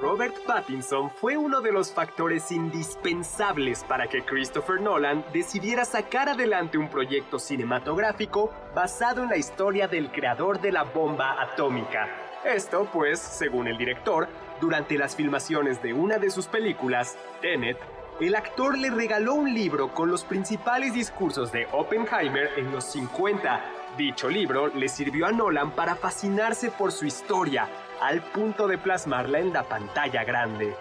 Robert 0.02 0.36
Pattinson 0.46 1.10
fue 1.10 1.38
uno 1.38 1.62
de 1.62 1.72
los 1.72 1.94
factores 1.94 2.52
indispensables 2.52 3.86
para 3.86 4.08
que 4.08 4.24
Christopher 4.24 4.82
Nolan 4.82 5.24
decidiera 5.32 5.86
sacar 5.86 6.28
adelante 6.28 6.78
un 6.78 6.90
proyecto 6.90 7.40
cinematográfico 7.40 8.52
basado 8.76 9.24
en 9.24 9.30
la 9.30 9.38
historia 9.38 9.88
del 9.88 10.12
creador 10.12 10.60
de 10.60 10.74
la 10.74 10.84
bomba 10.84 11.42
atómica. 11.42 12.10
Esto 12.44 12.90
pues, 12.92 13.20
según 13.20 13.68
el 13.68 13.78
director, 13.78 14.28
durante 14.60 14.98
las 14.98 15.16
filmaciones 15.16 15.82
de 15.82 15.94
una 15.94 16.18
de 16.18 16.30
sus 16.30 16.48
películas, 16.48 17.18
Tenet, 17.42 17.78
el 18.20 18.36
actor 18.36 18.78
le 18.78 18.90
regaló 18.90 19.34
un 19.34 19.54
libro 19.54 19.94
con 19.94 20.10
los 20.10 20.24
principales 20.24 20.94
discursos 20.94 21.52
de 21.52 21.68
Oppenheimer 21.72 22.52
en 22.58 22.72
los 22.72 22.86
50. 22.86 23.62
Dicho 23.98 24.30
libro 24.30 24.68
le 24.68 24.88
sirvió 24.88 25.26
a 25.26 25.32
Nolan 25.32 25.72
para 25.72 25.96
fascinarse 25.96 26.70
por 26.70 26.92
su 26.92 27.06
historia, 27.06 27.68
al 28.02 28.22
punto 28.22 28.68
de 28.68 28.78
plasmarla 28.78 29.40
en 29.40 29.52
la 29.52 29.64
pantalla 29.64 30.24
grande. 30.24 30.76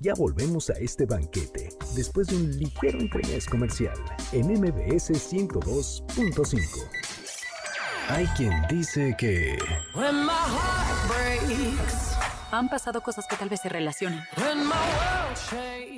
Ya 0.00 0.14
volvemos 0.14 0.70
a 0.70 0.74
este 0.74 1.06
banquete 1.06 1.70
después 1.96 2.28
de 2.28 2.36
un 2.36 2.56
ligero 2.56 3.00
entremés 3.00 3.46
comercial 3.46 3.96
en 4.32 4.46
MBS 4.46 5.10
102.5. 5.10 6.60
Hay 8.08 8.26
quien 8.36 8.52
dice 8.70 9.16
que... 9.18 9.58
Han 12.50 12.68
pasado 12.68 13.02
cosas 13.02 13.26
que 13.26 13.36
tal 13.36 13.48
vez 13.48 13.60
se 13.60 13.68
relacionen. 13.68 14.20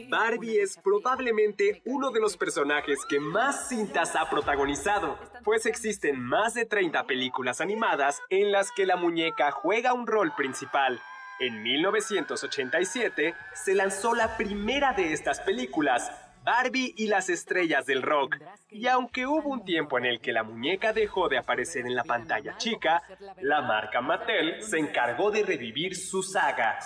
Barbie 0.09 0.61
es 0.61 0.77
probablemente 0.83 1.83
uno 1.87 2.11
de 2.11 2.21
los 2.21 2.37
personajes 2.37 2.99
que 3.09 3.21
más 3.21 3.69
cintas 3.69 4.17
ha 4.17 4.29
protagonizado, 4.29 5.17
pues 5.45 5.67
existen 5.67 6.21
más 6.21 6.55
de 6.55 6.65
30 6.67 7.05
películas 7.05 7.61
animadas 7.61 8.21
en 8.29 8.51
las 8.51 8.73
que 8.73 8.87
la 8.87 8.97
muñeca 8.97 9.53
juega 9.53 9.93
un 9.93 10.09
rol 10.09 10.33
principal. 10.35 11.01
En 11.39 11.63
1987 11.63 13.35
se 13.55 13.75
lanzó 13.75 14.15
la 14.15 14.37
primera 14.37 14.93
de 14.93 15.13
estas 15.13 15.41
películas, 15.41 16.11
Barbie 16.45 16.95
y 16.97 17.07
las 17.07 17.29
estrellas 17.29 17.87
del 17.87 18.03
rock. 18.03 18.37
Y 18.71 18.87
aunque 18.87 19.27
hubo 19.27 19.51
un 19.51 19.65
tiempo 19.65 19.99
en 19.99 20.07
el 20.07 20.21
que 20.21 20.33
la 20.33 20.43
muñeca 20.43 20.93
dejó 20.93 21.29
de 21.29 21.39
aparecer 21.39 21.87
en 21.87 21.95
la 21.95 22.05
pantalla 22.05 22.57
chica, 22.57 23.03
la 23.41 23.63
marca 23.63 24.01
Mattel 24.01 24.63
se 24.63 24.79
encargó 24.79 25.31
de 25.31 25.43
revivir 25.43 25.97
su 25.97 26.23
saga. 26.23 26.79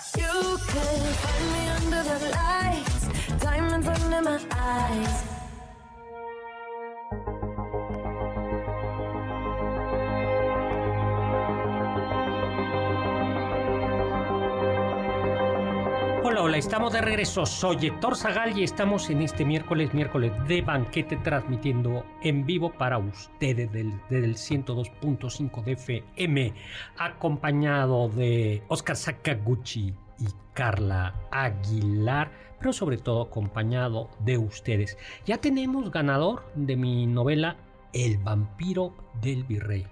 Estamos 16.57 16.93
de 16.93 17.01
regreso. 17.01 17.45
Soy 17.45 17.77
Héctor 17.81 18.15
Zagal 18.15 18.57
y 18.57 18.63
estamos 18.63 19.09
en 19.09 19.21
este 19.21 19.43
miércoles, 19.43 19.93
miércoles 19.93 20.31
de 20.47 20.61
banquete, 20.61 21.17
transmitiendo 21.17 22.05
en 22.21 22.45
vivo 22.45 22.71
para 22.71 22.97
ustedes 22.97 23.69
desde 23.71 24.25
el 24.25 24.35
102.5 24.35 25.63
de 25.65 25.73
FM, 25.73 26.53
acompañado 26.97 28.07
de 28.07 28.63
Oscar 28.69 28.95
Sakaguchi 28.95 29.93
y 30.17 30.25
Carla 30.53 31.13
Aguilar, 31.29 32.31
pero 32.59 32.71
sobre 32.71 32.97
todo 32.99 33.23
acompañado 33.23 34.09
de 34.19 34.37
ustedes. 34.37 34.97
Ya 35.25 35.37
tenemos 35.39 35.91
ganador 35.91 36.49
de 36.55 36.77
mi 36.77 37.05
novela 37.05 37.57
El 37.91 38.17
vampiro 38.17 38.93
del 39.21 39.43
virrey. 39.43 39.85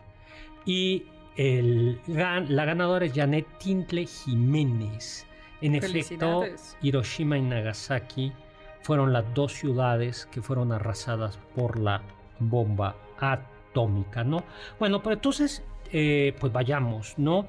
Y 0.65 1.03
la 1.35 2.65
ganadora 2.65 3.05
es 3.05 3.13
Janet 3.13 3.47
Tintle 3.57 4.05
Jiménez. 4.05 5.27
En 5.63 5.75
efecto, 5.75 6.43
Hiroshima 6.81 7.37
y 7.37 7.41
Nagasaki 7.41 8.33
fueron 8.81 9.13
las 9.13 9.23
dos 9.33 9.53
ciudades 9.53 10.27
que 10.29 10.41
fueron 10.41 10.73
arrasadas 10.73 11.39
por 11.55 11.79
la 11.79 12.01
bomba 12.37 12.97
atómica, 13.17 14.25
¿no? 14.25 14.43
Bueno, 14.77 15.01
pero 15.01 15.15
entonces, 15.15 15.63
eh, 15.93 16.35
pues 16.37 16.51
vayamos, 16.51 17.13
¿no? 17.17 17.47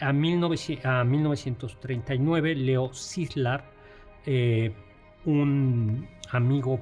A, 0.00 0.10
19, 0.10 0.56
a 0.84 1.04
1939, 1.04 2.54
Leo 2.54 2.94
Szilard, 2.94 3.64
eh, 4.24 4.72
un 5.26 6.08
amigo, 6.30 6.80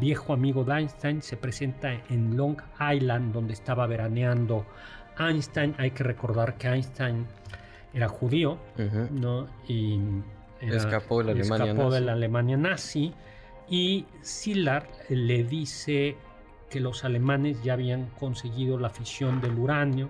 viejo 0.00 0.32
amigo 0.32 0.64
de 0.64 0.78
Einstein, 0.78 1.20
se 1.20 1.36
presenta 1.36 1.92
en 2.08 2.38
Long 2.38 2.56
Island, 2.80 3.34
donde 3.34 3.52
estaba 3.52 3.86
veraneando 3.86 4.64
Einstein. 5.18 5.74
Hay 5.76 5.90
que 5.90 6.04
recordar 6.04 6.56
que 6.56 6.68
Einstein 6.68 7.26
era 7.92 8.08
judío, 8.08 8.58
¿no? 9.10 9.48
Y 9.66 10.00
escapó, 10.60 11.22
de 11.22 11.34
la, 11.34 11.40
escapó 11.40 11.62
Alemania 11.62 11.90
de 11.90 12.00
la 12.00 12.12
Alemania 12.12 12.56
nazi. 12.56 13.12
Y 13.68 14.06
Szilard 14.22 14.86
le 15.08 15.44
dice 15.44 16.16
que 16.68 16.80
los 16.80 17.04
alemanes 17.04 17.62
ya 17.62 17.74
habían 17.74 18.06
conseguido 18.18 18.78
la 18.78 18.90
fisión 18.90 19.40
del 19.40 19.58
uranio 19.58 20.08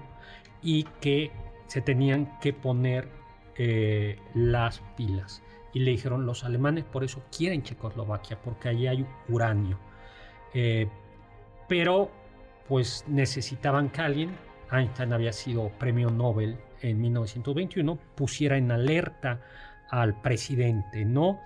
y 0.62 0.84
que 1.00 1.30
se 1.66 1.80
tenían 1.80 2.38
que 2.40 2.52
poner 2.52 3.08
eh, 3.56 4.18
las 4.34 4.80
pilas. 4.96 5.42
Y 5.72 5.80
le 5.80 5.92
dijeron, 5.92 6.26
los 6.26 6.44
alemanes 6.44 6.84
por 6.84 7.04
eso 7.04 7.22
quieren 7.36 7.62
Checoslovaquia, 7.62 8.40
porque 8.40 8.68
allí 8.68 8.86
hay 8.86 9.06
uranio. 9.28 9.78
Eh, 10.52 10.88
pero 11.68 12.10
pues 12.66 13.04
necesitaban 13.06 13.90
que 13.90 14.00
alguien, 14.00 14.30
Einstein 14.72 15.12
había 15.12 15.32
sido 15.32 15.68
premio 15.78 16.10
Nobel 16.10 16.56
en 16.82 17.00
1921 17.00 17.98
pusiera 18.14 18.56
en 18.56 18.70
alerta 18.70 19.40
al 19.90 20.20
presidente, 20.20 21.04
¿no? 21.04 21.40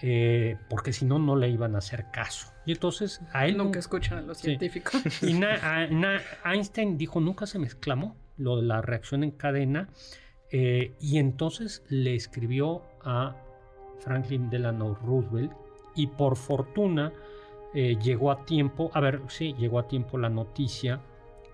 Eh, 0.00 0.56
porque 0.70 0.92
si 0.92 1.04
no, 1.04 1.18
no 1.18 1.34
le 1.36 1.48
iban 1.48 1.74
a 1.74 1.78
hacer 1.78 2.06
caso. 2.12 2.52
Y 2.66 2.72
entonces 2.72 3.20
a 3.32 3.46
él... 3.46 3.56
Nunca 3.56 3.78
escuchan 3.80 4.18
a 4.18 4.22
los 4.22 4.38
Sí. 4.38 4.48
científicos. 4.48 5.02
Y 5.22 5.34
na- 5.34 5.56
a- 5.62 5.86
na- 5.88 6.20
Einstein 6.44 6.96
dijo, 6.98 7.18
nunca 7.20 7.46
se 7.46 7.58
me 7.58 7.66
exclamó 7.66 8.16
lo 8.36 8.56
de 8.56 8.62
la 8.62 8.80
reacción 8.82 9.24
en 9.24 9.32
cadena. 9.32 9.88
eh, 10.50 10.94
y 11.00 11.18
entonces 11.18 11.82
le 11.88 12.14
escribió 12.14 12.82
a 13.04 13.36
Franklin 14.00 14.48
Delano 14.48 14.94
Roosevelt 14.94 15.52
y 15.94 16.06
por 16.06 16.36
fortuna 16.36 17.12
eh, 17.74 17.96
llegó 18.02 18.30
a 18.30 18.44
tiempo, 18.46 18.90
a 18.94 19.00
ver, 19.00 19.20
sí, 19.28 19.54
llegó 19.58 19.78
a 19.78 19.88
tiempo 19.88 20.16
la 20.16 20.30
noticia 20.30 21.00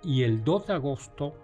y 0.04 0.22
el 0.22 0.44
2 0.44 0.66
de 0.68 0.72
agosto 0.74 1.34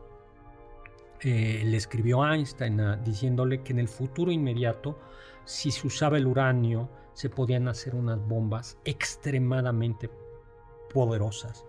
eh, 1.23 1.63
le 1.65 1.77
escribió 1.77 2.23
a 2.23 2.35
Einstein 2.35 2.81
ah, 2.81 2.97
diciéndole 2.97 3.63
que 3.63 3.73
en 3.73 3.79
el 3.79 3.89
futuro 3.89 4.31
inmediato, 4.33 4.99
si 5.45 5.71
se 5.71 5.87
usaba 5.87 6.17
el 6.19 6.27
uranio, 6.27 6.91
se 7.15 7.29
podían 7.31 7.69
hacer 7.69 7.95
unas 7.95 8.19
bombas 8.27 8.79
extremadamente 8.85 10.11
poderosas. 10.93 11.65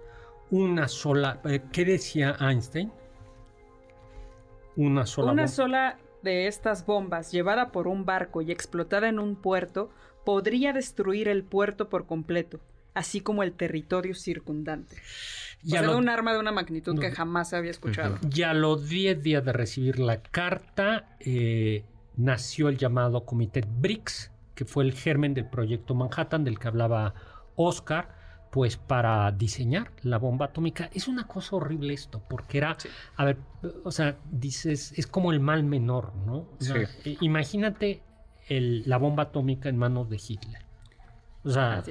Una 0.49 0.88
sola, 0.88 1.41
eh, 1.45 1.62
¿qué 1.72 1.86
decía 1.86 2.36
Einstein? 2.39 2.91
Una 4.76 5.06
sola 5.06 5.32
Una 5.32 5.47
bomba. 5.47 5.47
sola 5.47 5.99
de 6.22 6.47
estas 6.47 6.86
bombas 6.86 7.32
llevada 7.32 7.72
por 7.72 7.88
un 7.88 8.06
barco 8.06 8.41
y 8.41 8.52
explotada 8.52 9.10
en 9.10 9.20
un 9.20 9.36
puerto 9.36 9.89
podría 10.24 10.74
destruir 10.74 11.28
el 11.28 11.43
puerto 11.43 11.89
por 11.89 12.06
completo, 12.06 12.60
así 12.93 13.22
como 13.22 13.43
el 13.43 13.54
territorio 13.54 14.14
circundante. 14.16 14.97
O 15.64 15.68
Ya 15.68 15.80
sea, 15.80 15.82
lo- 15.84 15.89
era 15.89 15.97
un 15.97 16.09
arma 16.09 16.34
de 16.34 16.39
una 16.39 16.51
magnitud 16.51 16.95
No. 16.95 17.01
que 17.01 17.12
jamás 17.12 17.49
se 17.49 17.55
había 17.55 17.72
escuchado. 17.72 18.18
Y 18.34 18.41
a 18.43 18.53
los 18.53 18.89
10 18.89 19.22
días 19.22 19.43
de 19.45 19.53
recibir 19.53 19.99
la 19.99 20.22
carta, 20.22 21.16
eh, 21.20 21.86
nació 22.18 22.70
el 22.70 22.78
llamado 22.78 23.26
Comité 23.26 23.62
BRICS, 23.68 24.32
que 24.55 24.66
fue 24.66 24.84
el 24.84 24.93
germen 24.93 25.34
del 25.34 25.45
proyecto 25.47 25.93
Manhattan 25.95 26.43
del 26.43 26.59
que 26.59 26.68
hablaba 26.68 27.14
Oscar, 27.55 28.20
pues 28.51 28.76
para 28.76 29.32
diseñar 29.32 29.91
la 30.01 30.18
bomba 30.18 30.47
atómica. 30.47 30.89
Es 30.93 31.07
una 31.07 31.26
cosa 31.26 31.55
horrible 31.55 31.93
esto, 31.93 32.22
porque 32.30 32.57
era, 32.57 32.76
a 33.16 33.24
ver, 33.26 33.38
o 33.86 33.91
sea, 33.91 34.18
dices, 34.30 34.93
es 34.97 35.07
como 35.07 35.32
el 35.32 35.39
mal 35.39 35.64
menor, 35.64 36.14
¿no? 36.26 36.47
Sí. 36.59 36.74
eh, 37.05 37.18
imagínate 37.22 38.01
el- 38.49 38.84
la 38.89 38.97
bomba 38.97 39.24
atómica 39.24 39.70
en 39.70 39.78
manos 39.78 40.09
de 40.09 40.18
Hitler. 40.18 40.66
O 41.45 41.49
sea, 41.49 41.82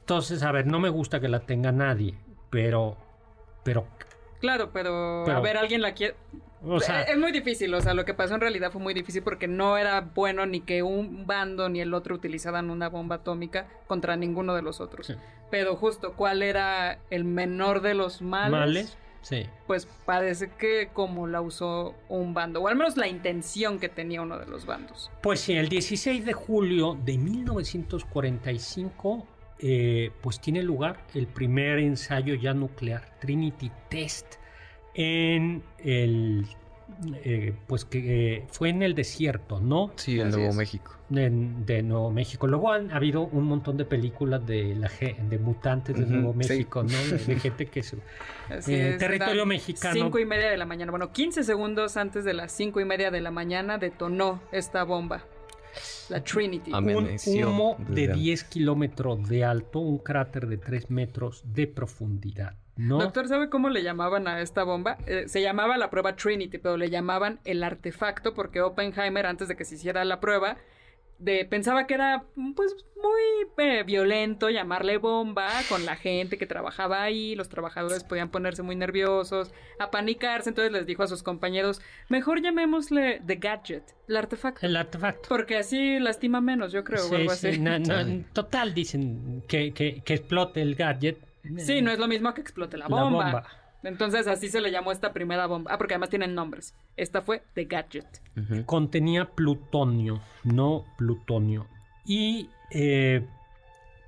entonces, 0.00 0.42
a 0.44 0.52
ver, 0.52 0.66
no 0.66 0.78
me 0.78 0.88
gusta 0.88 1.18
que 1.20 1.28
la 1.28 1.40
tenga 1.40 1.72
nadie, 1.72 2.16
pero, 2.48 2.96
pero, 3.64 3.86
Claro, 4.40 4.70
pero, 4.72 5.22
Pero- 5.24 5.38
a 5.38 5.40
ver, 5.40 5.56
alguien 5.56 5.80
la 5.80 5.94
quiere... 5.94 6.14
o 6.62 6.78
sea, 6.80 7.02
es 7.02 7.16
muy 7.18 7.32
difícil, 7.32 7.72
o 7.74 7.80
sea, 7.80 7.94
lo 7.94 8.04
que 8.04 8.12
pasó 8.12 8.34
en 8.34 8.40
realidad 8.42 8.70
fue 8.70 8.82
muy 8.82 8.92
difícil 8.92 9.22
porque 9.22 9.48
no 9.48 9.78
era 9.78 10.02
bueno 10.02 10.44
ni 10.44 10.60
que 10.60 10.82
un 10.82 11.26
bando 11.26 11.68
ni 11.70 11.80
el 11.80 11.94
otro 11.94 12.14
utilizaran 12.14 12.68
una 12.68 12.88
bomba 12.90 13.16
atómica 13.16 13.66
contra 13.86 14.16
ninguno 14.16 14.54
de 14.54 14.60
los 14.62 14.80
otros. 14.80 15.06
Sí. 15.06 15.14
Pero 15.50 15.76
justo, 15.76 16.12
¿cuál 16.14 16.42
era 16.42 16.98
el 17.10 17.24
menor 17.24 17.80
de 17.80 17.94
los 17.94 18.20
males? 18.22 18.50
Males. 18.50 18.98
Sí. 19.22 19.46
pues 19.66 19.86
parece 20.04 20.50
que 20.50 20.90
como 20.92 21.26
la 21.26 21.40
usó 21.40 21.94
un 22.10 22.34
bando, 22.34 22.60
o 22.60 22.68
al 22.68 22.76
menos 22.76 22.98
la 22.98 23.08
intención 23.08 23.78
que 23.78 23.88
tenía 23.88 24.20
uno 24.20 24.36
de 24.38 24.44
los 24.44 24.66
bandos. 24.66 25.10
Pues 25.22 25.40
sí, 25.40 25.54
el 25.54 25.70
16 25.70 26.26
de 26.26 26.34
julio 26.34 26.98
de 27.06 27.16
1945, 27.16 29.26
eh, 29.58 30.10
pues 30.20 30.40
tiene 30.40 30.62
lugar 30.62 31.06
el 31.14 31.26
primer 31.26 31.78
ensayo 31.78 32.34
ya 32.34 32.54
nuclear, 32.54 33.18
Trinity 33.20 33.70
Test, 33.88 34.34
en 34.94 35.62
el, 35.78 36.46
eh, 37.24 37.54
pues 37.66 37.84
que 37.84 38.36
eh, 38.36 38.44
fue 38.50 38.68
en 38.68 38.82
el 38.82 38.94
desierto, 38.94 39.60
¿no? 39.60 39.92
Sí, 39.96 40.20
en 40.20 40.30
Nuevo 40.30 40.50
es. 40.50 40.56
México. 40.56 40.92
de, 41.08 41.30
de 41.30 41.82
Nuevo 41.82 42.10
México. 42.10 42.46
Luego 42.46 42.72
han 42.72 42.92
habido 42.92 43.22
un 43.22 43.44
montón 43.44 43.76
de 43.76 43.84
películas 43.84 44.46
de, 44.46 44.74
la, 44.74 44.90
de 44.90 45.38
mutantes 45.38 45.96
de 45.96 46.06
Nuevo 46.06 46.32
sí. 46.32 46.38
México, 46.38 46.82
¿no? 46.82 46.90
De, 46.90 47.18
de 47.18 47.36
gente 47.40 47.66
que 47.66 47.82
se... 47.82 47.96
Eh, 47.96 48.00
es, 48.58 48.98
territorio 48.98 49.44
mexicano. 49.46 49.94
Cinco 49.94 50.18
y 50.18 50.24
media 50.24 50.50
de 50.50 50.56
la 50.56 50.66
mañana. 50.66 50.90
Bueno, 50.90 51.12
15 51.12 51.42
segundos 51.42 51.96
antes 51.96 52.24
de 52.24 52.34
las 52.34 52.52
cinco 52.52 52.80
y 52.80 52.84
media 52.84 53.10
de 53.10 53.20
la 53.20 53.30
mañana 53.30 53.78
detonó 53.78 54.40
esta 54.52 54.84
bomba. 54.84 55.24
La 56.08 56.22
Trinity. 56.22 56.72
Un 56.72 57.44
humo 57.44 57.76
de 57.78 58.08
desde 58.08 58.14
10 58.14 58.44
kilómetros 58.44 59.28
de 59.28 59.44
alto, 59.44 59.80
un 59.80 59.98
cráter 59.98 60.46
de 60.46 60.58
3 60.58 60.90
metros 60.90 61.42
de 61.46 61.66
profundidad, 61.66 62.54
¿no? 62.76 62.98
Doctor, 62.98 63.28
¿sabe 63.28 63.48
cómo 63.48 63.68
le 63.68 63.82
llamaban 63.82 64.28
a 64.28 64.40
esta 64.40 64.64
bomba? 64.64 64.98
Eh, 65.06 65.24
se 65.26 65.42
llamaba 65.42 65.76
la 65.76 65.90
prueba 65.90 66.16
Trinity, 66.16 66.58
pero 66.58 66.76
le 66.76 66.90
llamaban 66.90 67.40
el 67.44 67.62
artefacto 67.62 68.34
porque 68.34 68.60
Oppenheimer, 68.60 69.26
antes 69.26 69.48
de 69.48 69.56
que 69.56 69.64
se 69.64 69.76
hiciera 69.76 70.04
la 70.04 70.20
prueba, 70.20 70.56
de, 71.18 71.44
pensaba 71.44 71.86
que 71.86 71.94
era 71.94 72.24
pues 72.56 72.74
muy 72.96 73.64
eh, 73.66 73.82
violento 73.84 74.50
llamarle 74.50 74.98
bomba 74.98 75.48
con 75.68 75.84
la 75.86 75.96
gente 75.96 76.38
que 76.38 76.46
trabajaba 76.46 77.02
ahí, 77.02 77.34
los 77.34 77.48
trabajadores 77.48 78.04
podían 78.04 78.30
ponerse 78.30 78.62
muy 78.62 78.76
nerviosos, 78.76 79.52
apanicarse, 79.78 80.48
entonces 80.50 80.72
les 80.72 80.86
dijo 80.86 81.02
a 81.02 81.06
sus 81.06 81.22
compañeros, 81.22 81.80
mejor 82.08 82.40
llamémosle 82.42 83.22
The 83.26 83.36
Gadget, 83.36 83.84
el 84.08 84.16
artefacto. 84.16 84.66
El 84.66 84.76
artefacto. 84.76 85.28
Porque 85.28 85.56
así 85.58 85.98
lastima 85.98 86.40
menos, 86.40 86.72
yo 86.72 86.82
creo, 86.84 87.04
o 87.04 87.08
Sí, 87.08 87.14
algo 87.14 87.30
sí, 87.34 87.48
así. 87.48 87.58
no, 87.58 88.24
total, 88.32 88.74
dicen 88.74 89.42
que, 89.48 89.72
que, 89.72 90.02
que 90.04 90.14
explote 90.14 90.62
el 90.62 90.74
gadget. 90.74 91.18
Sí, 91.58 91.82
no 91.82 91.90
es 91.90 91.98
lo 91.98 92.08
mismo 92.08 92.32
que 92.32 92.40
explote 92.40 92.76
la 92.78 92.88
La 92.88 92.96
bomba. 93.02 93.46
Entonces 93.84 94.26
así 94.26 94.48
se 94.48 94.60
le 94.60 94.70
llamó 94.70 94.90
esta 94.92 95.12
primera 95.12 95.46
bomba. 95.46 95.72
Ah, 95.72 95.78
porque 95.78 95.94
además 95.94 96.10
tienen 96.10 96.34
nombres. 96.34 96.74
Esta 96.96 97.22
fue 97.22 97.42
The 97.54 97.64
Gadget. 97.66 98.06
Contenía 98.66 99.26
plutonio, 99.26 100.20
no 100.42 100.84
plutonio. 100.96 101.66
Y, 102.06 102.50
eh, 102.70 103.26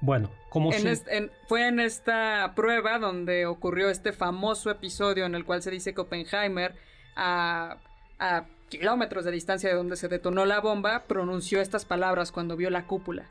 bueno, 0.01 0.31
como 0.51 0.73
En 0.73 0.81
si... 0.81 0.89
est- 0.89 1.09
en- 1.09 1.31
fue 1.49 1.69
en 1.69 1.81
esta 1.81 2.53
prueba 2.57 2.99
donde 2.99 3.47
ocurrió 3.47 3.91
este 3.91 4.13
famoso 4.13 4.71
episodio 4.71 5.27
en 5.27 5.35
el 5.35 5.45
cual 5.45 5.63
se 5.63 5.71
dice 5.71 5.95
que 5.95 6.01
Oppenheimer, 6.01 6.75
a, 7.15 7.77
a 8.19 8.45
kilómetros 8.69 9.25
de 9.25 9.31
distancia 9.31 9.69
de 9.71 9.77
donde 9.77 9.97
se 9.97 10.09
detonó 10.09 10.45
la 10.45 10.61
bomba, 10.61 11.05
pronunció 11.07 11.61
estas 11.61 11.85
palabras 11.85 12.33
cuando 12.33 12.57
vio 12.57 12.71
la 12.71 12.87
cúpula. 12.87 13.27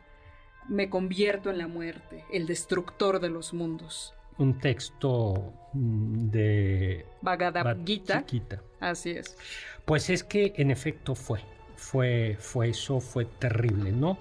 Me 0.67 0.89
convierto 0.89 1.49
en 1.51 1.57
la 1.59 1.67
muerte, 1.67 2.23
el 2.31 2.47
destructor 2.47 3.19
de 3.19 3.29
los 3.29 3.53
mundos. 3.53 4.13
Un 4.37 4.59
texto 4.59 5.53
mm, 5.73 6.29
de 6.29 7.05
Bhagavad 7.21 7.77
Gita. 7.85 8.23
Así 8.79 9.11
es. 9.11 9.37
Pues 9.85 10.09
es 10.09 10.23
que 10.23 10.53
en 10.57 10.71
efecto 10.71 11.15
fue, 11.15 11.39
fue, 11.75 12.35
fue 12.39 12.69
eso, 12.69 12.99
fue 12.99 13.25
terrible, 13.25 13.91
¿no? 13.91 14.17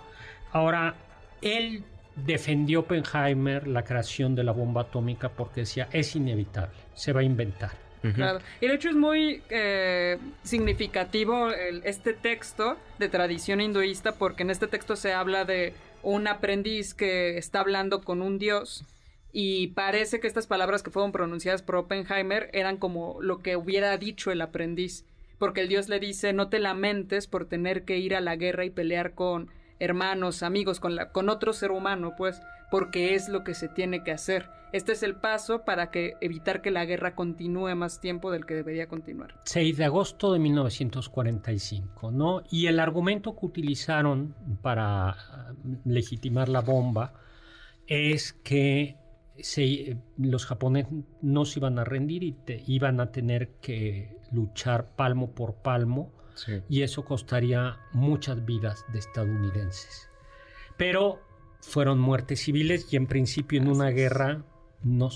Ahora, 0.52 0.94
él 1.42 1.84
defendió 2.16 2.80
Oppenheimer 2.80 3.66
la 3.66 3.82
creación 3.82 4.34
de 4.36 4.44
la 4.44 4.52
bomba 4.52 4.82
atómica 4.82 5.28
porque 5.30 5.60
decía, 5.62 5.88
es 5.92 6.14
inevitable, 6.14 6.76
se 6.94 7.12
va 7.12 7.20
a 7.20 7.24
inventar. 7.24 7.72
Claro. 8.14 8.38
Y 8.60 8.66
de 8.68 8.74
hecho 8.74 8.90
es 8.90 8.94
muy 8.96 9.42
eh, 9.48 10.18
significativo 10.42 11.48
el- 11.50 11.80
este 11.86 12.12
texto 12.12 12.76
de 12.98 13.08
tradición 13.08 13.62
hinduista 13.62 14.12
porque 14.12 14.42
en 14.42 14.50
este 14.50 14.66
texto 14.66 14.94
se 14.94 15.14
habla 15.14 15.46
de 15.46 15.72
un 16.02 16.28
aprendiz 16.28 16.92
que 16.92 17.38
está 17.38 17.60
hablando 17.60 18.02
con 18.02 18.20
un 18.20 18.38
dios 18.38 18.84
y 19.34 19.68
parece 19.68 20.20
que 20.20 20.26
estas 20.26 20.46
palabras 20.46 20.82
que 20.82 20.90
fueron 20.90 21.12
pronunciadas 21.12 21.62
por 21.62 21.76
Oppenheimer 21.76 22.48
eran 22.54 22.78
como 22.78 23.20
lo 23.20 23.40
que 23.42 23.56
hubiera 23.56 23.98
dicho 23.98 24.30
el 24.30 24.40
aprendiz 24.40 25.04
porque 25.38 25.60
el 25.60 25.68
dios 25.68 25.88
le 25.88 26.00
dice 26.00 26.32
no 26.32 26.48
te 26.48 26.58
lamentes 26.58 27.26
por 27.26 27.46
tener 27.46 27.84
que 27.84 27.98
ir 27.98 28.14
a 28.14 28.20
la 28.20 28.36
guerra 28.36 28.64
y 28.64 28.70
pelear 28.70 29.14
con 29.14 29.50
hermanos, 29.78 30.42
amigos, 30.42 30.80
con, 30.80 30.94
la, 30.94 31.10
con 31.10 31.28
otro 31.28 31.52
ser 31.52 31.70
humano, 31.70 32.14
pues, 32.16 32.40
porque 32.70 33.14
es 33.14 33.28
lo 33.28 33.44
que 33.44 33.54
se 33.54 33.68
tiene 33.68 34.02
que 34.04 34.12
hacer. 34.12 34.48
Este 34.72 34.92
es 34.92 35.02
el 35.02 35.14
paso 35.14 35.64
para 35.64 35.90
que 35.90 36.14
evitar 36.20 36.60
que 36.62 36.70
la 36.70 36.84
guerra 36.84 37.14
continúe 37.14 37.74
más 37.76 38.00
tiempo 38.00 38.32
del 38.32 38.44
que 38.44 38.54
debería 38.54 38.88
continuar. 38.88 39.34
6 39.44 39.76
de 39.76 39.84
agosto 39.84 40.32
de 40.32 40.40
1945, 40.40 42.10
¿no? 42.10 42.42
Y 42.50 42.66
el 42.66 42.80
argumento 42.80 43.36
que 43.36 43.46
utilizaron 43.46 44.34
para 44.62 45.10
ah, 45.10 45.52
legitimar 45.84 46.48
la 46.48 46.60
bomba 46.60 47.12
es 47.86 48.32
que 48.32 48.96
se- 49.38 49.96
los 50.18 50.46
japoneses 50.46 50.92
no 51.22 51.44
se 51.44 51.58
iban 51.58 51.78
a 51.78 51.84
rendir 51.84 52.22
y 52.22 52.32
te- 52.32 52.62
iban 52.66 53.00
a 53.00 53.10
tener 53.12 53.50
que 53.60 54.16
luchar 54.32 54.94
palmo 54.96 55.32
por 55.34 55.54
palmo 55.56 56.12
Sí. 56.34 56.62
y 56.68 56.82
eso 56.82 57.04
costaría 57.04 57.78
muchas 57.92 58.44
vidas 58.44 58.84
de 58.92 58.98
estadounidenses. 58.98 60.08
Pero 60.76 61.20
fueron 61.60 61.98
muertes 62.00 62.40
civiles 62.42 62.92
y 62.92 62.96
en 62.96 63.06
principio 63.06 63.60
en 63.60 63.68
una 63.68 63.90
guerra 63.90 64.44
no, 64.82 65.08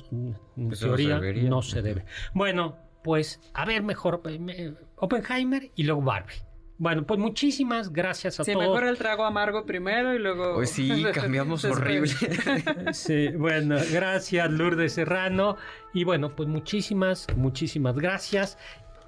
en 0.57 0.71
teoría 0.71 1.21
no 1.49 1.63
se 1.63 1.83
debe. 1.83 2.05
Bueno, 2.35 2.77
pues 3.05 3.41
a 3.55 3.65
ver 3.67 3.83
mejor 3.83 4.23
eh, 4.27 4.39
me- 4.39 4.75
Oppenheimer 4.97 5.71
y 5.75 5.83
luego 5.85 6.03
Barbie. 6.03 6.35
Bueno, 6.79 7.03
pues 7.03 7.19
muchísimas 7.19 7.93
gracias 7.93 8.39
a 8.39 8.45
Sí, 8.45 8.53
todos. 8.53 8.67
mejor 8.67 8.85
el 8.85 8.97
trago 8.97 9.25
amargo 9.25 9.67
primero 9.67 10.15
y 10.15 10.21
luego... 10.21 10.55
Pues 10.55 10.71
sí, 10.71 11.05
cambiamos 11.15 11.65
horrible. 11.65 12.13
Sí, 12.93 13.29
bueno, 13.29 13.77
gracias 13.93 14.51
Lourdes 14.51 14.93
Serrano. 14.93 15.57
Y 15.93 16.05
bueno, 16.05 16.37
pues 16.37 16.49
muchísimas, 16.49 17.27
muchísimas 17.37 17.97
gracias. 17.97 18.59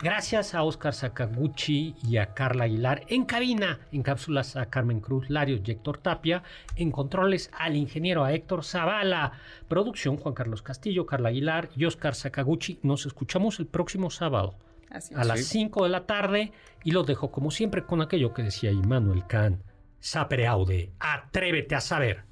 Gracias 0.02 0.54
a 0.54 0.62
Oscar 0.64 0.94
Sakaguchi 0.94 1.94
y 2.02 2.16
a 2.16 2.32
Carla 2.32 2.64
Aguilar. 2.64 3.02
En 3.06 3.24
cabina, 3.24 3.80
en 3.92 4.02
cápsulas 4.02 4.56
a 4.56 4.66
Carmen 4.66 5.00
Cruz, 5.00 5.28
Larios 5.28 5.60
y 5.64 5.70
Héctor 5.70 5.98
Tapia. 5.98 6.42
En 6.74 6.90
controles 6.90 7.50
al 7.56 7.76
ingeniero 7.76 8.24
a 8.24 8.32
Héctor 8.32 8.64
Zavala. 8.64 9.32
Producción 9.68 10.16
Juan 10.16 10.34
Carlos 10.34 10.62
Castillo, 10.62 11.06
Carla 11.06 11.28
Aguilar 11.28 11.68
y 11.76 11.84
Oscar 11.84 12.14
Sakaguchi. 12.14 12.80
Nos 12.82 13.06
escuchamos 13.06 13.60
el 13.60 13.66
próximo 13.66 14.10
sábado 14.10 14.56
Así 14.90 15.14
a 15.14 15.22
es. 15.22 15.26
las 15.26 15.44
5 15.44 15.84
de 15.84 15.90
la 15.90 16.06
tarde. 16.06 16.52
Y 16.84 16.90
los 16.92 17.06
dejo 17.06 17.30
como 17.30 17.50
siempre 17.50 17.84
con 17.84 18.00
aquello 18.00 18.34
que 18.34 18.42
decía 18.42 18.70
Immanuel 18.70 19.26
Kant. 19.26 19.62
Sapere 20.00 20.46
aude, 20.46 20.92
atrévete 20.98 21.74
a 21.74 21.80
saber. 21.80 22.24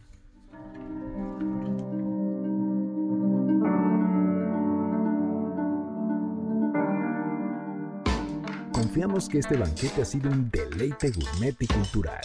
Confiamos 8.73 9.29
que 9.29 9.39
este 9.39 9.57
banquete 9.57 10.03
ha 10.03 10.05
sido 10.05 10.31
un 10.31 10.51
deleite 10.51 11.11
gourmet 11.11 11.55
y 11.61 11.67
cultural. 11.67 12.25